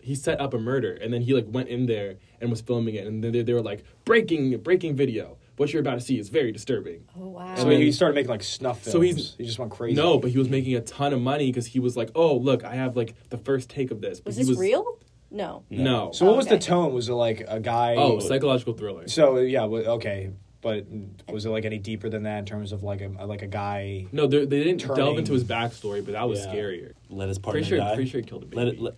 He 0.00 0.16
set 0.16 0.40
up 0.40 0.52
a 0.52 0.58
murder, 0.58 0.92
and 0.94 1.12
then 1.14 1.22
he 1.22 1.32
like 1.32 1.46
went 1.48 1.68
in 1.68 1.86
there 1.86 2.16
and 2.40 2.50
was 2.50 2.60
filming 2.60 2.96
it, 2.96 3.06
and 3.06 3.22
then 3.22 3.30
they, 3.30 3.42
they 3.42 3.52
were 3.52 3.62
like 3.62 3.84
breaking 4.04 4.56
breaking 4.58 4.96
video. 4.96 5.38
What 5.56 5.72
you're 5.72 5.80
about 5.80 5.94
to 5.94 6.00
see 6.00 6.18
is 6.18 6.28
very 6.28 6.50
disturbing. 6.50 7.04
Oh 7.16 7.28
wow. 7.28 7.54
So 7.54 7.68
he 7.68 7.92
started 7.92 8.14
making 8.16 8.30
like 8.30 8.42
snuff 8.42 8.80
films. 8.80 8.92
So 8.92 9.00
he's- 9.00 9.34
he 9.38 9.44
just 9.44 9.58
went 9.60 9.70
crazy. 9.70 9.94
No, 9.94 10.18
but 10.18 10.30
he 10.32 10.38
was 10.38 10.48
making 10.48 10.74
a 10.74 10.80
ton 10.80 11.12
of 11.12 11.20
money 11.20 11.46
because 11.46 11.66
he 11.66 11.78
was 11.78 11.96
like, 11.96 12.10
"Oh, 12.16 12.34
look, 12.36 12.64
I 12.64 12.74
have 12.74 12.96
like 12.96 13.14
the 13.28 13.38
first 13.38 13.68
take 13.70 13.92
of 13.92 14.00
this." 14.00 14.18
But 14.18 14.28
was 14.30 14.36
he 14.38 14.44
this 14.44 14.58
real? 14.58 14.98
No. 15.30 15.62
No. 15.70 16.10
So 16.12 16.26
what 16.26 16.36
was 16.36 16.46
the 16.46 16.58
tone? 16.58 16.92
Was 16.92 17.08
it 17.08 17.12
like 17.14 17.44
a 17.46 17.60
guy? 17.60 17.94
oh, 17.96 18.18
psychological 18.18 18.74
thriller. 18.74 19.06
So 19.08 19.38
yeah, 19.38 19.62
okay, 19.64 20.30
but 20.62 20.86
was 21.30 21.44
it 21.44 21.50
like 21.50 21.64
any 21.66 21.78
deeper 21.78 22.08
than 22.08 22.22
that 22.22 22.38
in 22.38 22.46
terms 22.46 22.72
of 22.72 22.82
like 22.82 23.00
a 23.02 23.08
like 23.26 23.42
a 23.42 23.46
guy? 23.46 24.06
No, 24.12 24.26
they 24.26 24.46
they 24.46 24.64
didn't 24.64 24.86
delve 24.94 25.18
into 25.18 25.32
his 25.34 25.44
backstory, 25.44 26.02
but 26.04 26.12
that 26.12 26.28
was 26.28 26.40
Yeah. 26.46 26.52
scarier. 26.54 26.92
Let 27.10 27.28
his 27.28 27.38
partner 27.38 27.60
Pretty 27.60 27.68
sure, 27.68 27.78
die. 27.78 27.94
pretty 27.94 28.10
sure 28.10 28.20
he 28.20 28.26
killed 28.26 28.44
a 28.44 28.46
baby. 28.46 28.56
Let 28.56 28.68
it. 28.68 28.80
Let, 28.80 28.94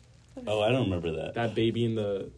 oh, 0.46 0.60
I 0.62 0.70
don't 0.70 0.84
remember 0.84 1.10
that. 1.22 1.34
that 1.34 1.54
baby 1.56 1.84
in 1.84 1.94
the. 1.96 2.30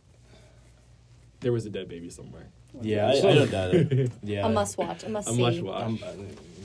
There 1.40 1.52
was 1.52 1.66
a 1.66 1.70
dead 1.70 1.88
baby 1.88 2.08
somewhere. 2.08 2.46
Yeah, 2.80 3.06
I, 3.08 3.10
I 3.10 3.20
so- 3.20 3.34
don't 3.34 3.50
doubt 3.50 3.74
it. 3.74 4.12
yeah. 4.22 4.46
A 4.46 4.48
must 4.48 4.78
watch. 4.78 5.04
A 5.04 5.08
must 5.08 5.28
A 5.28 5.32
must 5.32 5.60
watch. 5.60 5.82
Um, 5.82 5.98
uh, 6.02 6.12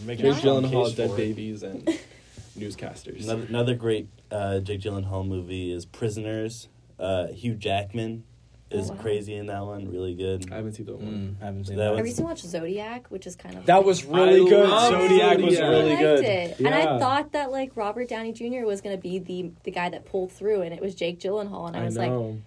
making 0.06 0.26
Jake 0.26 0.36
a 0.36 0.38
strong 0.40 0.64
Gyllenhaal, 0.64 0.86
case 0.88 0.96
dead 0.96 1.10
for 1.10 1.14
it. 1.16 1.18
babies, 1.18 1.64
and 1.64 1.88
newscasters. 2.58 3.24
Another, 3.24 3.46
another 3.48 3.76
great 3.76 4.08
uh, 4.30 4.60
Jake 4.60 4.82
Gyllenhaal 4.82 5.28
movie 5.28 5.72
is 5.72 5.86
Prisoners. 5.86 6.68
Uh, 7.00 7.28
Hugh 7.28 7.56
Jackman 7.56 8.24
is 8.72 8.90
Oh, 8.90 8.94
wow. 8.94 9.02
crazy 9.02 9.36
in 9.36 9.46
that 9.48 9.66
one. 9.66 9.90
Really 9.90 10.14
good. 10.16 10.52
I 10.52 10.56
haven't 10.56 10.74
seen 10.74 10.86
that 10.88 10.98
one. 10.98 11.38
Mm, 11.40 11.44
haven't 11.44 11.66
seen 11.68 11.76
That 11.78 11.84
that. 11.86 11.92
was- 11.92 12.00
I 12.00 12.04
recently 12.04 12.30
watched 12.30 12.46
Zodiac, 12.46 13.08
which 13.10 13.28
is 13.28 13.36
kind 13.36 13.58
of 13.58 13.66
That 13.66 13.84
was 13.84 14.06
really 14.06 14.42
I 14.46 14.50
good. 14.50 14.70
love 14.70 14.92
Zodiac 14.92 15.38
was 15.40 15.60
really 15.60 15.94
I 15.94 16.00
good. 16.00 16.20
liked 16.20 16.60
it. 16.60 16.66
And 16.66 16.74
I 16.76 17.00
thought 17.00 17.32
that 17.34 17.52
like 17.52 17.76
Robert 17.76 18.08
Downey 18.10 18.32
Jr. 18.34 18.66
was 18.66 18.82
gonna 18.82 18.98
be 18.98 19.20
the 19.20 19.52
the 19.64 19.72
guy 19.72 19.90
that 19.90 20.06
pulled 20.06 20.32
through, 20.32 20.62
and 20.62 20.74
it 20.74 20.82
was 20.82 20.96
Jake 20.96 21.20
Gyllenhaal, 21.20 21.68
and 21.68 21.76
I 21.78 21.82
I 21.82 21.86
was 21.86 21.98
like, 21.98 22.10
know. 22.12 22.38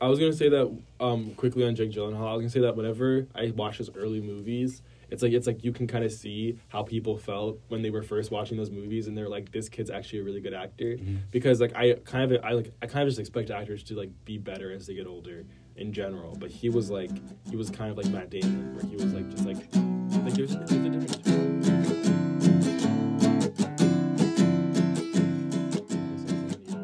I 0.00 0.08
was 0.08 0.18
gonna 0.18 0.32
say 0.32 0.48
that 0.48 0.76
um, 0.98 1.34
quickly 1.34 1.64
on 1.64 1.74
Jake 1.74 1.90
Gyllenhaal. 1.92 2.26
I 2.26 2.32
was 2.34 2.40
gonna 2.42 2.50
say 2.50 2.60
that 2.60 2.76
whenever 2.76 3.26
I 3.34 3.52
watch 3.54 3.76
his 3.78 3.90
early 3.94 4.20
movies, 4.22 4.82
it's 5.10 5.22
like 5.22 5.32
it's 5.32 5.46
like 5.46 5.62
you 5.62 5.72
can 5.72 5.86
kind 5.86 6.04
of 6.04 6.12
see 6.12 6.56
how 6.68 6.82
people 6.84 7.18
felt 7.18 7.58
when 7.68 7.82
they 7.82 7.90
were 7.90 8.02
first 8.02 8.30
watching 8.30 8.56
those 8.56 8.70
movies, 8.70 9.08
and 9.08 9.18
they're 9.18 9.28
like, 9.28 9.52
"This 9.52 9.68
kid's 9.68 9.90
actually 9.90 10.20
a 10.20 10.22
really 10.22 10.40
good 10.40 10.54
actor." 10.54 10.96
Because 11.30 11.60
like 11.60 11.74
I 11.76 11.94
kind 12.04 12.32
of 12.32 12.42
I 12.42 12.52
like 12.52 12.72
I 12.80 12.86
kind 12.86 13.02
of 13.02 13.08
just 13.08 13.18
expect 13.20 13.50
actors 13.50 13.82
to 13.84 13.94
like 13.94 14.10
be 14.24 14.38
better 14.38 14.72
as 14.72 14.86
they 14.86 14.94
get 14.94 15.06
older 15.06 15.44
in 15.80 15.92
general. 15.92 16.36
But 16.38 16.50
he 16.50 16.68
was 16.68 16.90
like 16.90 17.10
he 17.48 17.56
was 17.56 17.70
kind 17.70 17.90
of 17.90 17.96
like 17.96 18.06
Matt 18.08 18.30
Damon, 18.30 18.74
where 18.76 18.84
he 18.84 18.94
was 18.96 19.12
like 19.12 19.28
just 19.30 19.44
like 19.46 19.56
like 20.24 20.34
there's, 20.34 20.54
there's 20.54 20.72
a 20.72 20.88
difference. 20.90 22.30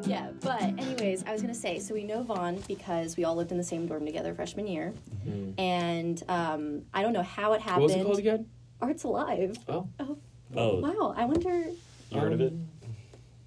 yeah. 0.07 0.31
But 0.41 0.63
anyways, 0.63 1.25
I 1.27 1.33
was 1.33 1.43
gonna 1.43 1.55
say, 1.55 1.79
so 1.79 1.95
we 1.95 2.05
know 2.05 2.23
Vaughn 2.23 2.63
because 2.69 3.17
we 3.17 3.25
all 3.25 3.35
lived 3.35 3.51
in 3.53 3.59
the 3.59 3.65
same 3.65 3.87
dorm 3.87 4.07
together 4.07 4.35
freshman 4.35 4.67
year, 4.67 4.93
Mhm. 5.27 5.55
and 5.59 6.23
um, 6.29 6.83
I 6.95 7.03
don't 7.03 7.13
know 7.13 7.23
how 7.23 7.53
it 7.55 7.61
happened. 7.61 7.83
What 7.83 7.91
happened. 7.93 8.09
was 8.09 8.19
it 8.19 8.23
called 8.25 8.37
again? 8.39 8.47
Arts 8.81 9.05
Alive. 9.05 9.57
Oh, 9.69 9.89
Oh, 10.01 10.19
Oh, 10.55 10.81
wow! 10.81 11.15
I 11.17 11.25
wonder. 11.25 11.65
You 12.11 12.21
heard 12.21 12.33
of 12.33 12.41
it? 12.41 12.53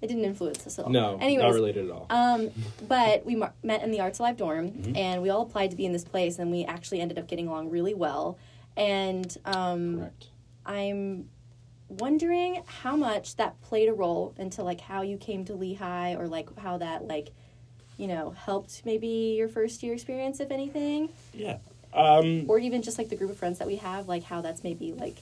It 0.02 0.06
didn't 0.06 0.24
influence 0.24 0.66
us 0.66 0.78
at 0.78 0.86
all. 0.86 0.90
no, 0.90 1.18
Anyways, 1.20 1.44
not 1.44 1.54
related 1.54 1.84
at 1.86 1.90
all. 1.90 2.06
Um, 2.10 2.50
but 2.88 3.24
we 3.26 3.36
mar- 3.36 3.52
met 3.62 3.82
in 3.82 3.90
the 3.90 4.00
Arts 4.00 4.18
Alive 4.18 4.36
dorm, 4.36 4.70
Mm-hmm. 4.70 4.96
and 4.96 5.22
we 5.22 5.28
all 5.30 5.42
applied 5.42 5.70
to 5.72 5.76
be 5.76 5.84
in 5.86 5.92
this 5.92 6.04
place, 6.04 6.38
and 6.38 6.50
we 6.50 6.64
actually 6.64 7.00
ended 7.00 7.18
up 7.18 7.26
getting 7.28 7.48
along 7.48 7.70
really 7.70 7.94
well. 7.94 8.38
And 8.76 9.36
um, 9.44 9.98
Correct. 9.98 10.26
I'm 10.64 11.28
wondering 11.88 12.62
how 12.66 12.96
much 12.96 13.36
that 13.36 13.60
played 13.62 13.88
a 13.88 13.92
role 13.92 14.32
into 14.38 14.62
like 14.62 14.80
how 14.80 15.02
you 15.02 15.16
came 15.16 15.44
to 15.46 15.54
Lehigh, 15.54 16.14
or 16.14 16.28
like 16.28 16.56
how 16.58 16.78
that 16.78 17.06
like 17.06 17.30
you 17.98 18.06
know 18.06 18.30
helped 18.30 18.82
maybe 18.86 19.34
your 19.36 19.48
first 19.48 19.82
year 19.82 19.92
experience, 19.92 20.40
if 20.40 20.50
anything, 20.50 21.10
Yeah. 21.34 21.58
Um, 21.92 22.44
or 22.48 22.58
even 22.60 22.82
just 22.82 22.96
like 22.98 23.08
the 23.08 23.16
group 23.16 23.30
of 23.32 23.36
friends 23.36 23.58
that 23.58 23.66
we 23.66 23.76
have, 23.76 24.06
like 24.08 24.22
how 24.22 24.40
that's 24.40 24.62
maybe 24.62 24.92
like 24.92 25.16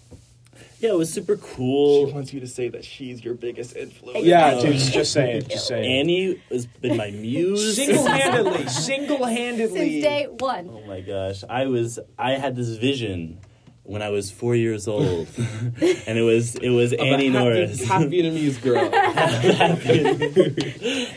yeah, 0.81 0.91
it 0.91 0.97
was 0.97 1.13
super 1.13 1.37
cool. 1.37 2.07
She 2.09 2.13
wants 2.13 2.33
you 2.33 2.41
to 2.41 2.47
say 2.47 2.69
that 2.69 2.85
she's 2.85 3.25
your 3.25 3.35
biggest 3.35 3.75
influence. 3.77 4.25
Yeah, 4.25 4.49
Exactly. 4.55 4.79
dude, 4.79 4.93
just 4.93 5.13
say 5.13 5.33
it. 5.39 5.49
Just 5.49 5.67
saying. 5.69 5.85
Annie 6.01 6.41
has 6.51 6.67
been 6.67 6.97
my 6.97 7.11
muse. 7.11 7.77
Single-handedly, 7.77 8.69
single-handedly. 8.69 9.79
since 10.01 10.03
day 10.05 10.27
one. 10.39 10.69
Oh 10.73 10.83
my 10.87 11.01
gosh, 11.01 11.43
I 11.49 11.67
was 11.67 11.99
I 12.19 12.33
had 12.33 12.55
this 12.57 12.69
vision 12.77 13.39
when 13.83 14.03
I 14.03 14.11
was 14.11 14.31
four 14.31 14.55
years 14.55 14.87
old, 14.87 15.29
and 15.39 16.19
it 16.19 16.23
was 16.23 16.55
it 16.57 16.69
was 16.71 16.93
Of 16.93 17.01
a 17.01 17.03
Annie 17.03 17.27
half- 17.31 17.35
Norris, 17.43 17.85
half 17.85 18.03
Vietnamese 18.03 18.61
girl. 18.63 18.85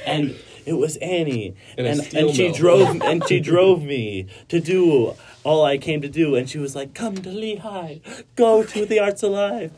and 0.06 0.36
it 0.66 0.74
was 0.74 0.98
Annie, 0.98 1.56
In 1.78 1.86
and 1.86 2.00
and 2.16 2.36
she 2.36 2.44
mill. 2.44 2.54
drove 2.54 3.02
and 3.04 3.28
she 3.28 3.40
drove 3.40 3.84
me 3.84 4.28
to 4.50 4.60
do 4.60 5.14
all 5.44 5.66
I 5.66 5.78
came 5.78 6.02
to 6.02 6.10
do, 6.10 6.36
and 6.36 6.50
she 6.50 6.58
was 6.58 6.76
like, 6.76 6.94
"Come 6.94 7.16
to 7.18 7.30
Lehigh, 7.30 7.98
go 8.36 8.64
to 8.64 8.86
the 8.86 9.00
Arts 9.00 9.24
Alive." 9.24 9.72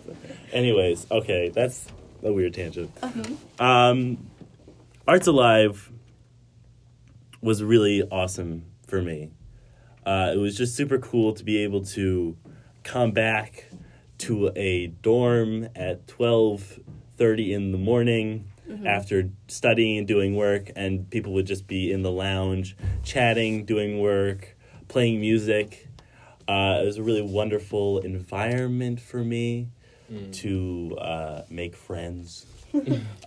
Anyways, 0.51 1.07
okay, 1.11 1.49
that's 1.49 1.87
a 2.21 2.31
weird 2.33 2.53
tangent. 2.53 2.91
Um, 3.59 4.17
Arts 5.07 5.27
Alive 5.27 5.91
was 7.41 7.63
really 7.63 8.03
awesome 8.03 8.65
for 8.87 9.01
me. 9.01 9.31
Uh, 10.05 10.31
it 10.33 10.37
was 10.37 10.57
just 10.57 10.75
super 10.75 10.97
cool 10.97 11.33
to 11.33 11.43
be 11.43 11.57
able 11.63 11.83
to 11.83 12.37
come 12.83 13.11
back 13.11 13.65
to 14.19 14.51
a 14.55 14.87
dorm 14.87 15.67
at 15.75 16.07
twelve 16.07 16.79
thirty 17.17 17.53
in 17.53 17.71
the 17.71 17.77
morning 17.77 18.45
after 18.85 19.29
studying 19.47 19.97
and 19.99 20.07
doing 20.07 20.35
work, 20.35 20.71
and 20.75 21.09
people 21.09 21.33
would 21.33 21.45
just 21.45 21.67
be 21.67 21.91
in 21.91 22.01
the 22.01 22.11
lounge 22.11 22.75
chatting, 23.03 23.65
doing 23.65 23.99
work, 23.99 24.55
playing 24.87 25.19
music. 25.19 25.87
Uh, 26.47 26.79
it 26.81 26.85
was 26.85 26.97
a 26.97 27.03
really 27.03 27.21
wonderful 27.21 27.99
environment 27.99 28.99
for 28.99 29.23
me 29.23 29.69
to 30.31 30.95
uh, 30.99 31.41
make 31.49 31.75
friends. 31.75 32.45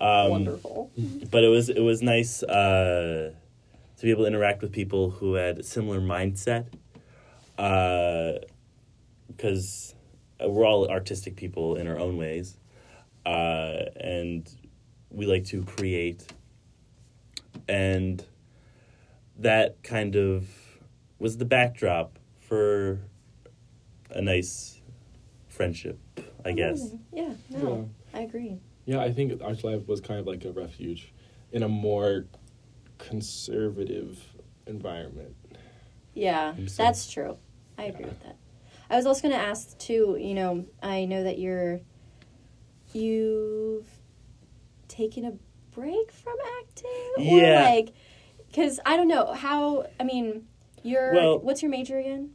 Um, 0.01 0.31
Wonderful. 0.31 0.90
but 1.31 1.44
it 1.44 1.49
was 1.49 1.68
it 1.68 1.81
was 1.81 2.03
nice 2.03 2.42
uh, 2.42 3.33
to 3.96 4.03
be 4.03 4.11
able 4.11 4.25
to 4.25 4.27
interact 4.27 4.61
with 4.61 4.72
people 4.72 5.11
who 5.11 5.35
had 5.35 5.59
a 5.59 5.62
similar 5.62 6.01
mindset 6.01 6.66
because 9.29 9.94
we're 10.40 10.66
all 10.66 10.88
artistic 10.88 11.37
people 11.37 11.77
in 11.77 11.87
our 11.87 11.96
own 11.99 12.16
ways 12.16 12.57
uh, 13.25 13.85
and 14.01 14.51
we 15.11 15.27
like 15.27 15.45
to 15.45 15.62
create 15.62 16.27
and 17.69 18.25
that 19.38 19.83
kind 19.83 20.16
of 20.16 20.49
was 21.19 21.37
the 21.38 21.45
backdrop 21.45 22.19
for 22.40 23.01
a 24.11 24.21
nice 24.21 24.81
friendship 25.49 25.99
i 26.45 26.51
mm, 26.53 26.57
guess 26.57 26.95
Yeah, 27.12 27.33
no, 27.51 27.90
I 28.12 28.21
agree. 28.21 28.59
Yeah, 28.87 29.01
I 29.01 29.12
think 29.12 29.42
Arts 29.42 29.62
Alive 29.62 29.88
was 29.88 30.01
kind 30.01 30.21
of 30.21 30.27
like 30.27 30.45
a 30.45 30.53
refuge 30.53 31.12
in 31.51 31.62
a 31.62 31.69
more 31.69 32.27
conservative 32.99 34.23
environment. 34.66 35.35
Yeah, 36.14 36.55
so- 36.66 36.83
that's 36.83 37.11
true. 37.11 37.37
I 37.79 37.85
agree 37.85 38.05
with 38.07 38.23
that. 38.23 38.37
I 38.88 38.97
was 38.97 39.07
also 39.07 39.23
going 39.23 39.35
to 39.35 39.40
ask 39.40 39.77
too. 39.79 40.16
You 40.21 40.35
know, 40.35 40.66
I 40.83 41.05
know 41.05 41.25
that 41.25 41.38
you're 41.38 41.81
you've 42.92 43.87
taken 44.96 45.24
a 45.24 45.32
break 45.74 46.11
from 46.12 46.35
acting, 46.62 47.12
or 47.18 47.38
Yeah. 47.40 47.62
like 47.64 47.92
because 48.48 48.80
I 48.87 48.96
don't 48.96 49.09
know 49.09 49.32
how. 49.35 49.87
I 50.00 50.04
mean, 50.04 50.46
you're 50.82 51.12
Well- 51.12 51.38
what's 51.40 51.62
your 51.62 51.70
major 51.70 51.98
again? 51.98 52.30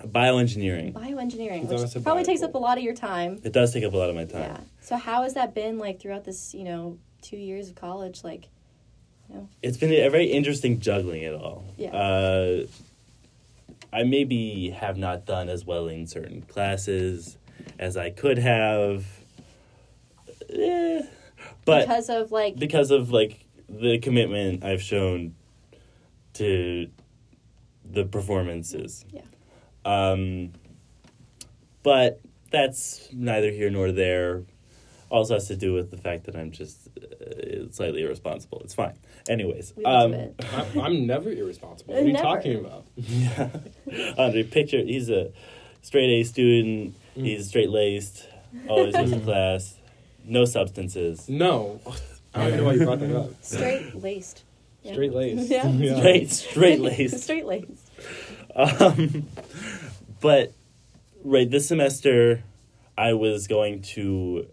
bioengineering 0.00 0.92
Bioengineering, 0.92 1.70
It's 1.70 1.94
which 1.94 2.02
probably 2.02 2.24
takes 2.24 2.42
up 2.42 2.56
a 2.56 2.58
lot 2.58 2.78
of 2.78 2.82
your 2.82 2.94
time. 2.94 3.40
it 3.44 3.52
does 3.52 3.72
take 3.72 3.84
up 3.84 3.92
a 3.92 3.96
lot 3.96 4.10
of 4.10 4.16
my 4.16 4.24
time 4.24 4.40
Yeah. 4.42 4.60
So 4.80 4.96
how 4.96 5.22
has 5.22 5.34
that 5.34 5.54
been 5.54 5.78
like 5.78 6.00
throughout 6.00 6.24
this? 6.24 6.52
You 6.52 6.64
know, 6.64 6.98
two 7.22 7.36
years 7.36 7.68
of 7.68 7.76
college, 7.76 8.24
like. 8.24 8.48
it's 9.62 9.76
been 9.76 9.92
a 9.92 10.08
very 10.08 10.26
interesting 10.26 10.80
juggling 10.80 11.22
it 11.22 11.34
all. 11.34 11.64
Yeah. 11.78 11.90
Uh, 11.96 12.66
I 13.92 14.02
maybe 14.02 14.70
have 14.70 14.98
not 14.98 15.24
done 15.26 15.48
as 15.48 15.64
well 15.64 15.86
in 15.86 16.08
certain 16.08 16.42
classes 16.42 17.36
as 17.78 17.96
I 17.96 18.10
could 18.10 18.38
have. 18.38 19.06
Eh, 20.50 21.02
but 21.64 21.86
because 21.86 22.08
of 22.08 22.32
like 22.32 22.56
because 22.56 22.90
of 22.90 23.10
like 23.10 23.44
the 23.68 23.98
commitment 23.98 24.64
I've 24.64 24.82
shown 24.82 25.34
to 26.34 26.88
the 27.84 28.04
performances. 28.04 29.04
Yeah. 29.10 29.22
Um, 29.84 30.52
but 31.82 32.20
that's 32.50 33.08
neither 33.12 33.50
here 33.50 33.70
nor 33.70 33.92
there. 33.92 34.42
Also 35.10 35.34
has 35.34 35.46
to 35.48 35.56
do 35.56 35.74
with 35.74 35.90
the 35.90 35.96
fact 35.96 36.24
that 36.24 36.34
I'm 36.34 36.50
just 36.50 36.88
uh, 36.98 37.70
slightly 37.70 38.02
irresponsible. 38.02 38.62
It's 38.64 38.74
fine. 38.74 38.98
Anyways, 39.28 39.72
um, 39.84 40.14
it. 40.14 40.34
I'm, 40.52 40.80
I'm 40.80 41.06
never 41.06 41.30
irresponsible. 41.30 41.94
What 41.94 42.02
are 42.02 42.06
you 42.06 42.14
Never. 42.14 42.24
talking 42.24 42.56
about? 42.56 42.84
yeah. 42.96 43.50
Andre, 44.18 44.42
picture 44.42 44.78
he's 44.78 45.10
a 45.10 45.32
straight 45.82 46.20
A 46.20 46.24
student. 46.24 46.96
Mm. 47.16 47.24
He's 47.24 47.48
straight 47.48 47.70
laced. 47.70 48.26
Always 48.68 48.94
goes 48.96 49.12
to 49.12 49.20
class. 49.20 49.76
No 50.24 50.44
substances. 50.44 51.28
No. 51.28 51.80
I 52.34 52.48
don't 52.48 52.58
know 52.58 52.64
why 52.64 52.72
you 52.74 52.84
brought 52.84 53.00
that 53.00 53.16
up. 53.16 53.30
straight 53.42 53.94
laced. 53.94 54.44
Yeah. 54.82 54.92
Straight 54.92 55.12
laced. 55.12 55.50
Yeah. 55.50 55.62
Straight, 55.96 56.30
straight 56.30 56.80
laced. 56.80 57.22
straight 57.22 57.46
laced. 57.46 57.90
Um, 58.54 59.26
but 60.20 60.52
right 61.24 61.50
this 61.50 61.68
semester, 61.68 62.42
I 62.96 63.14
was 63.14 63.46
going 63.46 63.82
to 63.82 64.46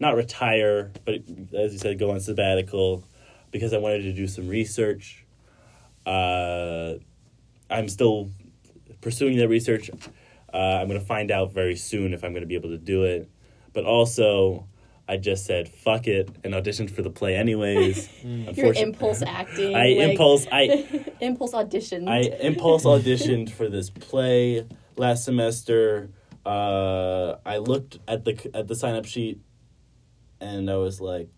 not 0.00 0.16
retire, 0.16 0.90
but 1.04 1.22
as 1.56 1.72
you 1.72 1.78
said, 1.78 1.98
go 1.98 2.10
on 2.10 2.20
sabbatical 2.20 3.04
because 3.50 3.72
I 3.72 3.78
wanted 3.78 4.02
to 4.02 4.12
do 4.12 4.26
some 4.26 4.48
research. 4.48 5.24
Uh, 6.04 6.94
I'm 7.70 7.88
still 7.88 8.30
pursuing 9.00 9.38
that 9.38 9.48
research. 9.48 9.90
Uh, 10.52 10.56
I'm 10.56 10.88
going 10.88 11.00
to 11.00 11.06
find 11.06 11.30
out 11.30 11.52
very 11.52 11.76
soon 11.76 12.12
if 12.14 12.24
I'm 12.24 12.32
going 12.32 12.42
to 12.42 12.48
be 12.48 12.54
able 12.54 12.70
to 12.70 12.78
do 12.78 13.04
it. 13.04 13.28
But 13.72 13.84
also, 13.84 14.66
I 15.08 15.16
just 15.18 15.46
said 15.46 15.68
fuck 15.68 16.06
it 16.08 16.28
and 16.42 16.52
auditioned 16.54 16.90
for 16.90 17.02
the 17.02 17.10
play 17.10 17.36
anyways. 17.36 18.08
Your 18.24 18.72
impulse 18.74 19.22
acting. 19.26 19.74
I 19.76 19.88
like- 19.90 19.96
impulse 20.10 20.46
I 20.50 20.62
impulse 21.20 21.54
audition. 21.54 22.08
I 22.08 22.20
impulse 22.40 22.84
auditioned 22.84 23.50
for 23.50 23.68
this 23.68 23.90
play 23.90 24.66
last 24.96 25.24
semester. 25.24 26.10
Uh, 26.44 27.36
I 27.44 27.58
looked 27.58 27.98
at 28.08 28.24
the 28.24 28.50
at 28.54 28.68
the 28.68 28.74
sign 28.74 28.94
up 28.94 29.04
sheet, 29.04 29.40
and 30.40 30.70
I 30.70 30.76
was 30.76 31.00
like, 31.00 31.28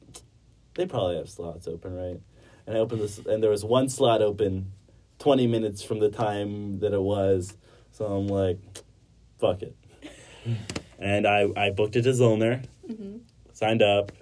they 0.74 0.86
probably 0.86 1.16
have 1.16 1.28
slots 1.30 1.66
open, 1.66 1.94
right? 1.94 2.20
And 2.66 2.76
I 2.76 2.80
opened 2.80 3.00
this, 3.00 3.18
and 3.18 3.42
there 3.42 3.50
was 3.50 3.64
one 3.64 3.88
slot 3.88 4.20
open, 4.22 4.72
twenty 5.18 5.46
minutes 5.46 5.82
from 5.82 5.98
the 6.00 6.10
time 6.10 6.80
that 6.80 6.92
it 6.92 7.00
was. 7.00 7.56
So 7.92 8.04
I'm 8.06 8.28
like, 8.28 8.58
fuck 9.40 9.62
it. 9.62 9.74
and 10.98 11.26
I 11.26 11.48
I 11.56 11.70
booked 11.70 11.96
it 11.96 12.02
to 12.02 12.10
Zoellner, 12.10 12.64
Mhm. 12.88 13.20
Signed 13.58 13.82
up, 13.82 14.12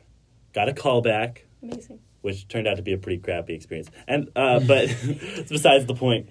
got 0.54 0.68
a 0.68 0.72
call 0.72 1.02
back 1.02 1.44
Amazing. 1.62 1.98
which 2.22 2.48
turned 2.48 2.66
out 2.66 2.76
to 2.76 2.82
be 2.82 2.92
a 2.94 2.98
pretty 2.98 3.18
crappy 3.20 3.54
experience. 3.54 3.90
And 4.08 4.30
uh, 4.34 4.60
but 4.60 4.84
it's 5.04 5.50
besides 5.58 5.84
the 5.86 5.94
point. 5.94 6.28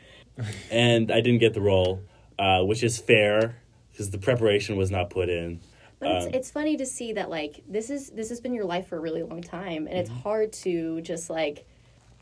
And 0.69 1.11
I 1.11 1.21
didn't 1.21 1.39
get 1.39 1.53
the 1.53 1.61
role, 1.61 2.01
uh, 2.37 2.61
which 2.63 2.83
is 2.83 2.97
fair 2.99 3.55
because 3.91 4.09
the 4.09 4.17
preparation 4.17 4.75
was 4.75 4.91
not 4.91 5.09
put 5.09 5.29
in. 5.29 5.61
But 5.99 6.11
it's, 6.11 6.25
Um, 6.25 6.33
it's 6.33 6.51
funny 6.51 6.75
to 6.77 6.85
see 6.85 7.13
that 7.13 7.29
like 7.29 7.63
this 7.69 7.89
is 7.89 8.09
this 8.09 8.27
has 8.29 8.41
been 8.41 8.53
your 8.53 8.65
life 8.65 8.87
for 8.87 8.97
a 8.97 8.99
really 8.99 9.23
long 9.23 9.41
time, 9.41 9.87
and 9.87 9.97
it's 9.97 10.09
Mm-hmm. 10.09 10.19
hard 10.21 10.51
to 10.63 10.99
just 11.01 11.29
like, 11.29 11.65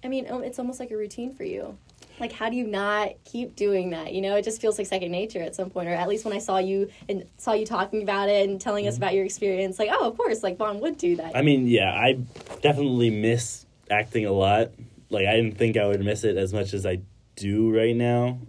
I 0.03 0.09
mean, 0.09 0.27
oh, 0.29 0.39
it's 0.41 0.59
almost 0.59 0.79
like 0.79 0.91
a 0.91 0.97
routine 0.97 1.33
for 1.33 1.43
you. 1.43 1.77
Like, 2.19 2.31
how 2.31 2.49
do 2.49 2.55
you 2.55 2.67
not 2.67 3.13
keep 3.25 3.55
doing 3.55 3.89
that? 3.89 4.13
You 4.13 4.21
know, 4.21 4.35
it 4.35 4.43
just 4.43 4.61
feels 4.61 4.77
like 4.77 4.87
second 4.87 5.11
nature 5.11 5.41
at 5.41 5.55
some 5.55 5.69
point, 5.69 5.89
or 5.89 5.93
at 5.93 6.07
least 6.07 6.25
when 6.25 6.33
I 6.33 6.39
saw 6.39 6.57
you 6.57 6.89
and 7.09 7.25
saw 7.37 7.53
you 7.53 7.65
talking 7.65 8.03
about 8.03 8.29
it 8.29 8.49
and 8.49 8.61
telling 8.61 8.87
us 8.87 8.97
about 8.97 9.13
your 9.13 9.25
experience, 9.25 9.79
like, 9.79 9.89
oh, 9.91 10.07
of 10.07 10.17
course, 10.17 10.43
like 10.43 10.57
Vaughn 10.57 10.79
would 10.79 10.97
do 10.97 11.15
that. 11.15 11.27
Mm-hmm. 11.27 11.37
I 11.37 11.41
mean, 11.41 11.67
yeah, 11.67 11.91
I 11.91 12.19
definitely 12.61 13.09
miss 13.09 13.65
acting 13.89 14.25
a 14.25 14.31
lot. 14.31 14.71
Like 15.09 15.25
I 15.27 15.35
didn't 15.35 15.57
think 15.57 15.77
I 15.77 15.87
would 15.87 16.03
miss 16.03 16.23
it 16.23 16.37
as 16.37 16.53
much 16.53 16.73
as 16.73 16.85
I 16.85 16.99
do 17.35 17.75
right 17.75 17.95
now. 17.95 18.39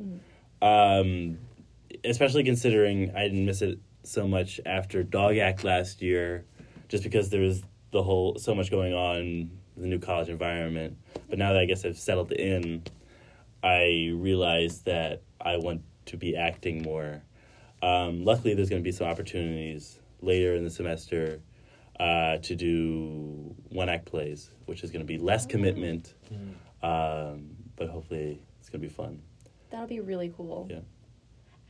Um, 0.62 1.39
especially 2.05 2.45
considering 2.45 3.14
I 3.14 3.24
didn't 3.24 3.45
miss 3.45 3.62
it 3.62 3.78
so 4.03 4.28
much 4.28 4.61
after 4.64 5.03
Dog 5.03 5.36
Act 5.36 5.64
last 5.64 6.03
year, 6.03 6.45
just 6.89 7.03
because 7.03 7.30
there 7.30 7.41
was 7.41 7.62
the 7.91 8.03
whole 8.03 8.36
so 8.39 8.55
much 8.55 8.70
going 8.70 8.93
on 8.93 9.51
the 9.76 9.86
new 9.86 9.99
college 9.99 10.28
environment. 10.28 10.97
But 11.28 11.39
now 11.39 11.53
that 11.53 11.61
I 11.61 11.64
guess 11.64 11.84
I've 11.84 11.99
settled 11.99 12.32
in, 12.32 12.82
I 13.69 14.11
realize 14.15 14.83
that 14.83 15.23
I 15.41 15.57
want 15.57 15.81
to 16.07 16.17
be 16.19 16.37
acting 16.37 16.83
more. 16.83 17.23
Um, 17.83 18.23
luckily, 18.25 18.55
there's 18.55 18.69
going 18.69 18.83
to 18.83 18.85
be 18.85 18.93
some 18.93 19.07
opportunities 19.07 19.99
later 20.21 20.55
in 20.55 20.65
the 20.65 20.71
semester 20.71 21.41
uh, 21.99 22.37
to 22.39 22.55
do 22.55 23.55
one 23.71 23.89
act 23.89 24.05
plays, 24.05 24.51
which 24.67 24.85
is 24.85 24.91
going 24.91 25.01
to 25.01 25.07
be 25.07 25.17
less 25.19 25.47
commitment, 25.47 26.15
Mm. 26.33 26.55
um, 27.33 27.51
but 27.77 27.89
hopefully 27.89 28.41
it's 28.61 28.69
going 28.69 28.83
to 28.83 28.87
be 28.87 28.93
fun. 28.93 29.23
That'll 29.71 29.87
be 29.87 30.01
really 30.01 30.33
cool. 30.37 30.67
Yeah. 30.71 30.81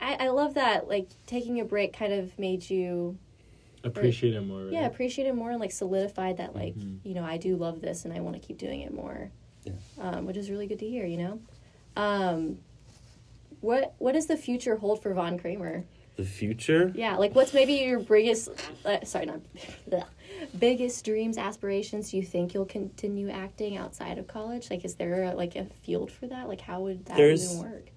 I, 0.01 0.25
I 0.25 0.27
love 0.29 0.55
that. 0.55 0.89
Like 0.89 1.07
taking 1.27 1.59
a 1.61 1.65
break 1.65 1.93
kind 1.93 2.11
of 2.13 2.37
made 2.37 2.69
you 2.69 3.17
Appreciate 3.85 4.33
it 4.33 4.41
more. 4.41 4.63
Right? 4.63 4.73
yeah 4.73 4.85
appreciate 4.87 5.27
it 5.27 5.35
more 5.35 5.51
and 5.51 5.59
like 5.59 5.71
solidified 5.71 6.37
that 6.37 6.55
like 6.55 6.73
Mhm. 6.75 6.97
you 7.03 7.13
know 7.13 7.23
I 7.23 7.37
do 7.37 7.55
love 7.55 7.81
this 7.81 8.03
and 8.03 8.11
I 8.11 8.19
want 8.19 8.35
to 8.35 8.45
keep 8.45 8.57
doing 8.57 8.81
it 8.81 8.91
more. 8.93 9.29
Yeah. 9.63 9.73
Um, 10.01 10.25
which 10.25 10.37
is 10.37 10.49
really 10.49 10.65
good 10.67 10.79
to 10.79 10.87
hear. 10.89 11.05
You 11.05 11.17
know. 11.17 11.39
Um, 11.95 12.59
what 13.61 13.95
what 13.97 14.13
does 14.13 14.27
the 14.27 14.37
future 14.37 14.75
hold 14.77 15.01
for 15.01 15.13
Vaughn 15.13 15.39
Kramer? 15.39 15.83
The 16.17 16.23
future? 16.25 16.91
Yeah, 16.95 17.17
like 17.17 17.35
what's 17.35 17.53
maybe 17.53 17.73
your 17.73 17.99
biggest, 17.99 18.49
uh, 18.85 19.03
sorry, 19.03 19.25
not 19.25 19.39
bleh, 19.89 20.05
biggest 20.57 21.03
dreams, 21.03 21.37
aspirations? 21.37 22.11
Do 22.11 22.17
you 22.17 22.23
think 22.23 22.53
you'll 22.53 22.65
continue 22.65 23.29
acting 23.29 23.75
outside 23.77 24.17
of 24.17 24.27
college? 24.27 24.69
Like, 24.69 24.85
is 24.85 24.95
there 24.95 25.33
like 25.33 25.55
a 25.55 25.65
field 25.83 26.11
for 26.11 26.27
that? 26.27 26.47
Like, 26.47 26.61
how 26.61 26.81
would 26.81 27.05
that 27.07 27.17
There's- 27.17 27.53
even 27.53 27.69
work? 27.71 27.89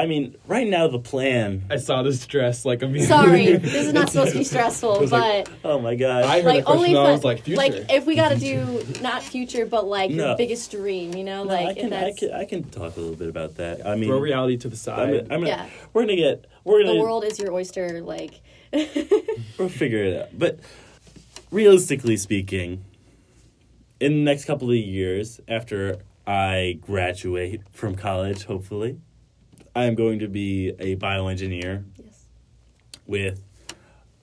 I 0.00 0.06
mean, 0.06 0.36
right 0.46 0.66
now 0.66 0.88
the 0.88 0.98
plan. 0.98 1.64
I 1.70 1.76
saw 1.76 2.02
this 2.02 2.26
dress 2.26 2.64
like 2.64 2.82
immediately. 2.82 3.06
Sorry, 3.06 3.56
this 3.56 3.86
is 3.86 3.92
not 3.94 4.08
supposed 4.08 4.32
to 4.32 4.38
be 4.38 4.44
stressful, 4.44 4.98
was 5.00 5.12
like, 5.12 5.44
but 5.62 5.70
Oh 5.70 5.78
my 5.80 5.94
god! 5.94 6.24
I 6.24 6.36
heard 6.40 6.44
like 6.46 6.56
the 6.58 6.62
question. 6.72 6.78
only 6.78 6.90
I 6.98 7.02
fun, 7.04 7.12
was 7.12 7.24
like, 7.24 7.42
future. 7.42 7.56
like 7.58 7.74
if 7.90 8.06
we 8.06 8.14
got 8.16 8.30
to 8.30 8.38
do 8.38 8.84
not 9.02 9.22
future, 9.22 9.66
but 9.66 9.86
like 9.86 10.10
No. 10.10 10.28
your 10.28 10.36
biggest 10.36 10.70
dream, 10.70 11.14
you 11.14 11.24
know, 11.24 11.44
No, 11.44 11.50
like 11.52 11.66
I 11.66 11.70
if 11.72 11.76
can, 11.76 11.92
I 11.92 12.12
can 12.12 12.30
I 12.32 12.44
can 12.46 12.64
talk 12.70 12.96
a 12.96 13.00
little 13.00 13.14
bit 13.16 13.28
about 13.28 13.56
that. 13.56 13.86
I 13.86 13.94
mean, 13.96 14.08
Throw 14.08 14.18
reality 14.18 14.56
to 14.58 14.68
the 14.68 14.74
I'm 14.74 14.76
side. 14.76 14.96
gonna, 15.06 15.18
I'm 15.34 15.40
gonna, 15.40 15.46
Yeah. 15.48 15.66
we're 15.92 16.02
gonna 16.02 16.16
get 16.16 16.46
we're 16.64 16.78
the 16.78 16.84
gonna 16.92 17.00
world 17.00 17.24
is 17.24 17.38
your 17.38 17.52
oyster, 17.52 18.00
like. 18.00 18.40
we'll 19.58 19.68
figure 19.68 20.04
it 20.04 20.22
out. 20.22 20.28
But 20.38 20.60
realistically 21.50 22.16
speaking, 22.16 22.84
in 23.98 24.12
the 24.12 24.22
next 24.22 24.44
couple 24.44 24.70
of 24.70 24.76
years 24.76 25.40
after 25.48 25.98
I 26.26 26.78
graduate 26.80 27.62
from 27.72 27.96
college, 27.96 28.44
hopefully, 28.44 29.00
I 29.74 29.84
am 29.84 29.94
going 29.94 30.18
to 30.20 30.28
be 30.28 30.70
a 30.78 30.96
bioengineer 30.96 31.84
yes. 31.96 32.24
with 33.06 33.42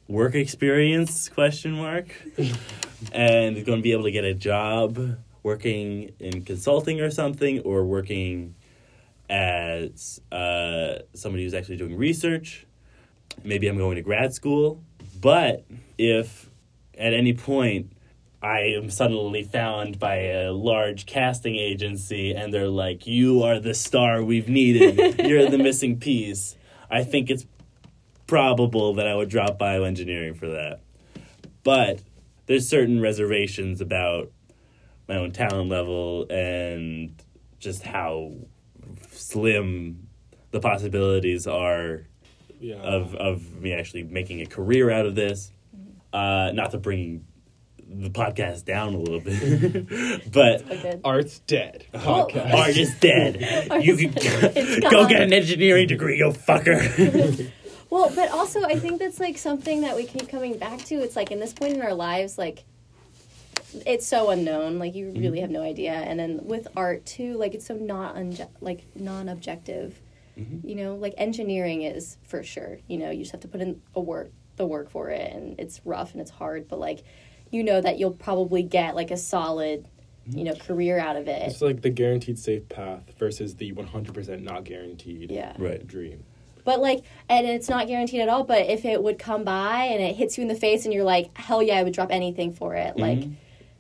work 0.08 0.36
experience 0.36 1.30
question 1.30 1.72
mark 1.74 2.08
and 3.14 3.56
going 3.66 3.80
to 3.80 3.82
be 3.82 3.92
able 3.92 4.04
to 4.04 4.12
get 4.12 4.26
a 4.26 4.34
job 4.34 5.18
working 5.44 6.12
in 6.20 6.44
consulting 6.44 7.00
or 7.00 7.10
something 7.10 7.60
or 7.62 7.86
working 7.86 8.56
as 9.30 10.22
uh, 10.32 11.00
somebody 11.14 11.44
who's 11.44 11.54
actually 11.54 11.78
doing 11.78 11.96
research 11.96 12.66
maybe 13.44 13.68
i'm 13.68 13.78
going 13.78 13.96
to 13.96 14.02
grad 14.02 14.34
school 14.34 14.82
but 15.22 15.66
if 15.98 16.50
at 16.98 17.14
any 17.14 17.34
point 17.34 17.92
i 18.42 18.60
am 18.60 18.90
suddenly 18.90 19.44
found 19.44 20.00
by 20.00 20.16
a 20.16 20.52
large 20.52 21.06
casting 21.06 21.56
agency 21.56 22.34
and 22.34 22.54
they're 22.54 22.68
like 22.68 23.08
you 23.08 23.44
are 23.44 23.60
the 23.60 23.74
star 23.74 24.24
we've 24.24 24.50
needed 24.50 25.20
you're 25.28 25.50
the 25.50 25.58
missing 25.58 26.00
piece 26.00 26.56
i 26.90 27.04
think 27.04 27.30
it's 27.30 27.46
probable 28.28 28.96
that 28.96 29.08
I 29.08 29.16
would 29.16 29.30
drop 29.30 29.58
bioengineering 29.58 30.38
for 30.38 30.48
that. 30.50 30.82
But 31.64 32.02
there's 32.46 32.68
certain 32.68 33.02
reservations 33.02 33.82
about 33.82 34.32
my 35.08 35.16
own 35.16 35.32
talent 35.32 35.70
level 35.70 36.28
and 36.30 37.16
just 37.60 37.82
how 37.82 38.34
slim 39.12 40.08
the 40.52 40.60
possibilities 40.60 41.48
are 41.48 42.06
yeah. 42.60 42.76
of 42.76 43.16
of 43.16 43.62
me 43.62 43.74
actually 43.74 44.04
making 44.04 44.42
a 44.42 44.46
career 44.46 44.92
out 44.92 45.06
of 45.06 45.16
this. 45.16 45.52
Uh, 46.14 46.52
not 46.54 46.72
to 46.72 46.78
bring 46.78 47.26
the 47.90 48.10
podcast 48.10 48.66
down 48.66 48.94
a 48.94 48.98
little 48.98 49.20
bit, 49.20 50.32
but 50.32 50.60
So 50.60 50.82
good. 50.82 51.02
Art's 51.04 51.40
dead. 51.40 51.86
Well- 51.94 52.30
art 52.36 52.78
is 52.78 52.94
dead. 53.00 53.36
you 53.82 53.98
can 53.98 54.14
It's 54.16 54.90
go 54.90 55.08
get 55.08 55.22
an 55.22 55.34
engineering 55.34 55.88
degree, 55.88 56.18
you 56.18 56.32
fucker. 56.32 57.52
Well, 57.90 58.12
but 58.14 58.32
also 58.32 58.64
I 58.66 58.78
think 58.78 59.00
that's 59.00 59.18
like 59.18 59.38
something 59.38 59.80
that 59.82 59.96
we 59.96 60.04
keep 60.04 60.28
coming 60.28 60.58
back 60.58 60.80
to. 60.88 60.96
It's 60.96 61.16
like 61.16 61.32
in 61.32 61.40
this 61.40 61.54
point 61.54 61.74
in 61.74 61.82
our 61.82 61.94
lives, 61.94 62.38
like 62.38 62.66
it's 63.86 64.06
so 64.06 64.30
unknown. 64.30 64.78
Like 64.78 64.94
you 64.94 65.06
mm-hmm. 65.06 65.22
really 65.22 65.40
have 65.40 65.50
no 65.50 65.62
idea. 65.62 65.94
And 65.94 66.20
then 66.20 66.42
with 66.44 66.68
art 66.76 67.06
too, 67.06 67.38
like 67.38 67.56
it's 67.56 67.66
so 67.66 67.76
not 67.76 68.16
unje- 68.16 68.50
like 68.60 68.86
non-objective. 68.96 70.02
Mm-hmm. 70.38 70.68
You 70.68 70.76
know, 70.76 70.96
like 70.96 71.14
engineering 71.18 71.84
is 71.84 72.18
for 72.24 72.44
sure. 72.44 72.80
You 72.88 72.98
know, 72.98 73.10
you 73.10 73.20
just 73.20 73.32
have 73.32 73.42
to 73.42 73.48
put 73.48 73.62
in 73.62 73.82
a 73.96 74.02
work 74.02 74.32
the 74.58 74.66
work 74.66 74.90
for 74.90 75.10
it, 75.10 75.32
and 75.32 75.60
it's 75.60 75.80
rough 75.86 76.12
and 76.12 76.22
it's 76.22 76.32
hard. 76.32 76.68
But 76.68 76.80
like, 76.80 77.04
you 77.52 77.64
know 77.64 77.82
that 77.82 77.98
you'll 78.00 78.12
probably 78.12 78.64
get 78.64 78.96
like 78.96 79.12
a 79.12 79.18
solid, 79.18 79.88
you 80.30 80.44
know, 80.44 80.54
career 80.56 80.98
out 81.00 81.16
of 81.16 81.28
it. 81.28 81.44
It's 81.44 81.62
like 81.62 81.82
the 81.82 81.90
guaranteed 81.90 82.38
safe 82.40 82.68
path 82.70 83.04
versus 83.18 83.56
the 83.56 83.72
100% 83.74 84.42
not 84.44 84.64
guaranteed 84.64 85.32
Yeah. 85.32 85.54
Right. 85.58 85.86
dream. 85.88 86.24
But 86.64 86.82
like, 86.82 87.04
and 87.30 87.48
it's 87.48 87.70
not 87.70 87.88
guaranteed 87.88 88.20
at 88.22 88.28
all. 88.30 88.44
But 88.44 88.68
if 88.70 88.84
it 88.84 89.02
would 89.02 89.18
come 89.20 89.44
by 89.46 89.86
and 89.86 90.04
it 90.04 90.16
hits 90.18 90.38
you 90.38 90.42
in 90.42 90.48
the 90.50 90.56
face, 90.56 90.84
and 90.84 90.94
you're 90.94 91.06
like, 91.06 91.36
hell 91.38 91.64
yeah, 91.64 91.76
I 91.78 91.84
would 91.84 91.94
drop 91.94 92.12
anything 92.12 92.52
for 92.52 92.76
it. 92.76 92.98
Like, 92.98 93.20
Mhm. 93.20 93.34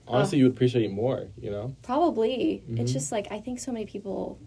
Honestly, 0.09 0.37
you 0.37 0.45
would 0.45 0.53
appreciate 0.53 0.85
it 0.85 0.91
more, 0.91 1.27
you 1.41 1.51
know? 1.51 1.75
probably. 1.81 2.63
It's 2.77 2.91
Mhm. 2.91 2.93
just 2.93 3.11
like 3.11 3.27
I 3.29 3.41
think 3.41 3.59
so 3.59 3.73
many 3.73 3.85
people 3.85 4.39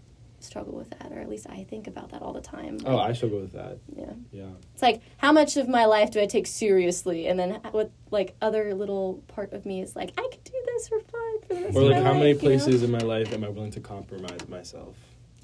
struggle 0.43 0.73
with 0.73 0.89
that, 0.91 1.11
or 1.11 1.19
at 1.19 1.29
least 1.29 1.47
I 1.49 1.63
think 1.63 1.87
about 1.87 2.11
that 2.11 2.21
all 2.21 2.33
the 2.33 2.41
time. 2.41 2.77
Oh, 2.85 2.97
I 2.97 3.13
struggle 3.13 3.39
with 3.39 3.53
that. 3.53 3.77
yeah. 3.95 4.11
Yeah. 4.31 4.49
It's 4.73 4.81
like 4.81 5.01
how 5.17 5.31
much 5.31 5.57
of 5.57 5.67
my 5.67 5.85
life 5.85 6.11
do 6.11 6.19
I 6.21 6.25
take 6.25 6.47
seriously, 6.47 7.27
and 7.27 7.39
then 7.39 7.59
what 7.71 7.91
like 8.11 8.35
other 8.41 8.73
little 8.73 9.23
part 9.27 9.53
of 9.53 9.65
me 9.65 9.81
is 9.81 9.95
like 9.95 10.11
I 10.17 10.27
could 10.31 10.43
do 10.43 10.53
this 10.65 10.87
for 10.87 10.99
fun 10.99 11.41
for 11.47 11.53
the 11.55 11.61
rest 11.65 11.75
Or 11.77 11.81
of 11.81 11.87
like, 11.87 11.97
my 11.97 12.03
how 12.03 12.13
many 12.13 12.33
life, 12.33 12.43
you 12.43 12.49
know? 12.49 12.55
places 12.57 12.83
in 12.83 12.91
my 12.91 12.99
life 12.99 13.33
am 13.33 13.43
I 13.43 13.49
willing 13.49 13.71
to 13.71 13.79
compromise 13.79 14.47
myself? 14.47 14.95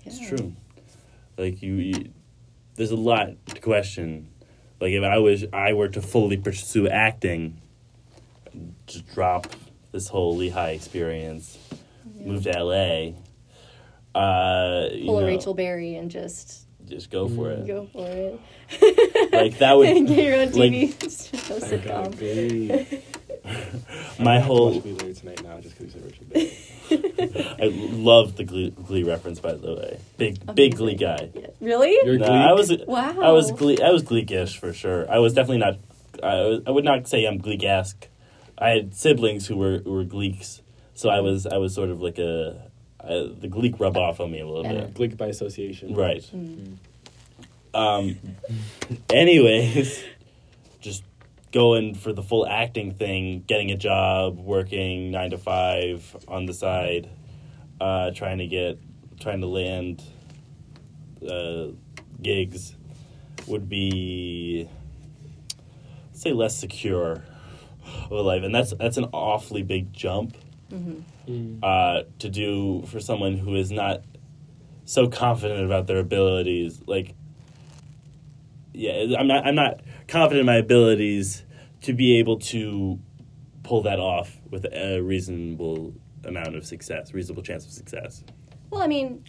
It's 0.06 0.20
true. 0.28 0.54
Like 1.38 1.62
you, 1.62 1.74
you, 1.76 2.10
there's 2.76 2.92
a 2.92 2.96
lot 2.96 3.30
to 3.48 3.62
question. 3.62 4.30
Like 4.80 4.92
if 4.92 5.04
I 5.04 5.18
was, 5.18 5.46
I 5.54 5.74
were 5.74 5.90
to 5.90 6.02
fully 6.02 6.38
pursue 6.38 6.88
acting, 6.88 7.60
just 8.88 9.08
drop 9.14 9.48
this 9.92 10.08
whole 10.08 10.36
Lehigh 10.36 10.72
experience, 10.72 11.58
Yeah. 12.16 12.28
move 12.28 12.44
to 12.44 12.52
LA. 12.64 13.12
Uh, 14.16 14.88
you 14.92 15.06
Pull 15.06 15.20
a 15.20 15.22
know, 15.22 15.28
Rachel 15.28 15.54
Berry 15.54 15.96
and 15.96 16.10
just 16.10 16.66
just 16.86 17.12
go 17.12 17.28
for 17.28 17.52
it. 17.52 17.68
go 17.68 17.86
for 17.92 18.08
it. 18.08 19.32
Like, 19.32 19.58
that 19.60 19.74
would- 19.78 19.86
get 20.08 20.26
your 20.26 20.36
own 20.38 20.52
like- 20.54 20.72
TV 20.72 21.48
show 21.48 21.56
I 21.56 21.78
got 21.78 22.12
sitcom. 22.12 22.18
Glee. 22.18 23.02
My 24.20 24.38
I'm 24.38 24.42
whole, 24.42 24.72
watch 24.74 24.84
Glee 24.84 24.94
later 24.94 25.14
tonight 25.14 25.44
now 25.44 25.60
just 25.62 25.78
because 25.78 25.94
you 25.96 26.02
said 26.02 26.12
Richard 26.12 26.30
Berry. 26.34 27.56
I 27.62 27.66
love 27.96 28.36
the 28.36 28.44
Glee, 28.44 28.72
Glee 28.72 29.04
reference 29.04 29.40
by 29.40 29.54
the 29.54 29.74
way. 29.76 30.00
Big, 30.18 30.56
big 30.56 30.76
Glee 30.76 30.96
guy. 30.96 31.30
Yeah. 31.34 31.48
Really? 31.62 31.92
You're 32.04 32.18
No, 32.18 32.26
Gleek? 32.28 32.50
I 32.50 32.54
was, 32.54 32.78
Wow. 32.88 33.22
I 33.22 33.32
was 33.32 33.52
Glee, 33.52 33.78
I 33.82 33.90
was 33.92 34.04
Gleekish 34.04 34.58
for 34.58 34.74
sure. 34.74 35.10
I 35.12 35.20
was 35.20 35.34
definitely 35.34 35.60
not. 35.60 35.78
I, 36.24 36.36
was- 36.42 36.62
I 36.66 36.72
would 36.72 36.84
not 36.86 37.08
say 37.08 37.26
I'm 37.26 37.38
Gleek-esque. 37.40 38.08
I 38.58 38.70
had 38.70 38.96
siblings 38.96 39.46
who 39.48 39.56
were 39.58 39.78
who 39.80 39.92
were 39.92 40.04
Gleeks, 40.06 40.62
so 40.96 41.10
I 41.10 41.20
was 41.20 41.46
I 41.46 41.58
was 41.58 41.76
sort 41.76 41.90
of 41.92 42.02
like 42.02 42.18
a, 42.18 42.67
I, 43.04 43.30
the 43.40 43.48
Gleek 43.48 43.80
rub 43.80 43.96
off 43.98 44.20
on 44.20 44.32
me 44.32 44.40
a 44.40 44.48
little 44.48 44.64
Yeah. 44.66 44.82
bit. 44.86 44.94
Gleek 44.96 45.18
by 45.18 45.28
association. 45.28 45.94
Right. 45.94 46.22
Mm. 46.34 46.78
Um. 47.74 48.18
anyways, 49.10 50.04
just 50.82 51.04
going 51.52 51.94
for 51.94 52.12
the 52.14 52.24
full 52.24 52.48
acting 52.48 52.94
thing, 52.94 53.44
getting 53.48 53.72
a 53.72 53.78
job, 53.78 54.38
working 54.40 55.12
nine 55.12 55.30
to 55.32 55.38
five 55.38 56.16
on 56.28 56.46
the 56.46 56.54
side, 56.54 57.10
uh, 57.80 58.12
trying 58.12 58.40
to 58.40 58.48
get, 58.48 58.80
trying 59.20 59.42
to 59.42 59.48
land, 59.48 60.02
uh, 61.30 61.68
gigs, 62.22 62.76
would 63.46 63.70
be, 63.70 64.68
say, 66.14 66.34
less 66.34 66.58
secure 66.58 67.24
of 68.06 68.12
a 68.12 68.22
life, 68.22 68.44
and 68.44 68.54
that's 68.54 68.74
that's 68.74 68.98
an 68.98 69.06
awfully 69.14 69.62
big 69.64 69.94
jump 69.94 70.36
Mm. 70.72 71.60
uh, 71.64 72.04
to 72.20 72.30
do 72.30 72.84
for 72.88 73.00
someone 73.00 73.38
who 73.38 73.56
is 73.56 73.72
not 73.72 74.04
so 74.86 75.08
confident 75.08 75.66
about 75.66 75.88
their 75.88 75.98
abilities. 75.98 76.82
Like, 76.86 77.16
yeah, 78.74 79.16
I'm 79.18 79.28
not. 79.28 79.46
I'm 79.46 79.56
not 79.56 79.82
confident 80.08 80.42
in 80.42 80.46
my 80.46 80.58
abilities 80.58 81.44
to 81.82 81.94
be 81.94 82.18
able 82.20 82.40
to 82.40 83.00
pull 83.64 83.82
that 83.84 84.00
off 84.00 84.38
with 84.50 84.66
a 84.66 85.02
reasonable 85.02 85.94
amount 86.24 86.56
of 86.56 86.66
success, 86.66 87.14
reasonable 87.14 87.44
chance 87.44 87.66
of 87.66 87.72
success. 87.72 88.24
Well, 88.70 88.82
I 88.82 88.88
mean, 88.88 89.24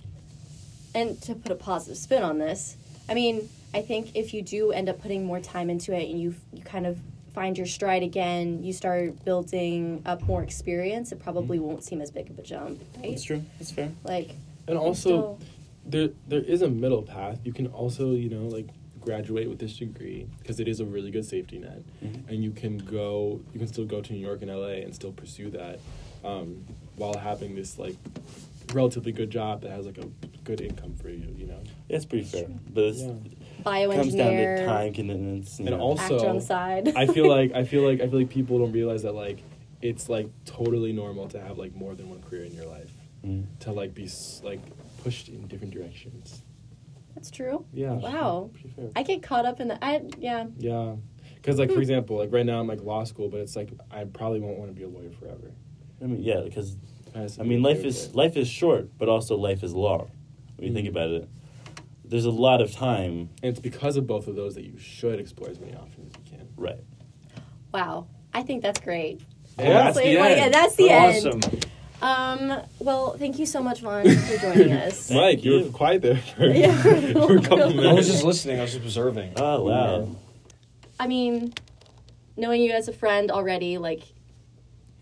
and 0.94 1.20
to 1.22 1.34
put 1.34 1.52
a 1.52 1.56
positive 1.56 1.98
spin 1.98 2.22
on 2.22 2.38
this, 2.38 2.76
I 3.08 3.14
mean, 3.14 3.48
I 3.74 3.82
think 3.82 4.16
if 4.16 4.34
you 4.34 4.42
do 4.42 4.72
end 4.72 4.88
up 4.88 5.00
putting 5.00 5.24
more 5.24 5.40
time 5.40 5.70
into 5.70 5.92
it 5.92 6.08
and 6.08 6.20
you 6.20 6.34
you 6.52 6.62
kind 6.62 6.86
of 6.86 6.98
find 7.34 7.56
your 7.56 7.66
stride 7.66 8.02
again, 8.02 8.62
you 8.62 8.72
start 8.72 9.24
building 9.24 10.02
up 10.06 10.22
more 10.22 10.42
experience, 10.42 11.12
it 11.12 11.20
probably 11.22 11.58
won't 11.58 11.84
seem 11.84 12.00
as 12.00 12.10
big 12.10 12.30
of 12.30 12.38
a 12.38 12.42
jump, 12.42 12.80
right? 12.96 13.10
That's 13.10 13.22
true. 13.24 13.42
That's 13.58 13.70
fair. 13.70 13.90
Like, 14.04 14.30
And 14.66 14.76
also, 14.78 14.92
still- 15.08 15.38
there 15.86 16.10
there 16.28 16.40
is 16.42 16.62
a 16.62 16.68
middle 16.68 17.02
path. 17.02 17.40
You 17.44 17.52
can 17.52 17.66
also, 17.68 18.12
you 18.12 18.28
know, 18.28 18.46
like 18.48 18.66
graduate 19.00 19.48
with 19.48 19.58
this 19.58 19.76
degree 19.78 20.26
because 20.40 20.60
it 20.60 20.68
is 20.68 20.80
a 20.80 20.84
really 20.84 21.10
good 21.10 21.24
safety 21.24 21.58
net, 21.58 21.82
Mhm. 22.04 22.28
and 22.28 22.44
you 22.44 22.50
can 22.50 22.76
go, 22.78 23.40
you 23.54 23.58
can 23.58 23.68
still 23.68 23.86
go 23.86 24.02
to 24.02 24.12
New 24.12 24.18
York 24.18 24.42
and 24.42 24.50
LA 24.50 24.82
and 24.82 24.94
still 24.94 25.12
pursue 25.12 25.50
that, 25.50 25.78
um, 26.24 26.62
while 26.96 27.14
having 27.14 27.54
this 27.54 27.78
like 27.78 27.96
relatively 28.74 29.12
good 29.12 29.30
job 29.30 29.62
that 29.62 29.70
has 29.70 29.86
like 29.86 29.96
a 29.98 30.08
good 30.44 30.60
income 30.60 30.94
for 31.00 31.08
you. 31.08 31.34
You 31.38 31.46
know. 31.46 31.60
It's 31.88 32.04
pretty 32.04 32.24
fair, 32.26 32.48
but 32.74 32.84
it's, 32.84 33.00
Yeah. 33.00 33.14
It 33.76 33.90
comes 33.94 34.14
down 34.14 34.32
to 34.32 34.64
time 34.66 34.92
commitments. 34.92 35.58
you 35.58 35.66
And 35.66 35.76
know. 35.76 35.80
also- 35.82 36.16
actor 36.16 36.28
on 36.28 36.36
the 36.36 36.40
side. 36.42 36.92
I 36.96 37.06
feel 37.06 37.28
like 37.36 37.52
I 37.54 37.64
feel 37.64 37.82
like 37.82 38.00
I 38.00 38.08
feel 38.08 38.18
like 38.18 38.28
people 38.30 38.58
don't 38.58 38.72
realize 38.72 39.02
that 39.02 39.12
like 39.14 39.42
it's 39.82 40.08
like 40.08 40.28
totally 40.44 40.92
normal 40.92 41.28
to 41.28 41.40
have 41.40 41.56
like 41.58 41.74
more 41.74 41.94
than 41.94 42.08
one 42.10 42.20
career 42.22 42.44
in 42.44 42.54
your 42.54 42.66
life 42.66 42.92
Mm. 43.26 43.44
to 43.60 43.72
like 43.72 43.94
be 43.94 44.08
like 44.44 44.60
pushed 45.02 45.28
in 45.28 45.48
different 45.48 45.74
directions. 45.74 46.42
That's 47.16 47.32
true. 47.32 47.64
Yeah. 47.72 47.94
Wow. 47.94 48.50
I 48.94 49.02
get 49.02 49.22
caught 49.24 49.44
up 49.44 49.58
in 49.60 49.66
the 49.68 49.84
I 49.84 50.02
yeah. 50.18 50.46
Yeah, 50.56 50.94
because 51.34 51.58
like 51.58 51.72
for 51.72 51.80
example, 51.80 52.16
like 52.16 52.32
right 52.32 52.46
now 52.46 52.60
I'm 52.60 52.68
like 52.68 52.80
law 52.82 53.02
school, 53.02 53.28
but 53.28 53.40
it's 53.40 53.56
like 53.56 53.70
I 53.90 54.04
probably 54.04 54.38
won't 54.38 54.56
want 54.58 54.70
to 54.70 54.74
be 54.74 54.84
a 54.84 54.88
lawyer 54.88 55.10
forever. 55.10 55.50
I 56.00 56.04
mean, 56.06 56.22
yeah, 56.22 56.42
because 56.44 56.76
I, 57.16 57.26
I 57.40 57.42
mean, 57.42 57.60
life 57.60 57.84
is 57.84 58.04
it. 58.06 58.14
life 58.14 58.36
is 58.36 58.46
short, 58.48 58.88
but 58.98 59.08
also 59.08 59.36
life 59.36 59.64
is 59.64 59.74
long. 59.74 60.10
When 60.56 60.68
you 60.68 60.72
think 60.74 60.86
Mhm. 60.86 60.90
about 60.90 61.10
it, 61.10 61.28
there's 62.08 62.24
a 62.24 62.30
lot 62.30 62.60
of 62.60 62.72
time. 62.72 63.30
and 63.42 63.50
it's 63.50 63.60
because 63.60 63.96
of 63.96 64.06
both 64.06 64.26
of 64.28 64.34
those 64.36 64.54
that 64.54 64.64
you 64.64 64.78
should 64.78 65.20
explore 65.20 65.48
as 65.50 65.58
many 65.60 65.74
options 65.74 66.12
as 66.14 66.18
you 66.32 66.38
can. 66.38 66.48
Right. 66.56 66.80
Wow. 67.72 68.06
I 68.32 68.42
think 68.42 68.62
that's 68.62 68.80
great. 68.80 69.20
Yeah, 69.58 69.64
that's 69.70 69.96
Honestly, 69.98 70.14
the 70.14 70.20
like, 70.20 70.30
end. 70.32 70.40
yeah, 70.40 70.48
that's 70.60 70.76
the 70.76 70.90
awesome. 70.92 71.40
end. 71.44 71.66
Um. 72.00 72.62
Well, 72.78 73.16
thank 73.18 73.40
you 73.40 73.46
so 73.46 73.60
much, 73.60 73.80
Vaughn, 73.80 74.08
for 74.08 74.36
joining 74.38 74.72
us. 74.86 75.10
Mike, 75.10 75.42
you 75.44 75.58
you. 75.58 75.64
were 75.64 75.70
quiet 75.70 76.00
there 76.02 76.18
for, 76.18 76.46
Yeah, 76.46 76.80
for 77.12 77.36
a 77.38 77.42
couple 77.42 77.70
minutes. 77.70 77.88
I 77.88 77.92
was 77.92 78.06
just 78.06 78.22
listening. 78.22 78.58
I 78.60 78.62
was 78.62 78.72
just 78.72 78.84
observing. 78.84 79.32
Oh 79.36 79.64
wow. 79.64 80.08
I 81.00 81.08
mean, 81.08 81.52
knowing 82.36 82.62
you 82.62 82.70
as 82.70 82.86
a 82.86 82.92
friend 82.92 83.32
already, 83.32 83.78
like, 83.78 84.02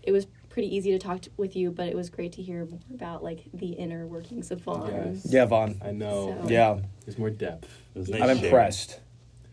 it 0.01 0.11
was 0.11 0.25
pretty 0.57 0.75
easy 0.75 0.89
to 0.89 0.97
talk 0.97 1.21
to, 1.21 1.29
with 1.37 1.55
you, 1.55 1.69
but 1.69 1.87
it 1.87 1.95
was 1.95 2.09
great 2.09 2.31
to 2.31 2.41
hear 2.41 2.65
more 2.65 2.79
about 2.91 3.23
like 3.23 3.43
the 3.53 3.67
inner 3.73 4.07
workings 4.07 4.49
of 4.49 4.59
Vaughn. 4.61 4.91
Yes. 4.91 5.23
Yeah, 5.29 5.45
Vaughn. 5.45 5.79
I 5.85 5.91
know. 5.91 6.35
So- 6.41 6.49
Yeah, 6.49 6.79
There's 7.05 7.19
more 7.19 7.29
depth. 7.29 7.69
It 7.93 7.99
was 7.99 8.09
I'm 8.09 8.13
nice 8.19 8.21
I'm 8.21 8.27
sharing. 8.37 8.43
impressed. 8.45 8.89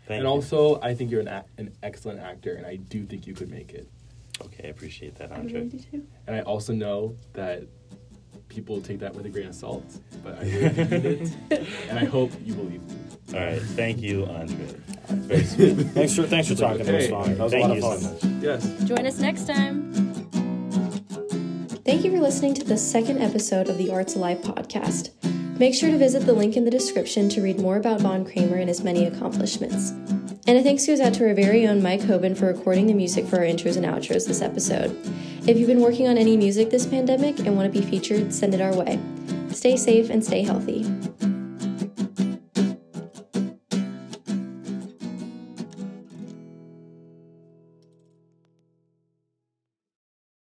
Thank 0.07 0.21
and 0.21 0.23
you. 0.23 0.27
also, 0.29 0.81
I 0.81 0.95
think 0.95 1.11
you're 1.11 1.21
an, 1.21 1.29
a- 1.29 1.45
an 1.59 1.75
excellent 1.83 2.21
actor, 2.21 2.55
and 2.55 2.65
I 2.65 2.77
do 2.77 3.05
think 3.05 3.27
you 3.27 3.35
could 3.35 3.51
make 3.51 3.75
it. 3.75 3.87
okay, 4.47 4.63
I 4.65 4.69
appreciate 4.69 5.17
that, 5.17 5.31
I 5.31 5.35
Andre. 5.35 5.53
really 5.53 5.69
do 5.69 5.79
too. 5.79 6.07
And 6.27 6.37
I 6.37 6.41
also 6.41 6.73
know 6.73 7.15
that 7.35 7.65
people 8.49 8.81
take 8.81 9.01
that 9.01 9.15
with 9.15 9.27
a 9.27 9.29
grain 9.29 9.49
of 9.49 9.55
salt, 9.55 9.85
but 10.23 10.39
I 10.39 10.45
really 10.45 10.85
believe 10.85 11.37
it, 11.51 11.69
and 11.91 11.99
I 11.99 12.07
hope 12.07 12.31
you 12.43 12.55
believe 12.55 12.83
me. 12.83 12.95
All 13.35 13.45
right, 13.45 13.61
thank 13.61 14.01
you, 14.01 14.25
Andre. 14.25 14.67
Very 15.09 15.45
sweet. 15.45 15.75
Thanks 15.89 16.17
for 16.17 16.23
thanks 16.23 16.49
for 16.49 16.55
talking 16.55 16.87
to 16.87 16.97
us, 16.97 17.05
Hey, 17.05 17.11
Vaughn. 17.11 17.37
That 17.37 17.43
was 17.45 17.53
thank 17.53 17.65
a 17.65 17.69
lot 17.69 17.77
you 17.77 17.85
of 17.85 18.01
so 18.01 18.09
fun. 18.09 18.33
much. 18.37 18.43
Yes. 18.43 18.85
Join 18.85 19.07
us 19.07 19.19
next 19.21 19.47
time. 19.47 20.04
Thank 21.85 22.03
you 22.03 22.11
for 22.11 22.19
listening 22.19 22.55
to 22.55 22.65
the 22.65 22.79
second 22.79 23.21
episode 23.21 23.69
of 23.69 23.77
the 23.77 23.91
Arts 23.91 24.17
Alive 24.17 24.39
podcast. 24.39 25.11
Make 25.59 25.75
sure 25.75 25.91
to 25.91 25.99
visit 25.99 26.25
the 26.25 26.33
link 26.33 26.57
in 26.57 26.65
the 26.65 26.71
description 26.71 27.29
to 27.29 27.43
read 27.43 27.61
more 27.61 27.77
about 27.77 28.01
Vaughn 28.01 28.25
Kramer 28.25 28.57
and 28.57 28.71
his 28.71 28.83
many 28.83 29.05
accomplishments. 29.05 29.91
And 30.47 30.57
a 30.57 30.63
thanks 30.63 30.87
goes 30.87 30.99
out 30.99 31.13
to 31.15 31.29
our 31.29 31.35
very 31.35 31.67
own 31.67 31.83
Mike 31.83 32.01
Hoban 32.01 32.39
for 32.39 32.47
recording 32.47 32.87
the 32.87 32.95
music 32.95 33.27
for 33.27 33.37
our 33.37 33.45
intros 33.45 33.77
and 33.77 33.85
outros 33.85 34.27
this 34.27 34.41
episode. 34.41 34.99
If 35.47 35.59
you've 35.59 35.69
been 35.69 35.83
working 35.83 36.09
on 36.09 36.17
any 36.17 36.39
music 36.39 36.71
this 36.71 36.87
pandemic 36.87 37.41
and 37.41 37.55
want 37.55 37.71
to 37.71 37.81
be 37.81 37.85
featured, 37.85 38.33
send 38.33 38.55
it 38.55 38.63
our 38.63 38.75
way. 38.75 38.99
Stay 39.51 39.77
safe 39.77 40.09
and 40.09 40.25
stay 40.25 40.43
healthy. 40.43 40.87